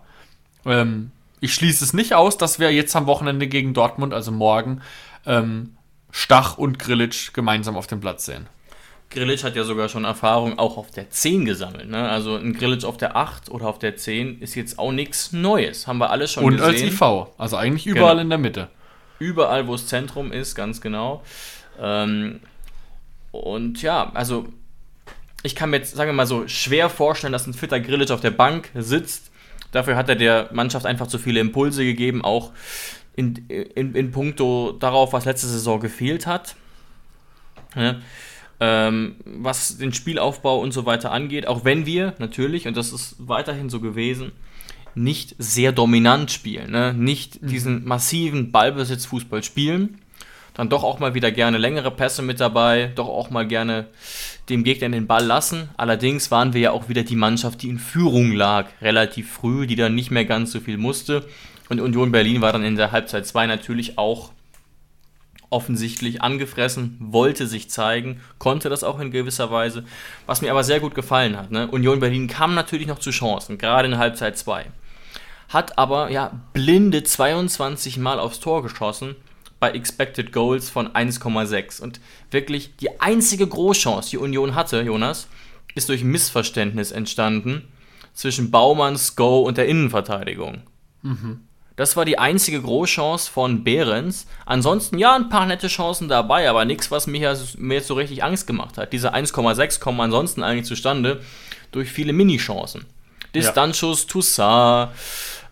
ähm, 0.65 1.11
ich 1.39 1.53
schließe 1.53 1.83
es 1.83 1.93
nicht 1.93 2.15
aus, 2.15 2.37
dass 2.37 2.57
wir 2.57 2.71
jetzt 2.71 2.95
am 2.95 3.05
Wochenende 3.05 3.47
gegen 3.47 3.73
Dortmund, 3.73 4.13
also 4.13 4.31
morgen, 4.31 4.81
ähm, 5.25 5.77
Stach 6.09 6.57
und 6.57 6.79
Grillitsch 6.79 7.33
gemeinsam 7.33 7.75
auf 7.75 7.87
dem 7.87 7.99
Platz 7.99 8.25
sehen. 8.25 8.47
Grillitsch 9.13 9.43
hat 9.43 9.55
ja 9.55 9.63
sogar 9.63 9.89
schon 9.89 10.03
Erfahrung 10.05 10.57
auch 10.59 10.77
auf 10.77 10.91
der 10.91 11.09
10 11.09 11.45
gesammelt. 11.45 11.89
Ne? 11.89 12.09
Also 12.09 12.35
ein 12.35 12.53
Grillitsch 12.53 12.83
auf 12.83 12.97
der 12.97 13.15
8 13.15 13.49
oder 13.49 13.67
auf 13.67 13.79
der 13.79 13.95
10 13.95 14.39
ist 14.41 14.55
jetzt 14.55 14.79
auch 14.79 14.91
nichts 14.91 15.31
Neues. 15.31 15.87
Haben 15.87 15.99
wir 15.99 16.09
alle 16.09 16.27
schon 16.27 16.43
Und 16.43 16.57
gesehen. 16.57 16.71
als 16.71 16.81
IV, 16.81 17.01
also 17.37 17.57
eigentlich 17.57 17.85
überall 17.87 18.11
Genau. 18.13 18.21
in 18.23 18.29
der 18.29 18.37
Mitte. 18.39 18.67
Überall, 19.19 19.67
wo 19.67 19.73
das 19.73 19.87
Zentrum 19.87 20.31
ist, 20.31 20.55
ganz 20.55 20.81
genau. 20.81 21.23
Ähm, 21.79 22.39
und 23.31 23.81
ja, 23.81 24.11
also 24.13 24.47
ich 25.43 25.55
kann 25.55 25.69
mir 25.69 25.77
jetzt, 25.77 25.95
sagen 25.95 26.09
wir 26.09 26.13
mal 26.13 26.27
so, 26.27 26.47
schwer 26.47 26.89
vorstellen, 26.89 27.33
dass 27.33 27.47
ein 27.47 27.53
fitter 27.53 27.79
Grillitsch 27.79 28.11
auf 28.11 28.21
der 28.21 28.31
Bank 28.31 28.69
sitzt. 28.75 29.31
Dafür 29.71 29.95
hat 29.95 30.09
er 30.09 30.15
der 30.15 30.49
Mannschaft 30.51 30.85
einfach 30.85 31.07
zu 31.07 31.17
viele 31.17 31.39
Impulse 31.39 31.83
gegeben, 31.83 32.23
auch 32.23 32.51
in, 33.15 33.35
in, 33.47 33.93
in 33.95 34.11
puncto 34.11 34.71
darauf, 34.73 35.13
was 35.13 35.25
letzte 35.25 35.47
Saison 35.47 35.79
gefehlt 35.79 36.25
hat. 36.27 36.55
Ja. 37.75 37.95
Ähm, 38.59 39.15
was 39.25 39.77
den 39.77 39.93
Spielaufbau 39.93 40.59
und 40.59 40.71
so 40.71 40.85
weiter 40.85 41.11
angeht, 41.11 41.47
auch 41.47 41.65
wenn 41.65 41.85
wir 41.85 42.13
natürlich, 42.19 42.67
und 42.67 42.77
das 42.77 42.93
ist 42.93 43.15
weiterhin 43.19 43.69
so 43.69 43.79
gewesen, 43.79 44.31
nicht 44.95 45.35
sehr 45.39 45.71
dominant 45.71 46.31
spielen, 46.31 46.71
ne? 46.71 46.93
nicht 46.93 47.39
diesen 47.41 47.83
massiven 47.85 48.51
Ballbesitzfußball 48.51 49.43
spielen, 49.43 49.99
dann 50.53 50.69
doch 50.69 50.83
auch 50.83 50.99
mal 50.99 51.15
wieder 51.15 51.31
gerne 51.31 51.57
längere 51.57 51.91
Pässe 51.91 52.21
mit 52.21 52.39
dabei, 52.39 52.91
doch 52.95 53.07
auch 53.07 53.31
mal 53.31 53.47
gerne 53.47 53.87
dem 54.49 54.63
Gegner 54.63 54.89
den 54.89 55.07
Ball 55.07 55.25
lassen. 55.25 55.69
Allerdings 55.77 56.29
waren 56.31 56.53
wir 56.53 56.61
ja 56.61 56.71
auch 56.71 56.89
wieder 56.89 57.03
die 57.03 57.15
Mannschaft, 57.15 57.63
die 57.63 57.69
in 57.69 57.79
Führung 57.79 58.33
lag, 58.33 58.67
relativ 58.81 59.31
früh, 59.31 59.65
die 59.65 59.75
dann 59.75 59.95
nicht 59.95 60.11
mehr 60.11 60.25
ganz 60.25 60.51
so 60.51 60.59
viel 60.59 60.77
musste. 60.77 61.25
Und 61.69 61.81
Union 61.81 62.11
Berlin 62.11 62.41
war 62.41 62.51
dann 62.51 62.63
in 62.63 62.75
der 62.75 62.91
Halbzeit 62.91 63.25
2 63.25 63.47
natürlich 63.47 63.97
auch 63.97 64.31
offensichtlich 65.53 66.21
angefressen, 66.21 66.97
wollte 66.99 67.47
sich 67.47 67.69
zeigen, 67.69 68.19
konnte 68.39 68.67
das 68.67 68.83
auch 68.83 68.99
in 68.99 69.11
gewisser 69.11 69.51
Weise, 69.51 69.85
was 70.25 70.41
mir 70.41 70.51
aber 70.51 70.63
sehr 70.63 70.79
gut 70.79 70.95
gefallen 70.95 71.37
hat. 71.37 71.51
Ne? 71.51 71.67
Union 71.67 71.99
Berlin 71.99 72.27
kam 72.27 72.55
natürlich 72.55 72.87
noch 72.87 72.99
zu 72.99 73.11
Chancen, 73.11 73.57
gerade 73.57 73.87
in 73.87 73.97
Halbzeit 73.97 74.37
2. 74.37 74.65
Hat 75.49 75.77
aber 75.77 76.09
ja 76.09 76.31
blinde 76.53 77.03
22 77.03 77.97
Mal 77.99 78.19
aufs 78.19 78.39
Tor 78.39 78.63
geschossen 78.63 79.15
bei 79.59 79.71
Expected 79.71 80.33
Goals 80.33 80.69
von 80.69 80.89
1,6. 80.89 81.81
Und 81.81 82.01
wirklich 82.31 82.75
die 82.77 82.99
einzige 82.99 83.47
Großchance, 83.47 84.09
die 84.09 84.17
Union 84.17 84.55
hatte, 84.55 84.81
Jonas, 84.81 85.27
ist 85.75 85.87
durch 85.87 86.03
Missverständnis 86.03 86.91
entstanden 86.91 87.67
zwischen 88.13 88.51
Baumanns 88.51 89.15
Go 89.15 89.41
und 89.41 89.57
der 89.57 89.67
Innenverteidigung. 89.67 90.63
Das 91.75 91.95
war 91.97 92.05
die 92.05 92.19
einzige 92.19 92.61
Großchance 92.61 93.31
von 93.31 93.63
Behrens. 93.63 94.27
Ansonsten 94.45 94.97
ja, 94.99 95.15
ein 95.15 95.29
paar 95.29 95.45
nette 95.47 95.67
Chancen 95.67 96.07
dabei, 96.07 96.47
aber 96.49 96.65
nichts, 96.65 96.91
was 96.91 97.07
mir, 97.07 97.31
jetzt- 97.31 97.57
mir 97.57 97.75
jetzt 97.75 97.87
so 97.87 97.95
richtig 97.95 98.23
Angst 98.23 98.45
gemacht 98.45 98.77
hat. 98.77 98.93
Diese 98.93 99.13
1,6 99.13 99.79
kommen 99.79 99.99
ansonsten 99.99 100.43
eigentlich 100.43 100.65
zustande 100.67 101.21
durch 101.71 101.89
viele 101.89 102.13
Minichancen. 102.13 102.85
Distanzschuss 103.33 104.05
Toussaint, 104.05 104.91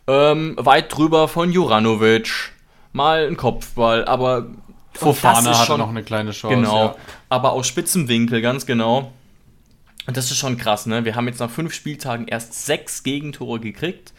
ähm, 0.05 0.55
weit 0.59 0.95
drüber 0.95 1.27
von 1.27 1.51
Juranovic, 1.51 2.51
mal 2.93 3.25
ein 3.27 3.35
Kopfball, 3.37 4.05
aber 4.05 4.45
Fofana 4.93 5.57
hatte 5.57 5.77
noch 5.79 5.89
eine 5.89 6.03
kleine 6.03 6.31
Chance. 6.31 6.55
Genau, 6.55 6.83
Ja. 6.85 6.95
aber 7.29 7.53
aus 7.53 7.65
spitzem 7.65 8.07
Winkel, 8.07 8.41
ganz 8.41 8.67
genau. 8.67 9.11
Und 10.05 10.17
das 10.17 10.29
ist 10.29 10.37
schon 10.37 10.57
krass, 10.57 10.85
ne? 10.85 11.05
Wir 11.05 11.15
haben 11.15 11.27
jetzt 11.27 11.39
nach 11.39 11.49
fünf 11.49 11.73
Spieltagen 11.73 12.27
erst 12.27 12.65
sechs 12.65 13.01
Gegentore 13.01 13.59
gekriegt. 13.59 14.13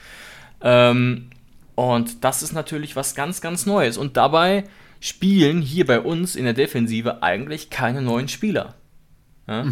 Ähm, 0.62 1.30
und 1.74 2.24
das 2.24 2.42
ist 2.42 2.52
natürlich 2.52 2.96
was 2.96 3.14
ganz, 3.14 3.40
ganz 3.40 3.66
Neues. 3.66 3.96
Und 3.96 4.16
dabei 4.16 4.64
spielen 5.00 5.62
hier 5.62 5.86
bei 5.86 6.00
uns 6.00 6.36
in 6.36 6.44
der 6.44 6.54
Defensive 6.54 7.22
eigentlich 7.22 7.70
keine 7.70 8.02
neuen 8.02 8.28
Spieler. 8.28 8.74
Ja? 9.48 9.64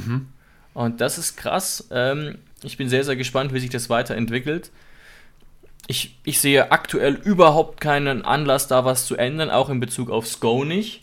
Und 0.74 1.00
das 1.00 1.18
ist 1.18 1.36
krass. 1.36 1.88
Ähm, 1.90 2.38
ich 2.62 2.76
bin 2.76 2.88
sehr, 2.88 3.04
sehr 3.04 3.16
gespannt, 3.16 3.52
wie 3.52 3.60
sich 3.60 3.70
das 3.70 3.90
weiterentwickelt. 3.90 4.70
Ich, 5.86 6.18
ich 6.24 6.40
sehe 6.40 6.72
aktuell 6.72 7.14
überhaupt 7.14 7.80
keinen 7.80 8.24
Anlass, 8.24 8.68
da 8.68 8.84
was 8.84 9.06
zu 9.06 9.16
ändern, 9.16 9.50
auch 9.50 9.70
in 9.70 9.80
Bezug 9.80 10.10
auf 10.10 10.26
Sko 10.26 10.64
nicht. 10.64 11.02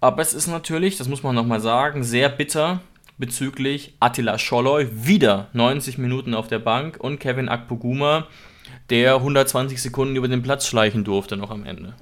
Aber 0.00 0.20
es 0.20 0.34
ist 0.34 0.48
natürlich, 0.48 0.96
das 0.96 1.08
muss 1.08 1.22
man 1.22 1.34
nochmal 1.34 1.60
sagen, 1.60 2.02
sehr 2.02 2.28
bitter 2.28 2.80
bezüglich 3.18 3.94
Attila 4.00 4.38
Scholloy, 4.38 4.88
wieder 4.92 5.48
90 5.52 5.98
Minuten 5.98 6.34
auf 6.34 6.48
der 6.48 6.58
Bank 6.58 6.98
und 6.98 7.20
Kevin 7.20 7.48
Akpoguma, 7.48 8.26
der 8.90 9.16
120 9.16 9.80
Sekunden 9.80 10.16
über 10.16 10.28
den 10.28 10.42
Platz 10.42 10.66
schleichen 10.66 11.04
durfte 11.04 11.36
noch 11.36 11.50
am 11.50 11.64
Ende. 11.64 11.94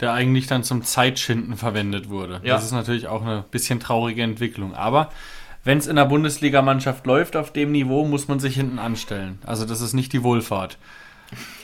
der 0.00 0.12
eigentlich 0.12 0.46
dann 0.46 0.62
zum 0.62 0.82
Zeitschinden 0.82 1.56
verwendet 1.56 2.10
wurde. 2.10 2.40
Ja. 2.44 2.54
Das 2.54 2.64
ist 2.64 2.72
natürlich 2.72 3.06
auch 3.08 3.22
eine 3.22 3.44
bisschen 3.50 3.80
traurige 3.80 4.22
Entwicklung. 4.22 4.74
Aber 4.74 5.10
wenn 5.64 5.78
es 5.78 5.86
in 5.86 5.96
der 5.96 6.04
Bundesligamannschaft 6.04 7.06
läuft 7.06 7.34
auf 7.34 7.52
dem 7.52 7.72
Niveau, 7.72 8.06
muss 8.06 8.28
man 8.28 8.38
sich 8.38 8.54
hinten 8.54 8.78
anstellen. 8.78 9.38
Also 9.46 9.64
das 9.64 9.80
ist 9.80 9.94
nicht 9.94 10.12
die 10.12 10.22
Wohlfahrt. 10.22 10.78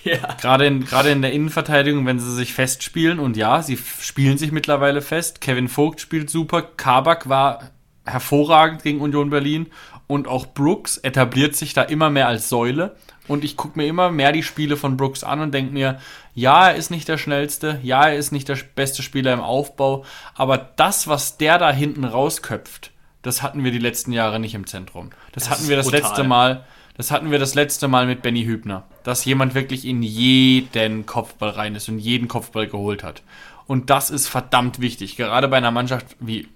Ja. 0.05 0.35
Gerade 0.41 0.67
in, 0.67 0.85
gerade 0.85 1.11
in 1.11 1.23
der 1.23 1.33
Innenverteidigung, 1.33 2.05
wenn 2.07 2.19
sie 2.19 2.35
sich 2.35 2.55
festspielen, 2.55 3.21
und 3.21 3.37
ja, 3.37 3.63
sie 3.63 3.79
spielen 4.01 4.37
sich 4.37 4.51
mittlerweile 4.51 5.01
fest. 5.01 5.41
Kevin 5.41 5.69
Vogt 5.69 6.01
spielt 6.01 6.29
super, 6.29 6.63
Kabak 6.63 7.29
war 7.29 7.71
hervorragend 8.05 8.83
gegen 8.83 9.01
Union 9.01 9.31
Berlin 9.31 9.69
und 10.09 10.27
auch 10.27 10.47
Brooks 10.47 10.97
etabliert 10.97 11.55
sich 11.55 11.73
da 11.73 11.83
immer 11.83 12.11
mehr 12.11 12.27
als 12.27 12.49
Säule. 12.49 12.97
Und 13.33 13.45
ich 13.45 13.57
gucke 13.57 13.79
mir 13.79 13.87
immer 13.87 14.11
mehr 14.11 14.31
die 14.31 14.43
Spiele 14.43 14.77
von 14.77 14.99
Brooks 14.99 15.25
an 15.25 15.41
und 15.41 15.55
denke 15.55 15.73
mir, 15.73 15.99
ja, 16.35 16.69
er 16.69 16.77
ist 16.77 16.91
nicht 16.91 17.09
der 17.09 17.17
schnellste, 17.17 17.81
ja, 17.83 18.09
er 18.09 18.17
ist 18.17 18.31
nicht 18.31 18.47
der 18.47 18.59
beste 18.75 19.03
Spieler 19.03 19.33
im 19.33 19.41
Aufbau, 19.41 20.05
aber 20.35 20.59
das, 20.59 21.09
was 21.09 21.39
der 21.39 21.57
da 21.57 21.73
hinten 21.73 22.05
rausköpft, 22.05 22.91
das 23.23 23.43
hatten 23.43 23.65
wir 23.65 23.71
die 23.71 23.79
letzten 23.79 24.13
Jahre 24.13 24.39
nicht 24.39 24.53
im 24.53 24.67
Zentrum. 24.67 25.13
Das, 25.33 25.49
hatten 25.49 25.63
ist 25.63 25.69
wir 25.71 25.77
das 25.77 25.87
brutal. 25.87 26.01
letzte 26.03 26.25
Mal. 26.25 26.65
Das 26.99 27.11
hatten 27.11 27.31
wir 27.31 27.39
das 27.39 27.55
letzte 27.55 27.89
Mal 27.89 28.05
mit 28.05 28.21
Benny 28.21 28.45
Hübner, 28.45 28.85
dass 29.03 29.25
jemand 29.25 29.55
wirklich 29.55 29.87
in 29.87 30.03
jeden 30.03 31.07
Kopfball 31.07 31.49
rein 31.49 31.75
ist 31.75 31.89
und 31.89 31.99
jeden 31.99 32.29
Kopfball 32.29 32.67
geholt 32.67 33.03
hat. 33.03 33.23
Und 33.67 33.89
das 33.89 34.11
ist 34.11 34.29
verdammt 34.29 34.79
wichtig, 34.79 35.17
gerade 35.17 35.49
bei 35.49 35.57
einer 35.57 35.71
Mannschaft 35.71 36.17
wie 36.21 36.49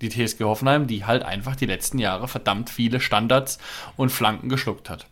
die 0.00 0.08
TSG 0.08 0.44
Hoffenheim, 0.44 0.86
die 0.86 1.04
halt 1.04 1.24
einfach 1.24 1.56
die 1.56 1.66
letzten 1.66 1.98
Jahre 1.98 2.26
verdammt 2.26 2.70
viele 2.70 3.00
Standards 3.00 3.58
und 3.98 4.08
Flanken 4.08 4.48
geschluckt 4.48 4.88
hat. 4.88 5.06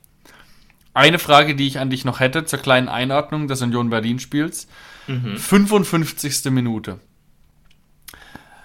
Eine 0.93 1.18
Frage, 1.18 1.55
die 1.55 1.66
ich 1.66 1.78
an 1.78 1.91
dich 1.91 2.05
noch 2.05 2.20
hätte 2.20 2.45
zur 2.45 2.59
kleinen 2.59 2.88
Einordnung 2.88 3.49
des 3.49 3.62
Union 3.62 3.91
Berlin 3.91 4.18
Spiels. 4.18 4.66
55. 5.07 6.51
Minute. 6.51 7.01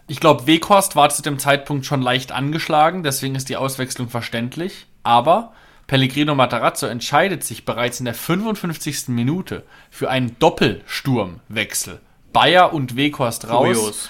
Ich 0.08 0.20
glaube, 0.20 0.46
Weghorst 0.46 0.96
war 0.96 1.10
zu 1.10 1.24
dem 1.24 1.40
Zeitpunkt 1.40 1.86
schon 1.86 2.02
leicht 2.02 2.32
angeschlagen, 2.32 3.02
deswegen 3.02 3.36
ist 3.36 3.50
die 3.50 3.58
Auswechslung 3.58 4.10
verständlich. 4.10 4.86
Aber 5.02 5.54
Pellegrino 5.88 6.36
Matarazzo 6.36 6.88
entscheidet 6.88 7.44
sich 7.44 7.66
bereits 7.66 8.00
in 8.00 8.06
der 8.06 8.14
55. 8.14 9.10
Minute 9.10 9.64
für 9.90 10.10
einen 10.10 10.38
Doppelsturmwechsel. 10.40 12.00
Bayer 12.34 12.74
und 12.74 12.96
Weghorst 12.96 13.50
raus, 13.50 13.78
Kurios. 13.78 14.10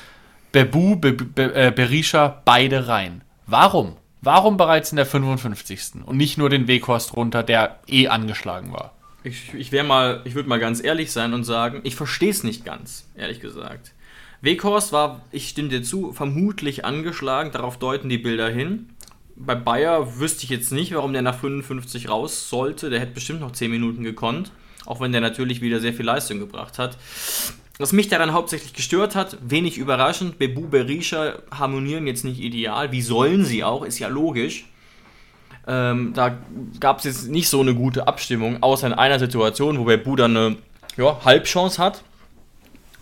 Bebu, 0.51 0.95
Be 0.95 1.13
Be 1.13 1.53
äh, 1.53 1.71
Berisha 1.71 2.41
beide 2.43 2.87
rein. 2.87 3.21
Warum? 3.45 3.97
Warum 4.25 4.57
bereits 4.57 4.91
in 4.91 4.95
der 4.95 5.05
55. 5.05 6.03
und 6.03 6.17
nicht 6.17 6.39
nur 6.39 6.49
den 6.49 6.67
Weghorst 6.67 7.15
runter, 7.15 7.43
der 7.43 7.79
eh 7.87 8.07
angeschlagen 8.07 8.73
war? 8.73 8.95
Ich, 9.23 9.53
ich 9.53 9.71
wäre 9.71 9.85
mal, 9.85 10.21
ich 10.25 10.33
würde 10.33 10.49
mal 10.49 10.59
ganz 10.59 10.83
ehrlich 10.83 11.11
sein 11.11 11.35
und 11.35 11.43
sagen, 11.43 11.81
ich 11.83 11.95
verstehe 11.95 12.31
es 12.31 12.43
nicht 12.43 12.65
ganz, 12.65 13.07
ehrlich 13.15 13.39
gesagt. 13.39 13.93
Weghorst 14.41 14.91
war, 14.91 15.21
ich 15.31 15.49
stimme 15.49 15.69
dir 15.69 15.83
zu, 15.83 16.11
vermutlich 16.11 16.85
angeschlagen, 16.85 17.51
darauf 17.51 17.77
deuten 17.77 18.09
die 18.09 18.17
Bilder 18.17 18.49
hin. 18.49 18.89
Bei 19.35 19.53
Bayer 19.53 20.17
wüsste 20.19 20.45
ich 20.45 20.49
jetzt 20.49 20.71
nicht, 20.71 20.95
warum 20.95 21.13
der 21.13 21.21
nach 21.21 21.37
55 21.37 22.09
raus 22.09 22.49
sollte. 22.49 22.89
Der 22.89 22.99
hätte 23.01 23.13
bestimmt 23.13 23.41
noch 23.41 23.51
10 23.51 23.69
Minuten 23.69 24.03
gekonnt, 24.03 24.51
auch 24.87 25.01
wenn 25.01 25.11
der 25.11 25.21
natürlich 25.21 25.61
wieder 25.61 25.79
sehr 25.79 25.93
viel 25.93 26.05
Leistung 26.05 26.39
gebracht 26.39 26.79
hat. 26.79 26.97
Was 27.77 27.91
mich 27.91 28.07
daran 28.07 28.31
hauptsächlich 28.31 28.73
gestört 28.73 29.15
hat, 29.15 29.37
wenig 29.41 29.77
überraschend, 29.77 30.39
Bebu 30.39 30.67
Berisha 30.67 31.39
harmonieren 31.51 32.07
jetzt 32.07 32.23
nicht 32.23 32.39
ideal. 32.39 32.93
Wie 32.93 33.01
sollen 33.01 33.43
sie 33.43 33.65
auch? 33.65 33.83
Ist 33.83 33.99
ja 33.99 34.07
logisch. 34.07 34.65
Ähm, 35.67 36.13
da 36.13 36.37
gab 36.79 36.99
es 36.99 37.03
jetzt 37.03 37.27
nicht 37.27 37.49
so 37.49 37.59
eine 37.59 37.75
gute 37.75 38.07
Abstimmung, 38.07 38.63
außer 38.63 38.87
in 38.87 38.93
einer 38.93 39.19
Situation, 39.19 39.77
wo 39.77 39.83
Bebu 39.83 40.15
dann 40.15 40.37
eine 40.37 40.57
ja, 40.95 41.19
Halbchance 41.25 41.81
hat. 41.81 42.03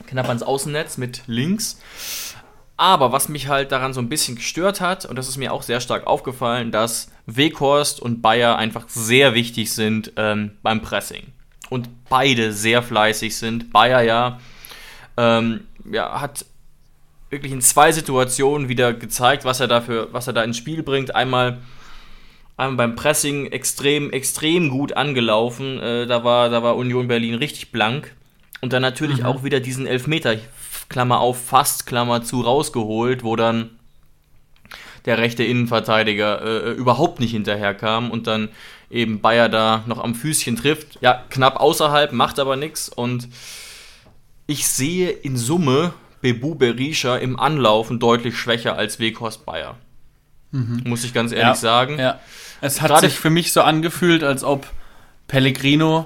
Knapp 0.07 0.27
ans 0.27 0.43
Außennetz 0.43 0.97
mit 0.97 1.21
links. 1.27 1.79
Aber 2.75 3.11
was 3.11 3.29
mich 3.29 3.49
halt 3.49 3.71
daran 3.71 3.93
so 3.93 4.01
ein 4.01 4.09
bisschen 4.09 4.35
gestört 4.35 4.81
hat, 4.81 5.05
und 5.05 5.17
das 5.17 5.29
ist 5.29 5.37
mir 5.37 5.53
auch 5.53 5.61
sehr 5.61 5.81
stark 5.81 6.07
aufgefallen, 6.07 6.71
dass 6.71 7.11
Weghorst 7.27 8.01
und 8.01 8.23
Bayer 8.23 8.57
einfach 8.57 8.89
sehr 8.89 9.35
wichtig 9.35 9.71
sind 9.71 10.13
ähm, 10.17 10.51
beim 10.63 10.81
Pressing. 10.81 11.27
Und 11.69 11.89
beide 12.09 12.51
sehr 12.51 12.81
fleißig 12.81 13.37
sind. 13.37 13.71
Bayer 13.71 14.01
ja, 14.01 14.39
ähm, 15.17 15.61
ja 15.91 16.21
hat 16.21 16.45
wirklich 17.33 17.51
in 17.51 17.61
zwei 17.61 17.91
Situationen 17.91 18.69
wieder 18.69 18.93
gezeigt, 18.93 19.43
was 19.43 19.59
er 19.59 19.67
dafür, 19.67 20.07
was 20.11 20.27
er 20.27 20.33
da 20.33 20.43
ins 20.43 20.57
Spiel 20.57 20.83
bringt. 20.83 21.15
Einmal, 21.15 21.57
einmal 22.55 22.77
beim 22.87 22.95
Pressing 22.95 23.47
extrem, 23.47 24.11
extrem 24.11 24.69
gut 24.69 24.93
angelaufen. 24.93 25.79
Äh, 25.79 26.05
da, 26.05 26.23
war, 26.23 26.49
da 26.49 26.63
war 26.63 26.75
Union 26.77 27.07
Berlin 27.07 27.35
richtig 27.35 27.71
blank. 27.71 28.15
Und 28.61 28.71
dann 28.71 28.81
natürlich 28.81 29.25
auch 29.25 29.43
wieder 29.43 29.59
diesen 29.59 29.87
Elfmeter, 29.87 30.37
Klammer 30.87 31.19
auf, 31.19 31.43
fast, 31.43 31.85
Klammer 31.85 32.23
zu, 32.23 32.41
rausgeholt, 32.41 33.23
wo 33.23 33.35
dann 33.35 33.71
der 35.05 35.17
rechte 35.17 35.43
Innenverteidiger 35.43 36.41
äh, 36.41 36.71
überhaupt 36.71 37.19
nicht 37.19 37.31
hinterherkam 37.31 38.09
und 38.09 38.27
dann 38.27 38.49
eben 38.89 39.19
Bayer 39.19 39.49
da 39.49 39.83
noch 39.87 40.01
am 40.01 40.15
Füßchen 40.15 40.55
trifft. 40.55 40.99
Ja, 41.01 41.25
knapp 41.29 41.59
außerhalb, 41.59 42.13
macht 42.13 42.39
aber 42.39 42.55
nichts 42.55 42.87
und 42.87 43.27
ich 44.47 44.67
sehe 44.67 45.09
in 45.09 45.37
Summe 45.37 45.93
Bebu 46.21 46.55
Berisha 46.55 47.17
im 47.17 47.39
Anlaufen 47.39 47.99
deutlich 47.99 48.37
schwächer 48.37 48.77
als 48.77 48.99
Weghorst 48.99 49.45
Bayer. 49.45 49.75
Muss 50.51 51.03
ich 51.03 51.13
ganz 51.15 51.31
ehrlich 51.31 51.57
sagen. 51.57 51.97
Ja. 51.97 52.19
Es 52.61 52.79
hat 52.81 52.89
Gerade- 52.91 53.09
sich 53.09 53.17
für 53.17 53.31
mich 53.31 53.51
so 53.53 53.61
angefühlt, 53.61 54.23
als 54.23 54.43
ob 54.43 54.67
Pellegrino 55.27 56.05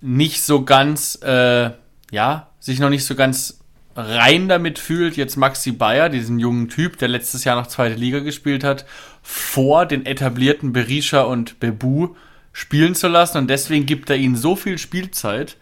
nicht 0.00 0.42
so 0.42 0.64
ganz, 0.64 1.18
äh, 1.22 1.70
ja, 2.12 2.50
sich 2.60 2.78
noch 2.78 2.90
nicht 2.90 3.04
so 3.04 3.14
ganz 3.16 3.58
rein 3.96 4.48
damit 4.48 4.78
fühlt, 4.78 5.16
jetzt 5.16 5.36
Maxi 5.36 5.72
Bayer, 5.72 6.08
diesen 6.08 6.38
jungen 6.38 6.68
Typ, 6.68 6.98
der 6.98 7.08
letztes 7.08 7.44
Jahr 7.44 7.56
noch 7.56 7.66
zweite 7.66 7.96
Liga 7.96 8.20
gespielt 8.20 8.62
hat, 8.62 8.86
vor 9.22 9.84
den 9.86 10.06
etablierten 10.06 10.72
Berisha 10.72 11.22
und 11.22 11.58
Bebu 11.58 12.14
spielen 12.52 12.94
zu 12.94 13.08
lassen. 13.08 13.38
Und 13.38 13.48
deswegen 13.48 13.84
gibt 13.86 14.10
er 14.10 14.16
ihnen 14.16 14.36
so 14.36 14.54
viel 14.54 14.78
Spielzeit, 14.78 15.56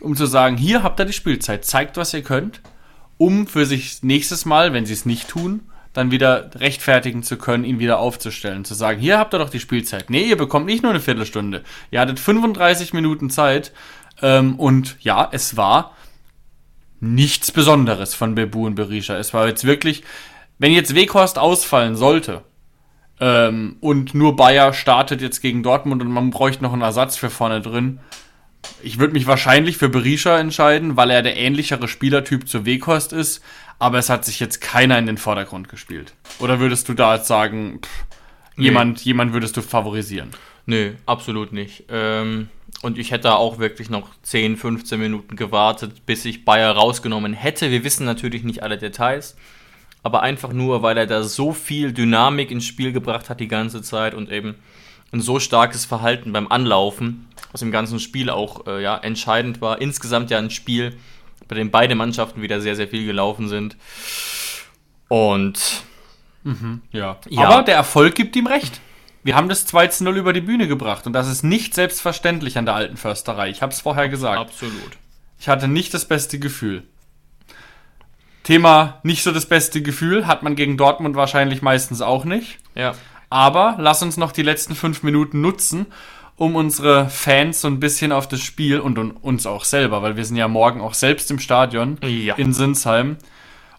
um 0.00 0.16
zu 0.16 0.26
sagen, 0.26 0.56
hier 0.56 0.82
habt 0.82 1.00
ihr 1.00 1.06
die 1.06 1.12
Spielzeit, 1.12 1.64
zeigt, 1.64 1.96
was 1.96 2.14
ihr 2.14 2.22
könnt, 2.22 2.60
um 3.16 3.46
für 3.46 3.66
sich 3.66 4.02
nächstes 4.02 4.44
Mal, 4.44 4.72
wenn 4.72 4.86
sie 4.86 4.92
es 4.92 5.06
nicht 5.06 5.28
tun, 5.28 5.62
dann 5.92 6.10
wieder 6.10 6.50
rechtfertigen 6.54 7.22
zu 7.22 7.36
können, 7.36 7.64
ihn 7.64 7.78
wieder 7.80 7.98
aufzustellen. 7.98 8.64
Zu 8.64 8.74
sagen, 8.74 9.00
hier 9.00 9.18
habt 9.18 9.34
ihr 9.34 9.38
doch 9.38 9.50
die 9.50 9.60
Spielzeit. 9.60 10.10
Nee, 10.10 10.22
ihr 10.22 10.36
bekommt 10.36 10.66
nicht 10.66 10.82
nur 10.82 10.92
eine 10.92 11.00
Viertelstunde. 11.00 11.64
Ihr 11.90 12.00
hattet 12.00 12.20
35 12.20 12.92
Minuten 12.92 13.30
Zeit. 13.30 13.72
Ähm, 14.22 14.56
und 14.56 14.96
ja, 15.00 15.28
es 15.32 15.56
war 15.56 15.92
nichts 17.00 17.52
Besonderes 17.52 18.14
von 18.14 18.34
Bebu 18.34 18.66
und 18.66 18.74
Berisha. 18.74 19.16
Es 19.16 19.32
war 19.34 19.48
jetzt 19.48 19.64
wirklich, 19.64 20.02
wenn 20.58 20.72
jetzt 20.72 20.94
Weghorst 20.94 21.38
ausfallen 21.38 21.96
sollte 21.96 22.42
ähm, 23.20 23.76
und 23.80 24.14
nur 24.14 24.36
Bayer 24.36 24.72
startet 24.72 25.20
jetzt 25.20 25.40
gegen 25.40 25.62
Dortmund 25.62 26.02
und 26.02 26.10
man 26.10 26.30
bräuchte 26.30 26.62
noch 26.62 26.72
einen 26.72 26.82
Ersatz 26.82 27.16
für 27.16 27.30
vorne 27.30 27.60
drin, 27.60 28.00
ich 28.82 28.98
würde 28.98 29.12
mich 29.12 29.26
wahrscheinlich 29.26 29.76
für 29.76 29.88
Berisha 29.88 30.38
entscheiden, 30.38 30.96
weil 30.96 31.10
er 31.10 31.22
der 31.22 31.36
ähnlichere 31.36 31.88
Spielertyp 31.88 32.48
zu 32.48 32.64
Weghorst 32.64 33.12
ist, 33.12 33.42
aber 33.78 33.98
es 33.98 34.10
hat 34.10 34.24
sich 34.24 34.40
jetzt 34.40 34.60
keiner 34.60 34.98
in 34.98 35.06
den 35.06 35.18
Vordergrund 35.18 35.68
gespielt. 35.68 36.14
Oder 36.38 36.60
würdest 36.60 36.88
du 36.88 36.94
da 36.94 37.16
jetzt 37.16 37.28
sagen, 37.28 37.80
pff, 37.82 38.06
jemand, 38.56 39.04
jemand 39.04 39.32
würdest 39.32 39.56
du 39.56 39.62
favorisieren? 39.62 40.30
Nö, 40.66 40.94
absolut 41.06 41.52
nicht. 41.52 41.84
Ähm, 41.88 42.48
und 42.82 42.98
ich 42.98 43.10
hätte 43.10 43.34
auch 43.36 43.58
wirklich 43.58 43.90
noch 43.90 44.10
10, 44.22 44.56
15 44.56 45.00
Minuten 45.00 45.36
gewartet, 45.36 46.04
bis 46.06 46.24
ich 46.24 46.44
Bayer 46.44 46.72
rausgenommen 46.72 47.32
hätte. 47.32 47.70
Wir 47.70 47.84
wissen 47.84 48.04
natürlich 48.04 48.44
nicht 48.44 48.62
alle 48.62 48.78
Details, 48.78 49.36
aber 50.02 50.22
einfach 50.22 50.52
nur, 50.52 50.82
weil 50.82 50.98
er 50.98 51.06
da 51.06 51.22
so 51.22 51.52
viel 51.52 51.92
Dynamik 51.92 52.50
ins 52.50 52.66
Spiel 52.66 52.92
gebracht 52.92 53.30
hat 53.30 53.40
die 53.40 53.48
ganze 53.48 53.82
Zeit 53.82 54.14
und 54.14 54.30
eben 54.30 54.56
ein 55.12 55.20
so 55.20 55.40
starkes 55.40 55.84
Verhalten 55.84 56.32
beim 56.32 56.50
Anlaufen, 56.50 57.28
was 57.52 57.62
im 57.62 57.70
ganzen 57.70 58.00
Spiel 58.00 58.30
auch 58.30 58.66
äh, 58.66 58.82
ja, 58.82 58.96
entscheidend 58.96 59.60
war. 59.60 59.80
Insgesamt 59.80 60.30
ja 60.30 60.38
ein 60.38 60.50
Spiel, 60.50 60.98
bei 61.48 61.56
dem 61.56 61.70
beide 61.70 61.94
Mannschaften 61.94 62.42
wieder 62.42 62.60
sehr, 62.60 62.76
sehr 62.76 62.88
viel 62.88 63.06
gelaufen 63.06 63.48
sind. 63.48 63.76
Und 65.08 65.82
Ja. 66.92 67.18
Ja. 67.28 67.48
Aber 67.48 67.62
der 67.62 67.74
Erfolg 67.74 68.14
gibt 68.14 68.36
ihm 68.36 68.46
recht. 68.46 68.80
Wir 69.24 69.34
haben 69.34 69.48
das 69.48 69.66
2 69.66 69.88
zu 69.88 70.04
0 70.04 70.16
über 70.16 70.32
die 70.32 70.40
Bühne 70.40 70.68
gebracht 70.68 71.06
und 71.06 71.12
das 71.12 71.28
ist 71.28 71.42
nicht 71.42 71.74
selbstverständlich 71.74 72.56
an 72.56 72.66
der 72.66 72.74
alten 72.74 72.96
Försterei. 72.96 73.50
Ich 73.50 73.62
habe 73.62 73.72
es 73.72 73.80
vorher 73.80 74.08
gesagt. 74.08 74.38
absolut. 74.38 74.96
Ich 75.40 75.48
hatte 75.48 75.68
nicht 75.68 75.92
das 75.92 76.06
beste 76.06 76.38
Gefühl. 76.38 76.82
Thema 78.42 79.00
nicht 79.02 79.22
so 79.22 79.32
das 79.32 79.46
beste 79.46 79.82
Gefühl 79.82 80.26
hat 80.26 80.42
man 80.42 80.56
gegen 80.56 80.78
Dortmund 80.78 81.16
wahrscheinlich 81.16 81.60
meistens 81.60 82.00
auch 82.00 82.24
nicht. 82.24 82.58
Ja. 82.74 82.94
Aber 83.30 83.76
lass 83.78 84.02
uns 84.02 84.16
noch 84.16 84.32
die 84.32 84.42
letzten 84.42 84.74
fünf 84.74 85.02
Minuten 85.02 85.40
nutzen, 85.40 85.86
um 86.36 86.54
unsere 86.56 87.08
Fans 87.10 87.60
so 87.60 87.68
ein 87.68 87.80
bisschen 87.80 88.12
auf 88.12 88.28
das 88.28 88.40
Spiel 88.40 88.78
und 88.80 88.96
un- 88.98 89.10
uns 89.10 89.44
auch 89.46 89.64
selber, 89.64 90.02
weil 90.02 90.16
wir 90.16 90.24
sind 90.24 90.36
ja 90.36 90.48
morgen 90.48 90.80
auch 90.80 90.94
selbst 90.94 91.30
im 91.30 91.38
Stadion 91.38 91.98
Ja. 92.02 92.36
in 92.36 92.52
Sinsheim, 92.52 93.16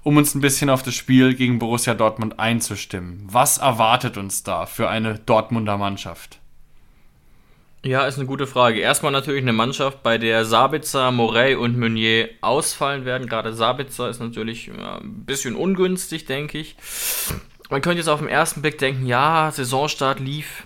um 0.04 0.18
uns 0.18 0.36
ein 0.36 0.42
bisschen 0.42 0.70
auf 0.70 0.84
das 0.84 0.94
Spiel 0.94 1.34
gegen 1.36 1.58
Borussia 1.58 1.94
Dortmund 1.94 2.40
einzustimmen. 2.40 3.24
Was 3.32 3.58
erwartet 3.60 4.18
uns 4.18 4.44
da 4.44 4.66
für 4.66 4.90
eine 4.90 5.20
Dortmunder 5.20 5.78
Mannschaft? 5.78 6.40
Ja, 7.86 8.06
ist 8.06 8.18
eine 8.18 8.28
gute 8.28 8.46
Frage. 8.46 8.82
Erstmal 8.82 9.14
natürlich 9.14 9.42
eine 9.42 9.54
Mannschaft, 9.54 10.04
bei 10.04 10.18
der 10.18 10.44
Sabitzer, 10.44 11.12
Morey 11.12 11.56
und 11.56 11.78
Meunier 11.78 12.30
ausfallen 12.42 13.06
werden. 13.06 13.26
Gerade 13.28 13.54
Sabitzer 13.54 14.10
ist 14.10 14.20
natürlich 14.20 14.68
ja, 14.68 14.98
ein 14.98 15.24
bisschen 15.26 15.56
ungünstig, 15.56 16.26
denke 16.26 16.58
ich. 16.58 16.76
Man 17.70 17.82
könnte 17.82 18.00
jetzt 18.00 18.08
auf 18.08 18.20
den 18.20 18.30
ersten 18.30 18.62
Blick 18.62 18.80
denken, 18.80 19.06
ja, 19.06 19.52
Saisonstart 19.52 20.20
lief 20.20 20.66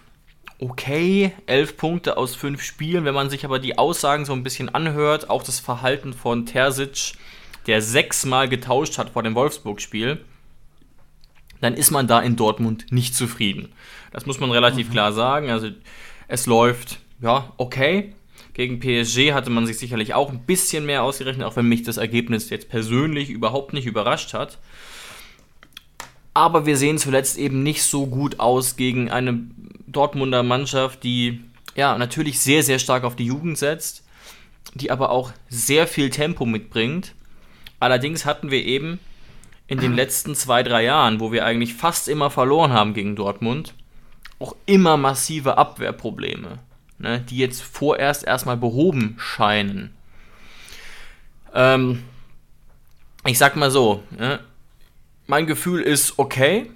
okay, 0.60 1.34
elf 1.46 1.76
Punkte 1.76 2.16
aus 2.16 2.36
fünf 2.36 2.62
Spielen. 2.64 3.04
Wenn 3.04 3.14
man 3.14 3.30
sich 3.30 3.44
aber 3.44 3.60
die 3.60 3.78
Aussagen 3.78 4.24
so 4.26 4.32
ein 4.34 4.44
bisschen 4.44 4.74
anhört, 4.74 5.30
auch 5.30 5.44
das 5.44 5.60
Verhalten 5.60 6.14
von 6.14 6.46
Terzic, 6.46 7.14
der 7.68 7.82
sechsmal 7.82 8.48
getauscht 8.48 8.98
hat 8.98 9.10
vor 9.10 9.24
dem 9.24 9.36
Wolfsburg-Spiel, 9.36 10.24
dann 11.60 11.74
ist 11.76 11.92
man 11.92 12.08
da 12.08 12.22
in 12.22 12.36
Dortmund 12.36 12.92
nicht 12.92 13.16
zufrieden. 13.16 13.74
Das 14.12 14.26
muss 14.26 14.40
man 14.40 14.52
relativ 14.52 14.92
klar 14.92 15.12
sagen. 15.12 15.50
Also 15.50 15.70
es 16.28 16.46
läuft, 16.46 17.00
ja, 17.22 17.52
okay. 17.58 18.14
Gegen 18.54 18.80
PSG 18.80 19.34
hatte 19.34 19.50
man 19.50 19.66
sich 19.66 19.80
sicherlich 19.80 20.14
auch 20.14 20.30
ein 20.30 20.46
bisschen 20.46 20.86
mehr 20.86 21.04
ausgerechnet, 21.04 21.48
auch 21.48 21.56
wenn 21.56 21.68
mich 21.68 21.84
das 21.84 21.98
Ergebnis 21.98 22.50
jetzt 22.50 22.70
persönlich 22.70 23.30
überhaupt 23.30 23.74
nicht 23.74 23.88
überrascht 23.88 24.34
hat. 24.34 24.60
Aber 26.34 26.66
wir 26.66 26.78
sehen 26.78 26.98
zuletzt 26.98 27.38
eben 27.38 27.64
nicht 27.64 27.84
so 27.84 28.08
gut 28.08 28.40
aus 28.40 28.76
gegen 28.76 29.12
eine 29.12 29.40
Dortmunder 29.88 30.44
Mannschaft, 30.44 31.04
die 31.04 31.42
ja 31.76 31.98
natürlich 31.98 32.40
sehr, 32.40 32.64
sehr 32.64 32.80
stark 32.80 33.04
auf 33.04 33.16
die 33.16 33.26
Jugend 33.26 33.58
setzt, 33.58 34.04
die 34.74 34.92
aber 34.92 35.12
auch 35.12 35.32
sehr 35.50 35.88
viel 35.88 36.10
Tempo 36.10 36.46
mitbringt. 36.46 37.14
Allerdings 37.80 38.26
hatten 38.26 38.50
wir 38.50 38.66
eben 38.66 39.00
in 39.68 39.80
den 39.80 39.94
letzten 39.94 40.36
zwei, 40.36 40.64
drei 40.64 40.84
Jahren, 40.84 41.20
wo 41.20 41.32
wir 41.32 41.46
eigentlich 41.46 41.74
fast 41.74 42.08
immer 42.08 42.30
verloren 42.30 42.74
haben 42.74 42.94
gegen 42.94 43.16
Dortmund, 43.16 43.74
auch 44.40 44.56
immer 44.66 44.98
massive 44.98 45.58
Abwehrprobleme, 45.58 46.60
ne, 46.98 47.20
die 47.22 47.38
jetzt 47.38 47.62
vorerst 47.62 48.24
erstmal 48.24 48.58
behoben 48.58 49.16
scheinen. 49.18 49.94
Ähm, 51.54 52.04
ich 53.26 53.38
sag 53.38 53.56
mal 53.56 53.72
so, 53.72 54.04
ne, 54.12 54.40
mein 55.28 55.48
Gefühl 55.48 55.82
ist 55.82 56.18
okay. 56.18 56.70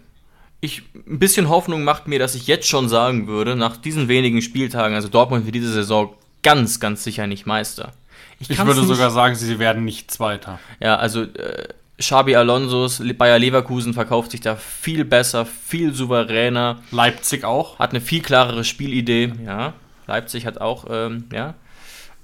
Ich, 0.59 0.83
ein 0.95 1.19
bisschen 1.19 1.49
Hoffnung 1.49 1.83
macht 1.83 2.07
mir, 2.07 2.19
dass 2.19 2.35
ich 2.35 2.47
jetzt 2.47 2.67
schon 2.67 2.89
sagen 2.89 3.27
würde, 3.27 3.55
nach 3.55 3.77
diesen 3.77 4.07
wenigen 4.07 4.41
Spieltagen, 4.41 4.95
also 4.95 5.07
Dortmund 5.07 5.45
für 5.45 5.51
diese 5.51 5.71
Saison 5.71 6.13
ganz, 6.41 6.79
ganz 6.79 7.03
sicher 7.03 7.27
nicht 7.27 7.45
Meister. 7.45 7.93
Ich 8.39 8.49
kann's 8.49 8.67
würde 8.67 8.83
sogar 8.83 9.11
sagen, 9.11 9.35
sie 9.35 9.59
werden 9.59 9.83
nicht 9.83 10.11
Zweiter. 10.11 10.59
Ja, 10.79 10.97
also 10.97 11.23
äh, 11.23 11.67
Xabi 11.97 12.35
Alonso's 12.35 13.01
Bayer 13.17 13.39
Leverkusen 13.39 13.93
verkauft 13.93 14.31
sich 14.31 14.41
da 14.41 14.55
viel 14.55 15.05
besser, 15.05 15.45
viel 15.45 15.93
souveräner, 15.93 16.81
Leipzig 16.91 17.43
auch. 17.43 17.79
hat 17.79 17.91
eine 17.91 18.01
viel 18.01 18.21
klarere 18.21 18.63
Spielidee. 18.63 19.33
Ja, 19.45 19.73
Leipzig 20.05 20.45
hat 20.45 20.61
auch, 20.61 20.85
ähm, 20.89 21.25
ja, 21.33 21.55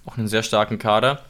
auch 0.05 0.17
einen 0.17 0.27
sehr 0.27 0.43
starken 0.43 0.77
Kader. 0.77 1.23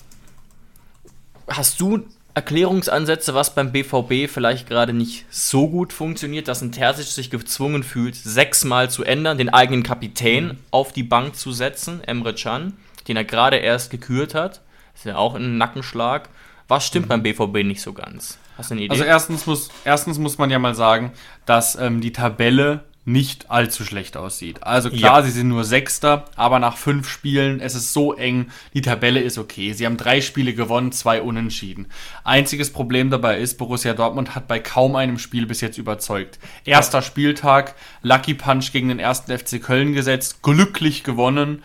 Hast 1.48 1.80
du 1.80 2.06
Erklärungsansätze, 2.36 3.36
was 3.36 3.54
beim 3.54 3.72
BVB 3.72 4.28
vielleicht 4.28 4.68
gerade 4.68 4.92
nicht 4.92 5.26
so 5.30 5.70
gut 5.70 5.94
funktioniert, 5.94 6.48
dass 6.48 6.62
ein 6.62 6.72
Terzic 6.72 7.06
sich 7.06 7.30
gezwungen 7.30 7.84
fühlt, 7.84 8.16
sechsmal 8.16 8.90
zu 8.90 9.04
ändern, 9.04 9.38
den 9.38 9.50
eigenen 9.50 9.84
Kapitän 9.84 10.58
auf 10.72 10.92
die 10.94 11.04
Bank 11.04 11.36
zu 11.36 11.52
setzen, 11.52 12.04
Emre 12.04 12.34
Can, 12.34 12.74
den 13.08 13.18
er 13.18 13.24
gerade 13.24 13.58
erst 13.58 13.92
gekürt 13.92 14.34
hat. 14.34 14.62
Ist 14.96 15.06
ja 15.06 15.18
auch 15.18 15.36
ein 15.36 15.58
Nackenschlag. 15.58 16.30
Was 16.68 16.88
stimmt 16.88 17.08
beim 17.08 17.22
BVB 17.22 17.64
nicht 17.64 17.82
so 17.82 17.94
ganz? 17.94 18.40
Hast 18.58 18.72
du 18.72 18.76
eine 18.76 18.84
Idee? 18.84 18.92
Also 18.92 19.04
erstens 19.04 19.46
muss, 19.46 19.70
erstens 19.86 20.18
muss 20.18 20.38
man 20.38 20.50
ja 20.50 20.60
mal 20.60 20.76
sagen, 20.76 21.12
dass 21.46 21.76
ähm, 21.76 22.02
die 22.02 22.14
Tabelle 22.14 22.84
nicht 23.06 23.52
allzu 23.52 23.84
schlecht 23.84 24.16
aussieht. 24.16 24.64
Also 24.64 24.90
klar, 24.90 25.20
Ja. 25.20 25.26
sie 25.26 25.32
sind 25.32 25.50
nur 25.50 25.66
Sechster, 25.66 26.26
aber 26.38 26.60
nach 26.60 26.78
fünf 26.78 27.10
Spielen, 27.10 27.60
es 27.60 27.76
ist 27.76 27.92
so 27.92 28.14
eng, 28.14 28.48
die 28.74 28.82
Tabelle 28.82 29.20
ist 29.20 29.38
okay. 29.38 29.74
Sie 29.74 29.86
haben 29.86 29.98
drei 29.98 30.22
Spiele 30.22 30.54
gewonnen, 30.54 30.94
zwei 30.94 31.22
unentschieden. 31.22 31.88
Einziges 32.24 32.72
Problem 32.72 33.10
dabei 33.10 33.40
ist, 33.40 33.58
Borussia 33.58 33.94
Dortmund 33.94 34.36
hat 34.36 34.48
bei 34.48 34.60
kaum 34.60 34.96
einem 34.96 35.20
Spiel 35.20 35.46
bis 35.46 35.60
jetzt 35.60 35.78
überzeugt. 35.78 36.40
Erster 36.64 37.02
Spieltag, 37.02 37.76
Lucky 38.04 38.36
Punch 38.36 38.72
gegen 38.72 38.88
den 38.88 39.00
ersten 39.00 39.38
FC 39.38 39.62
Köln 39.62 39.92
gesetzt, 39.94 40.42
glücklich 40.42 41.04
gewonnen. 41.04 41.62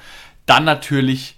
Dann 0.47 0.64
natürlich 0.64 1.36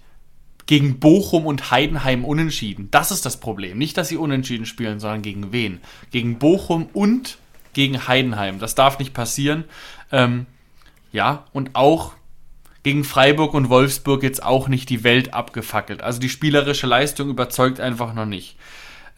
gegen 0.65 0.99
Bochum 0.99 1.45
und 1.45 1.69
Heidenheim 1.69 2.25
unentschieden. 2.25 2.87
Das 2.91 3.11
ist 3.11 3.25
das 3.25 3.39
Problem. 3.39 3.77
Nicht, 3.77 3.97
dass 3.97 4.07
sie 4.07 4.17
unentschieden 4.17 4.65
spielen, 4.65 4.99
sondern 4.99 5.21
gegen 5.21 5.51
wen? 5.51 5.79
Gegen 6.11 6.39
Bochum 6.39 6.87
und 6.93 7.37
gegen 7.73 8.07
Heidenheim. 8.07 8.59
Das 8.59 8.75
darf 8.75 8.99
nicht 8.99 9.13
passieren. 9.13 9.65
Ähm, 10.11 10.45
ja, 11.11 11.45
und 11.53 11.75
auch 11.75 12.13
gegen 12.83 13.03
Freiburg 13.03 13.53
und 13.53 13.69
Wolfsburg 13.69 14.23
jetzt 14.23 14.43
auch 14.43 14.67
nicht 14.67 14.89
die 14.89 15.03
Welt 15.03 15.33
abgefackelt. 15.33 16.01
Also 16.01 16.19
die 16.19 16.29
spielerische 16.29 16.87
Leistung 16.87 17.29
überzeugt 17.29 17.79
einfach 17.79 18.13
noch 18.13 18.25
nicht. 18.25 18.57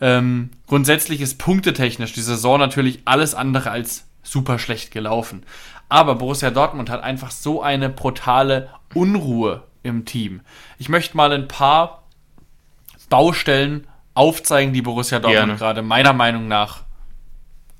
Ähm, 0.01 0.49
grundsätzlich 0.68 1.22
ist 1.22 1.38
punktetechnisch 1.38 2.14
die 2.14 2.22
Saison 2.22 2.60
natürlich 2.60 3.01
alles 3.06 3.36
andere 3.36 3.72
als 3.72 4.06
super 4.22 4.60
schlecht 4.60 4.91
gelaufen. 4.91 5.43
Aber 5.88 6.16
Borussia 6.16 6.49
Dortmund 6.49 6.89
hat 6.89 7.04
einfach 7.04 7.32
so 7.32 7.62
eine 7.62 7.89
brutale 7.89 8.70
Unruhe 8.93 9.64
im 9.84 10.06
Team. 10.06 10.41
Ich 10.78 10.89
möchte 10.89 11.16
mal 11.16 11.32
ein 11.32 11.47
paar 11.47 12.04
Baustellen 13.10 13.88
aufzeigen, 14.14 14.74
die 14.74 14.82
Borussia 14.82 15.20
Dortmund 15.20 15.45
Gerne. 15.45 15.58
gerade 15.58 15.82
meiner 15.82 16.14
Meinung 16.14 16.47
nach 16.47 16.82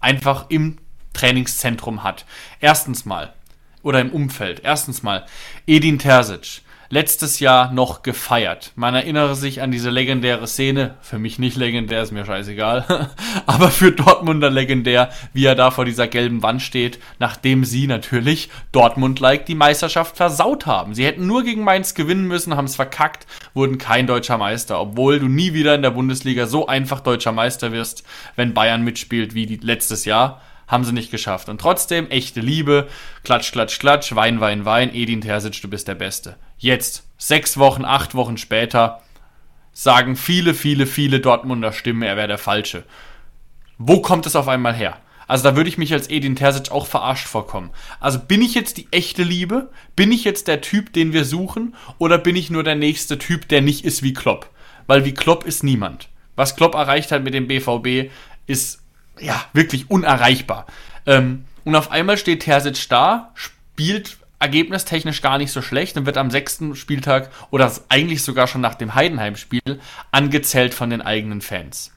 einfach 0.04 0.46
im 0.50 0.78
Trainingszentrum 1.14 2.04
hat. 2.04 2.26
Erstens 2.60 3.06
mal, 3.06 3.34
oder 3.84 4.02
im 4.02 4.12
Umfeld. 4.12 4.62
Erstens 4.64 5.04
mal, 5.04 5.26
Edin 5.68 6.00
Terzic. 6.00 6.63
Letztes 6.94 7.40
Jahr 7.40 7.74
noch 7.74 8.04
gefeiert. 8.04 8.72
Man 8.76 8.94
erinnere 8.94 9.34
sich 9.34 9.64
an 9.64 9.72
diese 9.72 9.90
legendäre 9.90 10.46
Szene. 10.46 10.94
Für 11.02 11.18
mich 11.18 11.40
nicht 11.40 11.58
legendär, 11.58 12.04
ist 12.04 12.12
mir 12.12 12.24
scheißegal. 12.24 13.10
Aber 13.48 13.72
für 13.72 13.92
Dortmunder 13.92 14.52
legendär, 14.52 15.10
wie 15.34 15.46
er 15.46 15.56
da 15.56 15.72
vor 15.72 15.86
dieser 15.86 16.08
gelben 16.08 16.44
Wand 16.44 16.62
steht, 16.62 17.00
nachdem 17.18 17.66
sie 17.66 17.88
natürlich 17.88 18.52
Dortmund-like 18.74 19.48
die 19.48 19.56
Meisterschaft 19.56 20.18
versaut 20.18 20.68
haben. 20.68 20.94
Sie 20.94 21.04
hätten 21.04 21.26
nur 21.26 21.42
gegen 21.42 21.64
Mainz 21.64 21.96
gewinnen 21.96 22.28
müssen, 22.28 22.56
haben 22.56 22.66
es 22.66 22.76
verkackt, 22.76 23.26
wurden 23.56 23.80
kein 23.80 24.06
deutscher 24.06 24.38
Meister. 24.38 24.80
Obwohl 24.80 25.18
du 25.18 25.28
nie 25.28 25.56
wieder 25.56 25.74
in 25.74 25.82
der 25.82 25.90
Bundesliga 25.90 26.46
so 26.46 26.68
einfach 26.68 27.00
deutscher 27.00 27.32
Meister 27.32 27.72
wirst, 27.72 28.04
wenn 28.36 28.54
Bayern 28.54 28.84
mitspielt 28.84 29.34
wie 29.34 29.48
letztes 29.64 30.06
Jahr 30.06 30.42
haben 30.68 30.84
sie 30.84 30.94
nicht 30.94 31.12
geschafft. 31.12 31.50
Und 31.50 31.62
trotzdem, 31.62 32.10
echte 32.10 32.40
Liebe, 32.40 32.88
klatsch, 33.24 33.52
klatsch, 33.52 33.80
klatsch, 33.80 34.16
Wein, 34.16 34.40
Wein, 34.40 34.66
Wein, 34.66 34.94
Edin 34.94 35.22
Terzic, 35.22 35.62
du 35.62 35.70
bist 35.70 35.88
der 35.88 35.96
Beste. 35.96 36.38
Jetzt, 36.58 37.08
sechs 37.18 37.58
Wochen, 37.58 37.86
acht 37.86 38.16
Wochen 38.16 38.38
später, 38.38 39.02
sagen 39.72 40.16
viele, 40.16 40.54
viele, 40.54 40.86
viele 40.86 41.20
Dortmunder 41.20 41.74
Stimmen, 41.74 42.04
er 42.04 42.16
wäre 42.16 42.28
der 42.28 42.38
Falsche. 42.38 42.84
Wo 43.78 44.02
kommt 44.02 44.26
es 44.26 44.36
auf 44.36 44.48
einmal 44.48 44.74
her? 44.74 44.98
Also 45.28 45.46
da 45.46 45.56
würde 45.56 45.70
ich 45.70 45.78
mich 45.78 45.94
als 45.94 46.10
Edin 46.10 46.36
Terzic 46.36 46.72
auch 46.72 46.86
verarscht 46.86 47.28
vorkommen. 47.28 47.72
Also 48.00 48.20
bin 48.20 48.42
ich 48.42 48.54
jetzt 48.54 48.78
die 48.78 48.88
echte 48.92 49.24
Liebe? 49.24 49.70
Bin 49.96 50.12
ich 50.12 50.24
jetzt 50.24 50.48
der 50.48 50.62
Typ, 50.62 50.94
den 50.94 51.14
wir 51.14 51.26
suchen? 51.26 51.76
Oder 51.98 52.18
bin 52.18 52.36
ich 52.36 52.50
nur 52.50 52.64
der 52.64 52.76
nächste 52.76 53.18
Typ, 53.18 53.48
der 53.48 53.62
nicht 53.62 53.86
ist 53.86 54.04
wie 54.04 54.14
Klopp? 54.14 54.50
Weil 54.86 55.06
wie 55.06 55.14
Klopp 55.14 55.46
ist 55.46 55.64
niemand. 55.64 56.10
Was 56.36 56.56
Klopp 56.56 56.76
erreicht 56.76 57.12
hat 57.12 57.24
mit 57.24 57.34
dem 57.34 57.48
BVB, 57.48 58.12
ist 58.48 58.83
ja 59.20 59.44
wirklich 59.54 59.90
unerreichbar. 59.90 60.66
Ähm, 61.06 61.46
und 61.64 61.76
auf 61.76 61.92
einmal 61.92 62.18
steht 62.18 62.42
Terzic 62.42 62.90
da, 62.90 63.32
spielt 63.36 64.18
ergebnistechnisch 64.40 65.22
gar 65.22 65.38
nicht 65.38 65.52
so 65.52 65.62
schlecht 65.62 65.96
und 65.96 66.06
wird 66.06 66.18
am 66.18 66.30
sechsten 66.30 66.76
Spieltag 66.76 67.32
oder 67.50 67.72
eigentlich 67.88 68.24
sogar 68.24 68.48
schon 68.48 68.60
nach 68.60 68.76
dem 68.76 68.94
Heidenheim-Spiel 68.94 69.80
angezählt 70.12 70.74
von 70.74 70.90
den 70.90 71.02
eigenen 71.02 71.40
Fans. 71.40 71.94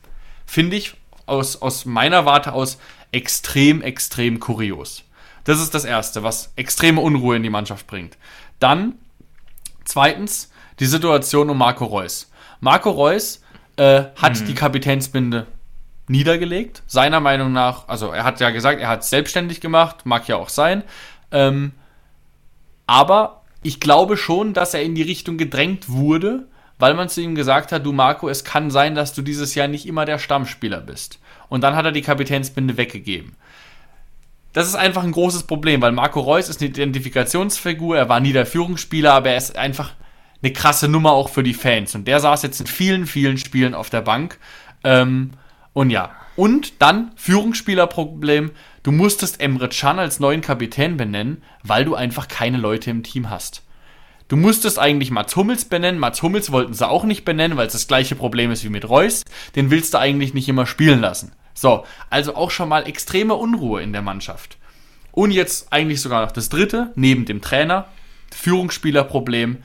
Finde 0.46 0.76
ich 0.76 0.94
aus, 1.26 1.60
aus 1.60 1.86
meiner 1.86 2.24
Warte 2.24 2.52
aus 2.52 2.78
extrem, 3.10 3.82
extrem 3.82 4.38
kurios. 4.38 5.02
Das 5.42 5.60
ist 5.60 5.74
das 5.74 5.84
Erste, 5.84 6.22
was 6.22 6.52
extreme 6.54 7.00
Unruhe 7.00 7.36
in 7.36 7.42
die 7.42 7.50
Mannschaft 7.50 7.88
bringt. 7.88 8.16
Dann, 8.60 8.94
zweitens, 9.84 10.50
die 10.78 10.86
Situation 10.86 11.50
um 11.50 11.58
Marco 11.58 11.84
Reus. 11.84 12.30
Marco 12.60 12.90
Reus 12.90 13.40
äh, 13.76 14.04
hat 14.16 14.46
die 14.46 14.54
Kapitänsbinde 14.54 15.46
niedergelegt. 16.08 16.82
Seiner 16.86 17.20
Meinung 17.20 17.52
nach, 17.52 17.88
also 17.88 18.10
er 18.10 18.24
hat 18.24 18.40
ja 18.40 18.50
gesagt, 18.50 18.80
er 18.80 18.88
hat 18.88 19.02
es 19.02 19.10
selbstständig 19.10 19.60
gemacht, 19.60 20.06
mag 20.06 20.28
ja 20.28 20.36
auch 20.36 20.48
sein. 20.48 20.82
Ähm, 21.30 21.72
aber 22.86 23.42
ich 23.62 23.80
glaube 23.80 24.16
schon, 24.16 24.54
dass 24.54 24.74
er 24.74 24.82
in 24.82 24.94
die 24.94 25.02
Richtung 25.02 25.36
gedrängt 25.38 25.88
wurde, 25.88 26.46
weil 26.78 26.94
man 26.94 27.08
zu 27.08 27.20
ihm 27.20 27.34
gesagt 27.34 27.72
hat, 27.72 27.84
du 27.84 27.92
Marco, 27.92 28.28
es 28.28 28.44
kann 28.44 28.70
sein, 28.70 28.94
dass 28.94 29.14
du 29.14 29.22
dieses 29.22 29.54
Jahr 29.54 29.68
nicht 29.68 29.86
immer 29.86 30.04
der 30.04 30.18
Stammspieler 30.18 30.80
bist. 30.80 31.18
Und 31.48 31.62
dann 31.62 31.74
hat 31.74 31.84
er 31.84 31.92
die 31.92 32.02
Kapitänsbinde 32.02 32.76
weggegeben. 32.76 33.34
Das 34.52 34.68
ist 34.68 34.74
einfach 34.74 35.04
ein 35.04 35.12
großes 35.12 35.44
Problem, 35.44 35.82
weil 35.82 35.92
Marco 35.92 36.20
Reus 36.20 36.48
ist 36.48 36.60
eine 36.60 36.70
Identifikationsfigur, 36.70 37.96
er 37.96 38.08
war 38.08 38.20
nie 38.20 38.32
der 38.32 38.46
Führungsspieler, 38.46 39.12
aber 39.12 39.30
er 39.30 39.36
ist 39.36 39.56
einfach 39.56 39.92
eine 40.42 40.52
krasse 40.52 40.88
Nummer 40.88 41.12
auch 41.12 41.28
für 41.28 41.42
die 41.42 41.54
Fans. 41.54 41.94
Und 41.94 42.06
der 42.06 42.20
saß 42.20 42.42
jetzt 42.42 42.60
in 42.60 42.66
vielen, 42.66 43.06
vielen 43.06 43.36
Spielen 43.36 43.74
auf 43.74 43.90
der 43.90 44.02
Bank. 44.02 44.38
Ähm, 44.84 45.32
und 45.76 45.90
ja, 45.90 46.16
und 46.36 46.80
dann 46.80 47.12
Führungsspielerproblem. 47.16 48.52
Du 48.82 48.92
musstest 48.92 49.42
Emre 49.42 49.68
Can 49.68 49.98
als 49.98 50.20
neuen 50.20 50.40
Kapitän 50.40 50.96
benennen, 50.96 51.42
weil 51.64 51.84
du 51.84 51.94
einfach 51.94 52.28
keine 52.28 52.56
Leute 52.56 52.90
im 52.90 53.02
Team 53.02 53.28
hast. 53.28 53.62
Du 54.26 54.38
musstest 54.38 54.78
eigentlich 54.78 55.10
Mats 55.10 55.36
Hummels 55.36 55.66
benennen. 55.66 56.00
Mats 56.00 56.22
Hummels 56.22 56.50
wollten 56.50 56.72
sie 56.72 56.88
auch 56.88 57.04
nicht 57.04 57.26
benennen, 57.26 57.58
weil 57.58 57.66
es 57.66 57.74
das 57.74 57.88
gleiche 57.88 58.14
Problem 58.14 58.50
ist 58.50 58.64
wie 58.64 58.70
mit 58.70 58.88
Reus. 58.88 59.22
Den 59.54 59.70
willst 59.70 59.92
du 59.92 59.98
eigentlich 59.98 60.32
nicht 60.32 60.48
immer 60.48 60.64
spielen 60.64 61.02
lassen. 61.02 61.32
So, 61.52 61.84
also 62.08 62.36
auch 62.36 62.50
schon 62.50 62.70
mal 62.70 62.88
extreme 62.88 63.34
Unruhe 63.34 63.82
in 63.82 63.92
der 63.92 64.00
Mannschaft. 64.00 64.56
Und 65.12 65.30
jetzt 65.30 65.74
eigentlich 65.74 66.00
sogar 66.00 66.24
noch 66.24 66.32
das 66.32 66.48
dritte, 66.48 66.90
neben 66.94 67.26
dem 67.26 67.42
Trainer, 67.42 67.88
Führungsspielerproblem. 68.34 69.58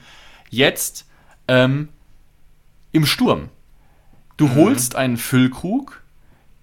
Jetzt 0.50 1.06
ähm, 1.48 1.88
im 2.92 3.06
Sturm. 3.06 3.48
Du 4.36 4.54
holst 4.54 4.96
einen 4.96 5.18
Füllkrug, 5.18 6.01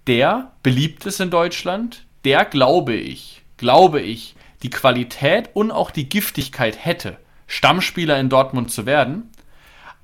der 0.08 0.52
beliebt 0.64 1.06
ist 1.06 1.20
in 1.20 1.30
Deutschland, 1.30 2.06
der 2.26 2.46
glaube 2.46 2.94
ich, 2.94 3.44
glaube 3.58 4.02
ich, 4.02 4.36
die 4.64 4.70
Qualität 4.70 5.50
und 5.54 5.72
auch 5.72 5.92
die 5.92 6.10
Giftigkeit 6.10 6.84
hätte, 6.84 7.18
Stammspieler 7.48 8.20
in 8.20 8.30
Dortmund 8.30 8.72
zu 8.72 8.86
werden. 8.86 9.30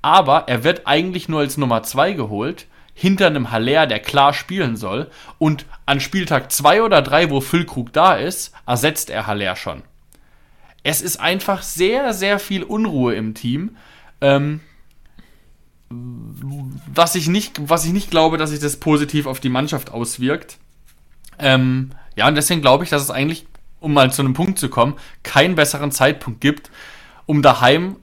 Aber 0.02 0.48
er 0.48 0.64
wird 0.64 0.86
eigentlich 0.86 1.30
nur 1.30 1.39
als 1.39 1.58
Nummer 1.58 1.84
2 1.84 2.14
geholt, 2.14 2.68
hinter 2.93 3.28
einem 3.28 3.52
Haller, 3.52 3.88
der 3.88 4.00
klar 4.00 4.34
spielen 4.34 4.78
soll. 4.78 5.10
Und 5.38 5.66
an 5.86 6.00
Spieltag 6.00 6.52
2 6.52 6.84
oder 6.84 7.02
3, 7.02 7.30
wo 7.30 7.41
Füllkrug 7.41 7.91
da 7.91 8.16
ist, 8.16 8.54
ersetzt 8.66 9.10
er 9.10 9.28
Haller 9.28 9.56
schon. 9.56 9.84
Es 10.84 11.02
ist 11.02 11.18
einfach 11.18 11.62
sehr, 11.62 12.14
sehr 12.14 12.39
viel 12.39 12.64
Unruhe 12.64 13.16
im 13.16 13.34
Team. 13.34 13.76
Ähm, 14.22 14.62
was 15.90 17.16
ich 17.16 17.28
nicht, 17.28 17.70
was 17.70 17.86
ich 17.86 17.94
nicht 17.94 18.10
glaube, 18.10 18.38
dass 18.38 18.50
sich 18.50 18.60
das 18.60 18.78
positiv 18.78 19.28
auf 19.28 19.40
die 19.40 19.50
Mannschaft 19.50 19.92
auswirkt. 19.92 20.58
Ähm, 21.38 21.92
ja, 22.16 22.28
und 22.28 22.36
deswegen 22.36 22.62
glaube 22.62 22.84
ich, 22.84 22.90
dass 22.90 23.02
es 23.02 23.12
eigentlich, 23.12 23.46
um 23.80 23.94
mal 23.94 24.12
zu 24.12 24.22
einem 24.22 24.34
Punkt 24.34 24.58
zu 24.58 24.70
kommen, 24.70 24.96
keinen 25.24 25.56
besseren 25.56 25.92
Zeitpunkt 25.92 26.42
gibt, 26.42 26.72
um 27.26 27.42
daheim 27.42 27.98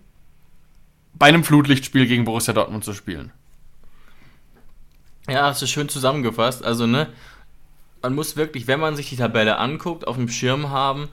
bei 1.15 1.27
einem 1.27 1.45
Flutlichtspiel 1.45 2.07
gegen 2.07 2.25
Borussia 2.25 2.53
Dortmund 2.53 2.85
zu 2.85 2.95
spielen. 2.95 3.33
Ja, 5.29 5.47
hast 5.47 5.63
du 5.63 5.67
schön 5.67 5.89
zusammengefasst. 5.89 6.65
Also, 6.65 6.87
ne, 6.87 7.09
man 8.03 8.15
muss 8.15 8.37
wirklich, 8.37 8.67
wenn 8.67 8.81
man 8.81 8.97
sich 8.97 9.09
die 9.09 9.17
Tabelle 9.17 9.59
anguckt, 9.59 10.07
auf 10.07 10.17
dem 10.17 10.29
Schirm 10.29 10.71
haben, 10.71 11.09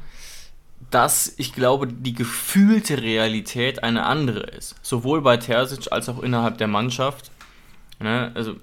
dass 0.91 1.33
ich 1.37 1.53
glaube, 1.53 1.87
die 1.87 2.13
gefühlte 2.13 3.01
Realität 3.01 3.83
eine 3.83 4.05
andere 4.05 4.39
ist. 4.41 4.75
Sowohl 4.81 5.21
bei 5.21 5.37
Terzic 5.37 5.91
als 5.91 6.09
auch 6.09 6.21
innerhalb 6.23 6.57
der 6.57 6.67
Mannschaft. 6.67 7.31
Ne? 7.99 8.31
Also, 8.33 8.55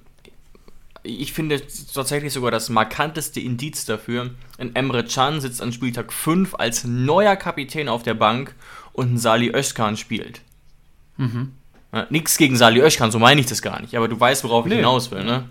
ich 1.02 1.32
finde 1.32 1.62
tatsächlich 1.94 2.32
sogar 2.32 2.50
das 2.50 2.68
markanteste 2.68 3.38
Indiz 3.38 3.84
dafür. 3.84 4.30
Ein 4.58 4.74
Emre 4.74 5.04
Can 5.04 5.40
sitzt 5.40 5.62
an 5.62 5.72
Spieltag 5.72 6.12
5 6.12 6.56
als 6.56 6.84
neuer 6.84 7.36
Kapitän 7.36 7.88
auf 7.88 8.02
der 8.02 8.14
Bank 8.14 8.54
und 8.92 9.14
ein 9.14 9.18
Sali 9.18 9.50
Özkan 9.54 9.96
spielt. 9.96 10.40
Mhm. 11.16 11.52
Ja, 11.92 12.06
Nichts 12.10 12.36
gegen 12.38 12.56
Sali 12.56 12.80
Özkan, 12.80 13.12
so 13.12 13.20
meine 13.20 13.40
ich 13.40 13.46
das 13.46 13.62
gar 13.62 13.80
nicht. 13.80 13.94
Aber 13.94 14.08
du 14.08 14.18
weißt, 14.18 14.42
worauf 14.42 14.66
ich 14.66 14.70
Nee. 14.70 14.76
hinaus 14.78 15.12
will, 15.12 15.22
ne? 15.22 15.48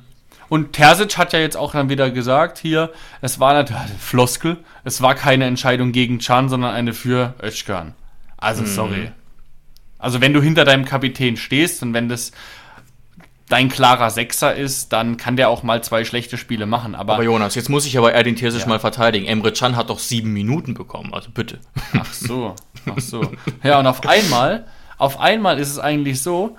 Und 0.49 0.73
Terzic 0.73 1.17
hat 1.17 1.33
ja 1.33 1.39
jetzt 1.39 1.57
auch 1.57 1.71
dann 1.71 1.89
wieder 1.89 2.11
gesagt, 2.11 2.57
hier, 2.57 2.91
es 3.21 3.39
war 3.39 3.53
natürlich 3.53 3.81
Floskel, 3.99 4.57
es 4.83 5.01
war 5.01 5.15
keine 5.15 5.45
Entscheidung 5.45 5.91
gegen 5.91 6.19
Can, 6.19 6.49
sondern 6.49 6.73
eine 6.73 6.93
für 6.93 7.33
Özcan. 7.41 7.93
Also 8.37 8.65
sorry. 8.65 9.11
Also 9.97 10.21
wenn 10.21 10.33
du 10.33 10.41
hinter 10.41 10.65
deinem 10.65 10.85
Kapitän 10.85 11.37
stehst 11.37 11.81
und 11.81 11.93
wenn 11.93 12.09
das 12.09 12.31
dein 13.49 13.69
klarer 13.69 14.09
Sechser 14.09 14.55
ist, 14.55 14.91
dann 14.91 15.17
kann 15.17 15.35
der 15.35 15.49
auch 15.49 15.63
mal 15.63 15.83
zwei 15.83 16.03
schlechte 16.03 16.37
Spiele 16.37 16.65
machen. 16.65 16.95
Aber, 16.95 17.13
Aber 17.13 17.23
Jonas, 17.23 17.55
jetzt 17.55 17.69
muss 17.69 17.85
ich 17.85 17.97
aber 17.97 18.13
Erdin 18.13 18.35
Terzic 18.35 18.67
mal 18.67 18.79
verteidigen. 18.79 19.25
Emre 19.25 19.51
Can 19.51 19.75
hat 19.75 19.89
doch 19.89 19.99
sieben 19.99 20.33
Minuten 20.33 20.73
bekommen, 20.73 21.13
also 21.13 21.29
bitte. 21.31 21.59
ach 21.93 22.13
so, 22.13 22.55
ach 22.87 22.99
so. 22.99 23.31
Ja, 23.63 23.79
und 23.79 23.87
auf 23.87 24.07
einmal, 24.07 24.65
auf 24.97 25.19
einmal 25.19 25.59
ist 25.59 25.69
es 25.69 25.79
eigentlich 25.79 26.21
so, 26.21 26.57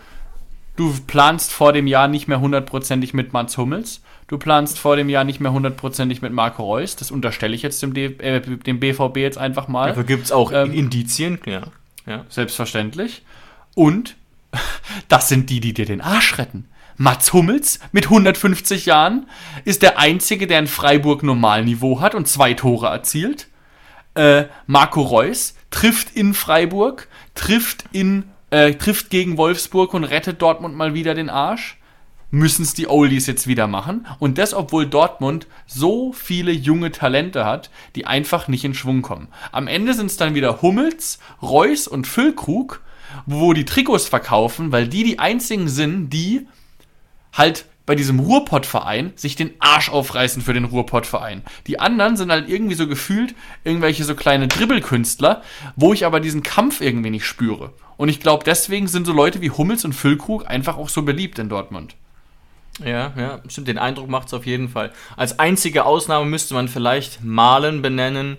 du 0.76 0.94
planst 1.06 1.52
vor 1.52 1.72
dem 1.72 1.86
Jahr 1.86 2.08
nicht 2.08 2.28
mehr 2.28 2.40
hundertprozentig 2.40 3.14
mit 3.14 3.32
Mats 3.32 3.56
Hummels. 3.58 4.02
Du 4.28 4.38
planst 4.38 4.78
vor 4.78 4.96
dem 4.96 5.08
Jahr 5.08 5.24
nicht 5.24 5.40
mehr 5.40 5.52
hundertprozentig 5.52 6.22
mit 6.22 6.32
Marco 6.32 6.64
Reus. 6.64 6.96
Das 6.96 7.10
unterstelle 7.10 7.54
ich 7.54 7.62
jetzt 7.62 7.82
dem, 7.82 7.94
D 7.94 8.06
äh, 8.18 8.40
dem 8.40 8.80
BVB 8.80 9.18
jetzt 9.18 9.38
einfach 9.38 9.68
mal. 9.68 9.88
Dafür 9.88 10.04
gibt 10.04 10.24
es 10.24 10.32
auch 10.32 10.52
Ähm, 10.52 10.72
Indizien, 10.72 11.38
ja. 11.46 11.62
ja. 12.06 12.24
Selbstverständlich. 12.28 13.22
Und 13.74 14.16
das 15.08 15.28
sind 15.28 15.50
die, 15.50 15.60
die 15.60 15.74
dir 15.74 15.86
den 15.86 16.00
Arsch 16.00 16.38
retten. 16.38 16.68
Mats 16.96 17.32
Hummels 17.32 17.78
mit 17.92 18.04
150 18.04 18.86
Jahren 18.86 19.28
ist 19.64 19.82
der 19.82 19.98
Einzige, 19.98 20.46
der 20.46 20.58
in 20.60 20.66
Freiburg 20.66 21.22
Normalniveau 21.22 22.00
hat 22.00 22.14
und 22.14 22.26
zwei 22.26 22.54
Tore 22.54 22.86
erzielt. 22.86 23.48
Äh, 24.14 24.44
Marco 24.66 25.02
Reus 25.02 25.54
trifft 25.70 26.16
in 26.16 26.32
Freiburg, 26.32 27.08
trifft, 27.34 27.84
in, 27.92 28.24
äh, 28.50 28.74
trifft 28.74 29.10
gegen 29.10 29.36
Wolfsburg 29.36 29.94
und 29.94 30.04
rettet 30.04 30.40
Dortmund 30.42 30.76
mal 30.76 30.94
wieder 30.94 31.14
den 31.14 31.30
Arsch. 31.30 31.78
Müssen 32.30 32.62
es 32.62 32.74
die 32.74 32.88
Oldies 32.88 33.26
jetzt 33.26 33.46
wieder 33.46 33.66
machen. 33.66 34.06
Und 34.18 34.38
das, 34.38 34.52
obwohl 34.52 34.86
Dortmund 34.86 35.46
so 35.66 36.12
viele 36.12 36.50
junge 36.50 36.90
Talente 36.90 37.44
hat, 37.44 37.70
die 37.94 38.06
einfach 38.06 38.48
nicht 38.48 38.64
in 38.64 38.74
Schwung 38.74 39.02
kommen. 39.02 39.28
Am 39.52 39.68
Ende 39.68 39.94
sind 39.94 40.06
es 40.06 40.16
dann 40.16 40.34
wieder 40.34 40.60
Hummels, 40.60 41.20
Reus 41.40 41.86
und 41.86 42.06
Füllkrug, 42.06 42.82
wo 43.26 43.52
die 43.52 43.64
Trikots 43.64 44.08
verkaufen, 44.08 44.72
weil 44.72 44.88
die 44.88 45.04
die 45.04 45.18
einzigen 45.18 45.68
sind, 45.68 46.10
die 46.10 46.48
halt 47.32 47.66
bei 47.86 47.94
diesem 47.94 48.18
Ruhrpott-Verein 48.18 49.12
sich 49.16 49.36
den 49.36 49.54
Arsch 49.60 49.88
aufreißen 49.88 50.42
für 50.42 50.52
den 50.52 50.64
Ruhrpott-Verein. 50.64 51.42
Die 51.66 51.78
anderen 51.78 52.16
sind 52.16 52.30
halt 52.30 52.48
irgendwie 52.48 52.74
so 52.74 52.88
gefühlt 52.88 53.34
irgendwelche 53.64 54.04
so 54.04 54.14
kleine 54.14 54.48
Dribbelkünstler, 54.48 55.42
wo 55.76 55.92
ich 55.92 56.04
aber 56.04 56.20
diesen 56.20 56.42
Kampf 56.42 56.80
irgendwie 56.80 57.10
nicht 57.10 57.24
spüre. 57.24 57.72
Und 57.96 58.08
ich 58.08 58.20
glaube, 58.20 58.44
deswegen 58.44 58.88
sind 58.88 59.06
so 59.06 59.12
Leute 59.12 59.40
wie 59.40 59.50
Hummels 59.50 59.84
und 59.84 59.94
Füllkrug 59.94 60.48
einfach 60.50 60.76
auch 60.76 60.88
so 60.88 61.02
beliebt 61.02 61.38
in 61.38 61.48
Dortmund. 61.48 61.94
Ja, 62.84 63.12
ja, 63.16 63.40
stimmt, 63.48 63.68
den 63.68 63.78
Eindruck 63.78 64.10
macht 64.10 64.26
es 64.26 64.34
auf 64.34 64.44
jeden 64.44 64.68
Fall. 64.68 64.92
Als 65.16 65.38
einzige 65.38 65.86
Ausnahme 65.86 66.26
müsste 66.26 66.52
man 66.52 66.68
vielleicht 66.68 67.24
Malen 67.24 67.80
benennen, 67.80 68.36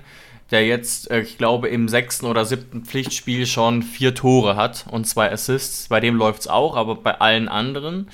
der 0.51 0.65
jetzt, 0.65 1.11
äh, 1.11 1.21
ich 1.21 1.37
glaube, 1.37 1.67
im 1.67 1.87
sechsten 1.87 2.25
oder 2.25 2.45
siebten 2.45 2.85
Pflichtspiel 2.85 3.45
schon 3.45 3.83
vier 3.83 4.15
Tore 4.15 4.55
hat 4.55 4.85
und 4.89 5.05
zwei 5.05 5.31
Assists. 5.31 5.87
Bei 5.87 5.99
dem 5.99 6.15
läuft 6.15 6.41
es 6.41 6.47
auch, 6.47 6.75
aber 6.75 6.95
bei 6.95 7.19
allen 7.19 7.47
anderen, 7.47 8.09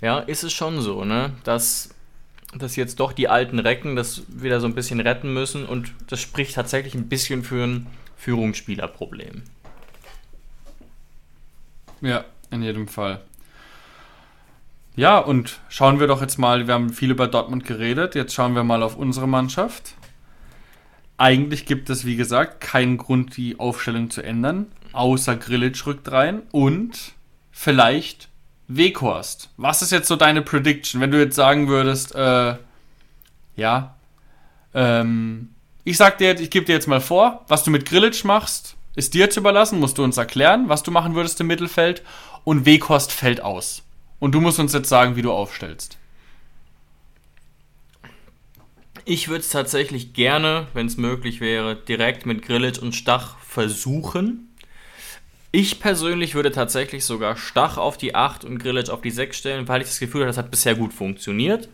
ja, 0.00 0.18
ist 0.18 0.42
es 0.42 0.52
schon 0.52 0.80
so, 0.80 1.04
ne, 1.04 1.32
dass, 1.44 1.94
dass 2.56 2.76
jetzt 2.76 3.00
doch 3.00 3.12
die 3.12 3.28
alten 3.28 3.58
Recken 3.58 3.96
das 3.96 4.22
wieder 4.28 4.60
so 4.60 4.66
ein 4.66 4.74
bisschen 4.74 5.00
retten 5.00 5.32
müssen 5.32 5.66
und 5.66 5.92
das 6.08 6.20
spricht 6.20 6.54
tatsächlich 6.54 6.94
ein 6.94 7.08
bisschen 7.08 7.44
für 7.44 7.64
ein 7.64 7.86
Führungsspielerproblem. 8.16 9.42
Ja, 12.00 12.24
in 12.50 12.62
jedem 12.62 12.88
Fall. 12.88 13.20
Ja, 14.96 15.18
und 15.18 15.60
schauen 15.68 16.00
wir 16.00 16.08
doch 16.08 16.20
jetzt 16.20 16.38
mal, 16.38 16.66
wir 16.66 16.74
haben 16.74 16.90
viel 16.92 17.10
über 17.10 17.28
Dortmund 17.28 17.64
geredet, 17.64 18.14
jetzt 18.14 18.34
schauen 18.34 18.54
wir 18.54 18.64
mal 18.64 18.82
auf 18.82 18.96
unsere 18.96 19.28
Mannschaft. 19.28 19.94
Eigentlich 21.20 21.66
gibt 21.66 21.90
es, 21.90 22.06
wie 22.06 22.16
gesagt, 22.16 22.62
keinen 22.62 22.96
Grund, 22.96 23.36
die 23.36 23.60
Aufstellung 23.60 24.08
zu 24.08 24.22
ändern, 24.22 24.72
außer 24.94 25.36
Grillitsch 25.36 25.86
rückt 25.86 26.10
rein 26.10 26.40
und 26.50 27.12
vielleicht 27.50 28.30
Weghorst. 28.68 29.50
Was 29.58 29.82
ist 29.82 29.92
jetzt 29.92 30.08
so 30.08 30.16
deine 30.16 30.40
Prediction, 30.40 31.02
wenn 31.02 31.10
du 31.10 31.20
jetzt 31.20 31.36
sagen 31.36 31.68
würdest, 31.68 32.14
äh, 32.14 32.54
ja, 33.54 33.96
ähm, 34.72 35.50
ich 35.84 35.98
sag 35.98 36.16
dir, 36.16 36.40
ich 36.40 36.48
gebe 36.48 36.64
dir 36.64 36.72
jetzt 36.72 36.88
mal 36.88 37.02
vor, 37.02 37.44
was 37.48 37.64
du 37.64 37.70
mit 37.70 37.84
Grillitsch 37.84 38.24
machst, 38.24 38.76
ist 38.96 39.12
dir 39.12 39.28
zu 39.28 39.40
überlassen, 39.40 39.78
musst 39.78 39.98
du 39.98 40.04
uns 40.04 40.16
erklären, 40.16 40.70
was 40.70 40.82
du 40.82 40.90
machen 40.90 41.14
würdest 41.14 41.38
im 41.42 41.48
Mittelfeld 41.48 42.02
und 42.44 42.64
Weghorst 42.64 43.12
fällt 43.12 43.42
aus. 43.42 43.82
Und 44.20 44.32
du 44.34 44.40
musst 44.40 44.58
uns 44.58 44.72
jetzt 44.72 44.88
sagen, 44.88 45.16
wie 45.16 45.22
du 45.22 45.32
aufstellst. 45.32 45.98
Ich 49.10 49.26
würde 49.26 49.40
es 49.40 49.48
tatsächlich 49.48 50.12
gerne, 50.12 50.68
wenn 50.72 50.86
es 50.86 50.96
möglich 50.96 51.40
wäre, 51.40 51.74
direkt 51.74 52.26
mit 52.26 52.42
Grillitsch 52.42 52.78
und 52.78 52.94
Stach 52.94 53.36
versuchen. 53.40 54.54
Ich 55.50 55.80
persönlich 55.80 56.36
würde 56.36 56.52
tatsächlich 56.52 57.04
sogar 57.04 57.36
Stach 57.36 57.76
auf 57.76 57.96
die 57.96 58.14
8 58.14 58.44
und 58.44 58.60
Grillitsch 58.60 58.88
auf 58.88 59.00
die 59.00 59.10
6 59.10 59.36
stellen, 59.36 59.66
weil 59.66 59.80
ich 59.80 59.88
das 59.88 59.98
Gefühl 59.98 60.20
habe, 60.20 60.28
das 60.28 60.38
hat 60.38 60.52
bisher 60.52 60.76
gut 60.76 60.92
funktioniert. 60.92 61.68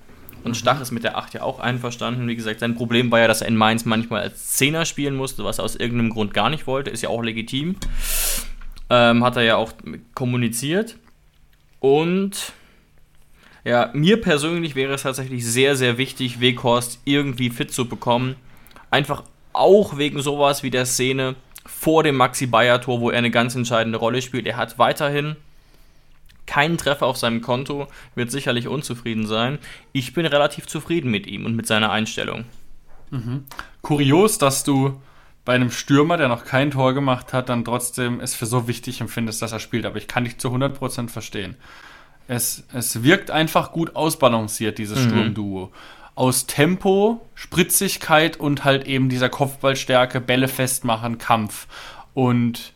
Und 0.45 0.57
Stach 0.57 0.80
ist 0.80 0.93
mit 0.93 1.05
der 1.05 1.18
8 1.18 1.34
ja 1.34 1.43
auch 1.43 1.61
einverstanden. 1.61 2.26
Wie 2.26 2.37
gesagt, 2.37 2.61
sein 2.61 2.74
Problem 2.74 3.11
war 3.11 3.20
ja, 3.20 3.28
dass 3.28 3.43
er 3.43 3.49
in 3.49 3.57
Mainz 3.57 3.84
manchmal 3.84 4.22
als 4.22 4.53
Zehner 4.53 4.87
spielen 4.87 5.14
musste, 5.14 5.45
was 5.45 5.59
er 5.59 5.64
aus 5.64 5.76
irgendeinem 5.76 6.09
Grund 6.09 6.32
gar 6.32 6.49
nicht 6.49 6.66
wollte. 6.66 6.89
Ist 6.89 7.03
ja 7.03 7.11
auch 7.11 7.20
legitim. 7.20 7.76
Ähm, 8.89 9.22
hat 9.22 9.37
er 9.37 9.43
ja 9.43 9.57
auch 9.57 9.74
kommuniziert. 10.14 10.97
Und 11.80 12.55
ja, 13.67 13.91
mir 13.95 14.21
persönlich 14.21 14.77
wäre 14.77 14.95
es 14.95 15.03
tatsächlich 15.03 15.45
sehr, 15.45 15.75
sehr 15.75 15.99
wichtig, 15.99 16.41
Weghorst 16.41 17.01
irgendwie 17.05 17.51
fit 17.51 17.73
zu 17.73 17.89
bekommen. 17.89 18.37
Einfach 18.93 19.25
auch 19.53 19.97
wegen 19.97 20.23
sowas 20.23 20.62
wie 20.62 20.71
der 20.71 20.87
Szene 20.87 21.35
vor 21.64 22.05
dem 22.05 22.14
Maxi 22.14 22.47
Bayer 22.47 22.81
Tor, 22.81 23.01
wo 23.01 23.11
er 23.11 23.19
eine 23.19 23.33
ganz 23.33 23.57
entscheidende 23.57 23.99
Rolle 23.99 24.23
spielt. 24.23 24.47
Er 24.47 24.57
hat 24.57 24.79
weiterhin 24.79 25.35
keinen 26.47 26.79
Treffer 26.79 27.07
auf 27.07 27.17
seinem 27.17 27.41
Konto, 27.41 27.89
wird 28.14 28.31
sicherlich 28.31 28.69
unzufrieden 28.69 29.27
sein. 29.27 29.59
Ich 29.93 30.14
bin 30.14 30.27
relativ 30.27 30.69
zufrieden 30.69 31.11
mit 31.11 31.27
ihm 31.27 31.45
und 31.45 31.57
mit 31.57 31.67
seiner 31.67 31.91
Einstellung. 31.91 32.45
Kurios, 33.83 34.39
dass 34.39 34.62
du 34.62 35.01
bei 35.45 35.55
einem 35.55 35.73
Stürmer, 35.73 36.17
der 36.17 36.29
noch 36.29 36.45
kein 36.45 36.71
Tor 36.71 36.95
gemacht 36.95 37.33
hat, 37.33 37.49
dann 37.49 37.64
trotzdem 37.64 38.21
es 38.21 38.37
für 38.37 38.47
so 38.47 38.69
wichtig 38.69 39.01
empfindest, 39.01 39.43
dass 39.43 39.51
er 39.51 39.59
spielt. 39.59 39.87
Aber 39.87 39.97
ich 39.97 40.07
kann 40.07 40.23
dich 40.23 40.39
zu 40.39 40.51
100% 40.51 41.09
verstehen. 41.09 41.57
Es, 42.29 42.64
es 42.72 43.03
wirkt 43.03 43.31
einfach 43.31 43.72
gut 43.72 43.95
ausbalanciert, 43.97 44.79
dieses 44.79 44.99
Sturmduo. 45.05 45.70
Aus 46.14 46.47
Tempo, 46.47 47.20
Spritzigkeit 47.35 48.39
und 48.39 48.64
halt 48.64 48.87
eben 48.87 49.09
dieser 49.09 49.29
Kopfballstärke, 49.29 50.20
Bälle 50.20 50.49
festmachen, 50.49 51.18
Kampf. 51.18 51.66
Und 52.14 52.72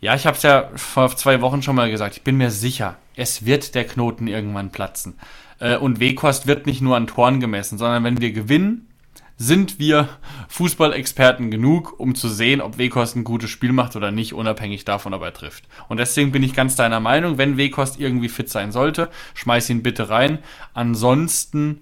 ja, 0.00 0.14
ich 0.14 0.26
habe 0.26 0.36
es 0.36 0.42
ja 0.42 0.70
vor 0.76 1.14
zwei 1.16 1.40
Wochen 1.40 1.62
schon 1.62 1.76
mal 1.76 1.90
gesagt. 1.90 2.16
Ich 2.16 2.22
bin 2.22 2.36
mir 2.36 2.50
sicher, 2.50 2.96
es 3.16 3.44
wird 3.44 3.74
der 3.74 3.84
Knoten 3.84 4.28
irgendwann 4.28 4.70
platzen. 4.70 5.14
Äh, 5.58 5.76
Und 5.76 6.00
Weghorst 6.00 6.46
wird 6.46 6.66
nicht 6.66 6.80
nur 6.80 6.96
an 6.96 7.06
Toren 7.06 7.40
gemessen, 7.40 7.78
sondern 7.78 8.04
wenn 8.04 8.20
wir 8.20 8.32
gewinnen, 8.32 8.88
sind 9.36 9.78
wir 9.78 10.08
Fußballexperten 10.48 11.50
genug, 11.50 11.98
um 11.98 12.14
zu 12.14 12.28
sehen, 12.28 12.60
ob 12.60 12.78
Weghorst 12.78 13.16
ein 13.16 13.24
gutes 13.24 13.50
Spiel 13.50 13.72
macht 13.72 13.96
oder 13.96 14.10
nicht, 14.10 14.34
unabhängig 14.34 14.84
davon, 14.84 15.14
ob 15.14 15.22
er 15.22 15.32
trifft. 15.32 15.64
Und 15.88 15.98
deswegen 15.98 16.32
bin 16.32 16.42
ich 16.42 16.54
ganz 16.54 16.76
deiner 16.76 17.00
Meinung, 17.00 17.38
wenn 17.38 17.56
Weghorst 17.56 17.98
irgendwie 17.98 18.28
fit 18.28 18.48
sein 18.48 18.72
sollte, 18.72 19.10
schmeiß 19.34 19.70
ihn 19.70 19.82
bitte 19.82 20.08
rein. 20.08 20.38
Ansonsten, 20.74 21.80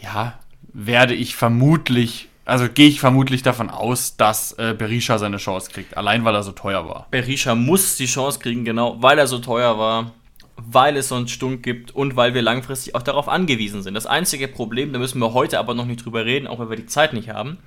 ja, 0.00 0.38
werde 0.72 1.14
ich 1.14 1.36
vermutlich, 1.36 2.28
also 2.44 2.68
gehe 2.68 2.88
ich 2.88 3.00
vermutlich 3.00 3.42
davon 3.42 3.70
aus, 3.70 4.16
dass 4.16 4.52
äh, 4.52 4.74
Berisha 4.76 5.18
seine 5.18 5.38
Chance 5.38 5.70
kriegt, 5.70 5.96
allein 5.96 6.24
weil 6.24 6.34
er 6.34 6.42
so 6.42 6.52
teuer 6.52 6.86
war. 6.88 7.06
Berisha 7.10 7.54
muss 7.54 7.96
die 7.96 8.06
Chance 8.06 8.38
kriegen, 8.40 8.64
genau, 8.64 9.00
weil 9.00 9.18
er 9.18 9.26
so 9.26 9.38
teuer 9.38 9.78
war, 9.78 10.12
weil 10.66 10.96
es 10.96 11.08
so 11.08 11.14
einen 11.14 11.28
Stunk 11.28 11.62
gibt 11.62 11.90
und 11.92 12.16
weil 12.16 12.34
wir 12.34 12.42
langfristig 12.42 12.94
auch 12.94 13.02
darauf 13.02 13.28
angewiesen 13.28 13.82
sind. 13.82 13.94
Das 13.94 14.06
einzige 14.06 14.48
Problem, 14.48 14.92
da 14.92 14.98
müssen 14.98 15.18
wir 15.18 15.32
heute 15.34 15.58
aber 15.58 15.74
noch 15.74 15.86
nicht 15.86 16.04
drüber 16.04 16.24
reden, 16.24 16.46
auch 16.46 16.58
weil 16.58 16.70
wir 16.70 16.76
die 16.76 16.86
Zeit 16.86 17.12
nicht 17.12 17.28
haben, 17.28 17.58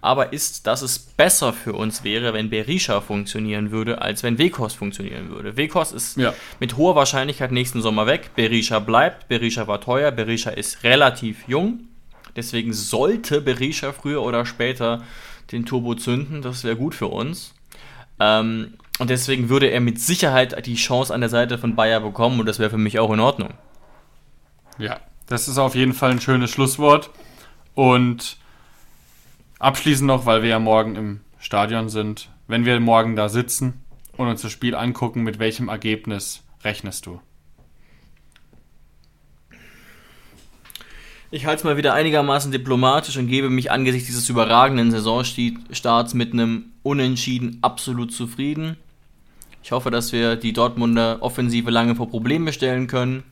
aber 0.00 0.32
ist, 0.32 0.66
dass 0.66 0.82
es 0.82 0.98
besser 0.98 1.52
für 1.52 1.72
uns 1.74 2.04
wäre, 2.04 2.32
wenn 2.34 2.50
Berisha 2.50 3.00
funktionieren 3.00 3.70
würde, 3.70 4.02
als 4.02 4.22
wenn 4.22 4.38
Weghorst 4.38 4.76
funktionieren 4.76 5.30
würde. 5.30 5.56
Weghorst 5.56 5.92
ist 5.92 6.16
Ja. 6.16 6.34
mit 6.60 6.76
hoher 6.76 6.96
Wahrscheinlichkeit 6.96 7.52
nächsten 7.52 7.82
Sommer 7.82 8.06
weg, 8.06 8.30
Berisha 8.36 8.78
bleibt, 8.78 9.28
Berisha 9.28 9.66
war 9.66 9.80
teuer, 9.80 10.10
Berisha 10.10 10.50
ist 10.50 10.82
relativ 10.84 11.48
jung, 11.48 11.88
Deswegen 12.34 12.72
sollte 12.72 13.40
Berisha 13.40 13.92
früher 13.92 14.22
oder 14.22 14.46
später 14.46 15.02
den 15.50 15.66
Turbo 15.66 15.94
zünden. 15.94 16.40
Das 16.40 16.64
wäre 16.64 16.76
gut 16.76 16.94
für 16.94 17.08
uns. 17.08 17.54
Ähm, 18.18 18.74
und 19.02 19.10
deswegen 19.10 19.48
würde 19.48 19.66
er 19.66 19.80
mit 19.80 19.98
Sicherheit 19.98 20.64
die 20.64 20.76
Chance 20.76 21.12
an 21.12 21.22
der 21.22 21.28
Seite 21.28 21.58
von 21.58 21.74
Bayer 21.74 21.98
bekommen 21.98 22.38
und 22.38 22.46
das 22.46 22.60
wäre 22.60 22.70
für 22.70 22.78
mich 22.78 23.00
auch 23.00 23.10
in 23.10 23.18
Ordnung. 23.18 23.54
Ja, 24.78 25.00
das 25.26 25.48
ist 25.48 25.58
auf 25.58 25.74
jeden 25.74 25.92
Fall 25.92 26.12
ein 26.12 26.20
schönes 26.20 26.52
Schlusswort. 26.52 27.10
Und 27.74 28.36
abschließend 29.58 30.06
noch, 30.06 30.24
weil 30.24 30.42
wir 30.42 30.50
ja 30.50 30.60
morgen 30.60 30.94
im 30.94 31.20
Stadion 31.40 31.88
sind, 31.88 32.30
wenn 32.46 32.64
wir 32.64 32.78
morgen 32.78 33.16
da 33.16 33.28
sitzen 33.28 33.82
und 34.16 34.28
uns 34.28 34.42
das 34.42 34.52
Spiel 34.52 34.76
angucken, 34.76 35.24
mit 35.24 35.40
welchem 35.40 35.68
Ergebnis 35.68 36.44
rechnest 36.62 37.06
du? 37.06 37.20
Ich 41.32 41.44
halte 41.44 41.58
es 41.58 41.64
mal 41.64 41.76
wieder 41.76 41.94
einigermaßen 41.94 42.52
diplomatisch 42.52 43.16
und 43.16 43.26
gebe 43.26 43.50
mich 43.50 43.72
angesichts 43.72 44.06
dieses 44.06 44.28
überragenden 44.28 44.92
Saisonstarts 44.92 46.14
mit 46.14 46.34
einem 46.34 46.66
Unentschieden 46.84 47.58
absolut 47.62 48.12
zufrieden. 48.12 48.76
Ich 49.62 49.72
hoffe, 49.72 49.90
dass 49.90 50.12
wir 50.12 50.36
die 50.36 50.52
Dortmunder 50.52 51.18
Offensive 51.20 51.70
lange 51.70 51.94
vor 51.94 52.08
Probleme 52.08 52.52
stellen 52.52 52.86
können 52.86 53.22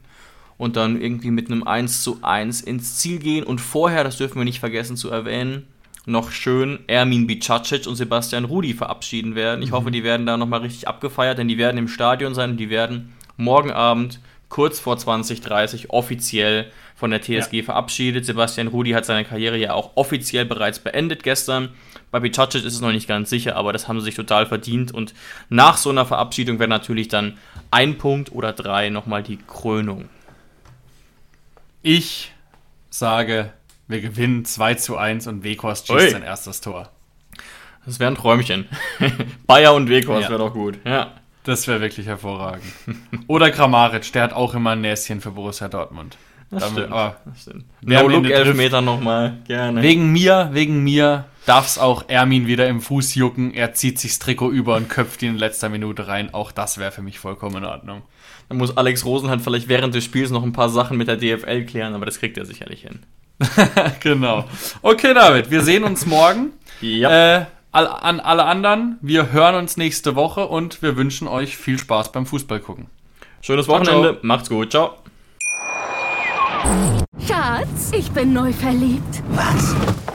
und 0.59 0.76
dann 0.76 1.01
irgendwie 1.01 1.31
mit 1.31 1.51
einem 1.51 1.62
1 1.64 2.03
zu 2.03 2.18
1 2.22 2.61
ins 2.61 2.97
Ziel 2.99 3.18
gehen. 3.18 3.45
Und 3.45 3.61
vorher, 3.61 4.05
das 4.05 4.18
dürfen 4.18 4.37
wir 4.37 4.45
nicht 4.45 4.61
vergessen 4.61 4.97
zu 4.97 5.11
erwähnen, 5.11 5.66
noch 6.07 6.31
schön 6.31 6.81
Ermin 6.87 7.26
Bicacic 7.26 7.87
und 7.87 7.97
Sebastian 7.97 8.45
Rudi 8.45 8.74
verabschieden 8.74 9.35
werden. 9.35 9.62
Ich 9.62 9.70
mhm. 9.70 9.74
hoffe, 9.74 9.91
die 9.91 10.05
werden 10.05 10.26
da 10.26 10.37
nochmal 10.37 10.61
richtig 10.61 10.89
abgefeiert, 10.89 11.39
denn 11.39 11.49
die 11.49 11.59
werden 11.59 11.78
im 11.78 11.89
Stadion 11.89 12.35
sein 12.35 12.51
und 12.51 12.57
die 12.57 12.70
werden 12.70 13.12
morgen 13.37 13.70
Abend 13.70 14.20
kurz 14.49 14.81
vor 14.81 14.99
2030 14.99 15.91
offiziell 15.91 16.70
von 16.95 17.11
der 17.11 17.22
TSG 17.22 17.59
ja. 17.59 17.62
verabschiedet. 17.62 18.26
Sebastian 18.26 18.68
Rudi 18.68 18.91
hat 18.91 19.07
seine 19.07 19.24
Karriere 19.24 19.57
ja 19.57 19.72
auch 19.72 19.93
offiziell 19.95 20.45
bereits 20.45 20.78
beendet 20.78 21.22
gestern. 21.22 21.70
Bei 22.11 22.21
Bicacic 22.21 22.65
ist 22.65 22.75
es 22.75 22.81
noch 22.81 22.93
nicht 22.93 23.07
ganz 23.07 23.31
sicher, 23.31 23.57
aber 23.57 23.73
das 23.73 23.87
haben 23.87 24.01
sie 24.01 24.07
sich 24.07 24.17
total 24.17 24.47
verdient. 24.47 24.93
Und 24.93 25.15
nach 25.49 25.77
so 25.77 25.91
einer 25.91 26.07
Verabschiedung 26.07 26.59
wäre 26.59 26.69
natürlich 26.69 27.09
dann 27.09 27.39
ein 27.71 27.99
Punkt 27.99 28.33
oder 28.33 28.53
drei 28.53 28.91
nochmal 28.91 29.23
die 29.23 29.39
Krönung. 29.39 30.09
Ich 31.83 32.33
sage, 32.91 33.53
wir 33.87 34.01
gewinnen 34.01 34.45
2 34.45 34.75
zu 34.75 34.97
1 34.97 35.27
und 35.29 35.45
Weghorst 35.45 35.87
schießt 35.87 36.11
sein 36.11 36.23
erstes 36.23 36.61
Tor. 36.61 36.91
Das 37.87 37.99
wäre 37.99 38.11
ein 38.11 38.17
Träumchen. 38.17 38.67
Bayer 39.47 39.75
und 39.75 39.89
Weghorst 39.89 40.25
ja. 40.25 40.31
wäre 40.31 40.41
doch 40.41 40.53
gut. 40.53 40.79
Ja. 40.85 41.13
Das 41.45 41.67
wäre 41.67 41.81
wirklich 41.81 42.07
hervorragend. 42.07 42.73
Oder 43.27 43.51
Kramaric, 43.51 44.13
der 44.13 44.25
hat 44.25 44.33
auch 44.35 44.53
immer 44.55 44.71
ein 44.71 44.83
Näschen 44.83 45.23
für 45.23 45.31
Borussia 45.31 45.69
Dortmund. 45.69 46.19
Das 46.51 46.65
Damit, 46.65 46.79
stimmt. 46.79 46.93
Aber 46.93 47.17
das 47.25 47.43
stimmt. 47.43 47.65
No-Look-Elfmeter 47.81 48.81
nochmal, 48.83 49.39
gerne. 49.47 49.83
Wegen 49.83 50.13
mir, 50.13 50.51
wegen 50.53 50.85
mir 50.85 51.25
darf 51.51 51.66
es 51.66 51.78
auch 51.78 52.05
Ermin 52.07 52.46
wieder 52.46 52.68
im 52.68 52.80
Fuß 52.80 53.16
jucken. 53.16 53.53
Er 53.53 53.74
zieht 53.74 53.98
sich 53.98 54.12
das 54.12 54.18
Trikot 54.20 54.53
über 54.53 54.76
und 54.76 54.88
köpft 54.88 55.20
ihn 55.20 55.30
in 55.30 55.36
letzter 55.36 55.68
Minute 55.68 56.07
rein. 56.07 56.32
Auch 56.32 56.53
das 56.53 56.78
wäre 56.78 56.92
für 56.92 57.03
mich 57.03 57.18
vollkommen 57.18 57.57
in 57.57 57.64
Ordnung. 57.64 58.03
Dann 58.48 58.59
muss 58.59 58.76
Alex 58.76 59.05
Rosen 59.05 59.30
halt 59.30 59.40
vielleicht 59.40 59.68
während 59.68 59.92
des 59.92 60.05
Spiels 60.05 60.30
noch 60.30 60.44
ein 60.44 60.53
paar 60.53 60.68
Sachen 60.68 60.96
mit 60.96 61.09
der 61.09 61.16
DFL 61.16 61.64
klären, 61.64 61.94
aber 61.94 62.07
das 62.07 62.20
kriegt 62.20 62.38
er 62.38 62.46
sicherlich 62.46 62.82
hin. 62.82 63.01
genau. 64.01 64.44
Okay, 64.82 65.12
David, 65.12 65.51
wir 65.51 65.62
sehen 65.62 65.82
uns 65.82 66.07
morgen. 66.07 66.53
Ja. 66.80 67.38
Äh, 67.38 67.46
an 67.72 68.20
alle 68.20 68.44
anderen, 68.44 68.98
wir 69.01 69.32
hören 69.32 69.57
uns 69.57 69.76
nächste 69.76 70.14
Woche 70.14 70.46
und 70.46 70.82
wir 70.82 70.96
wünschen 70.96 71.26
euch 71.26 71.57
viel 71.57 71.78
Spaß 71.78 72.12
beim 72.12 72.26
Fußball 72.26 72.61
gucken. 72.61 72.86
Schönes 73.40 73.66
Wochenende, 73.66 74.12
ciao. 74.12 74.18
macht's 74.22 74.48
gut, 74.48 74.70
ciao. 74.70 74.98
Schatz, 77.26 77.90
ich 77.92 78.09
bin 78.12 78.32
neu 78.32 78.53
verliebt. 78.53 79.24
Was? 79.30 79.74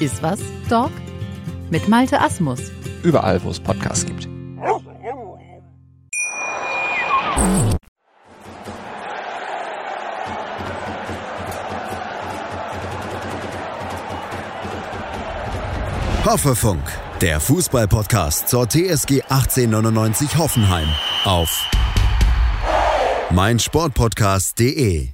Iswas 0.00 0.40
Dog 0.68 0.90
mit 1.70 1.88
Malte 1.88 2.20
Asmus. 2.20 2.60
Überall, 3.02 3.42
wo 3.42 3.50
es 3.50 3.60
Podcasts 3.60 4.06
gibt. 4.06 4.28
Hoffefunk 16.24 16.82
der 17.20 17.40
Fußballpodcast 17.40 18.48
zur 18.48 18.68
TSG 18.68 19.22
1899 19.22 20.36
Hoffenheim 20.36 20.88
auf 21.24 21.70
meinsportpodcast.de. 23.30 25.13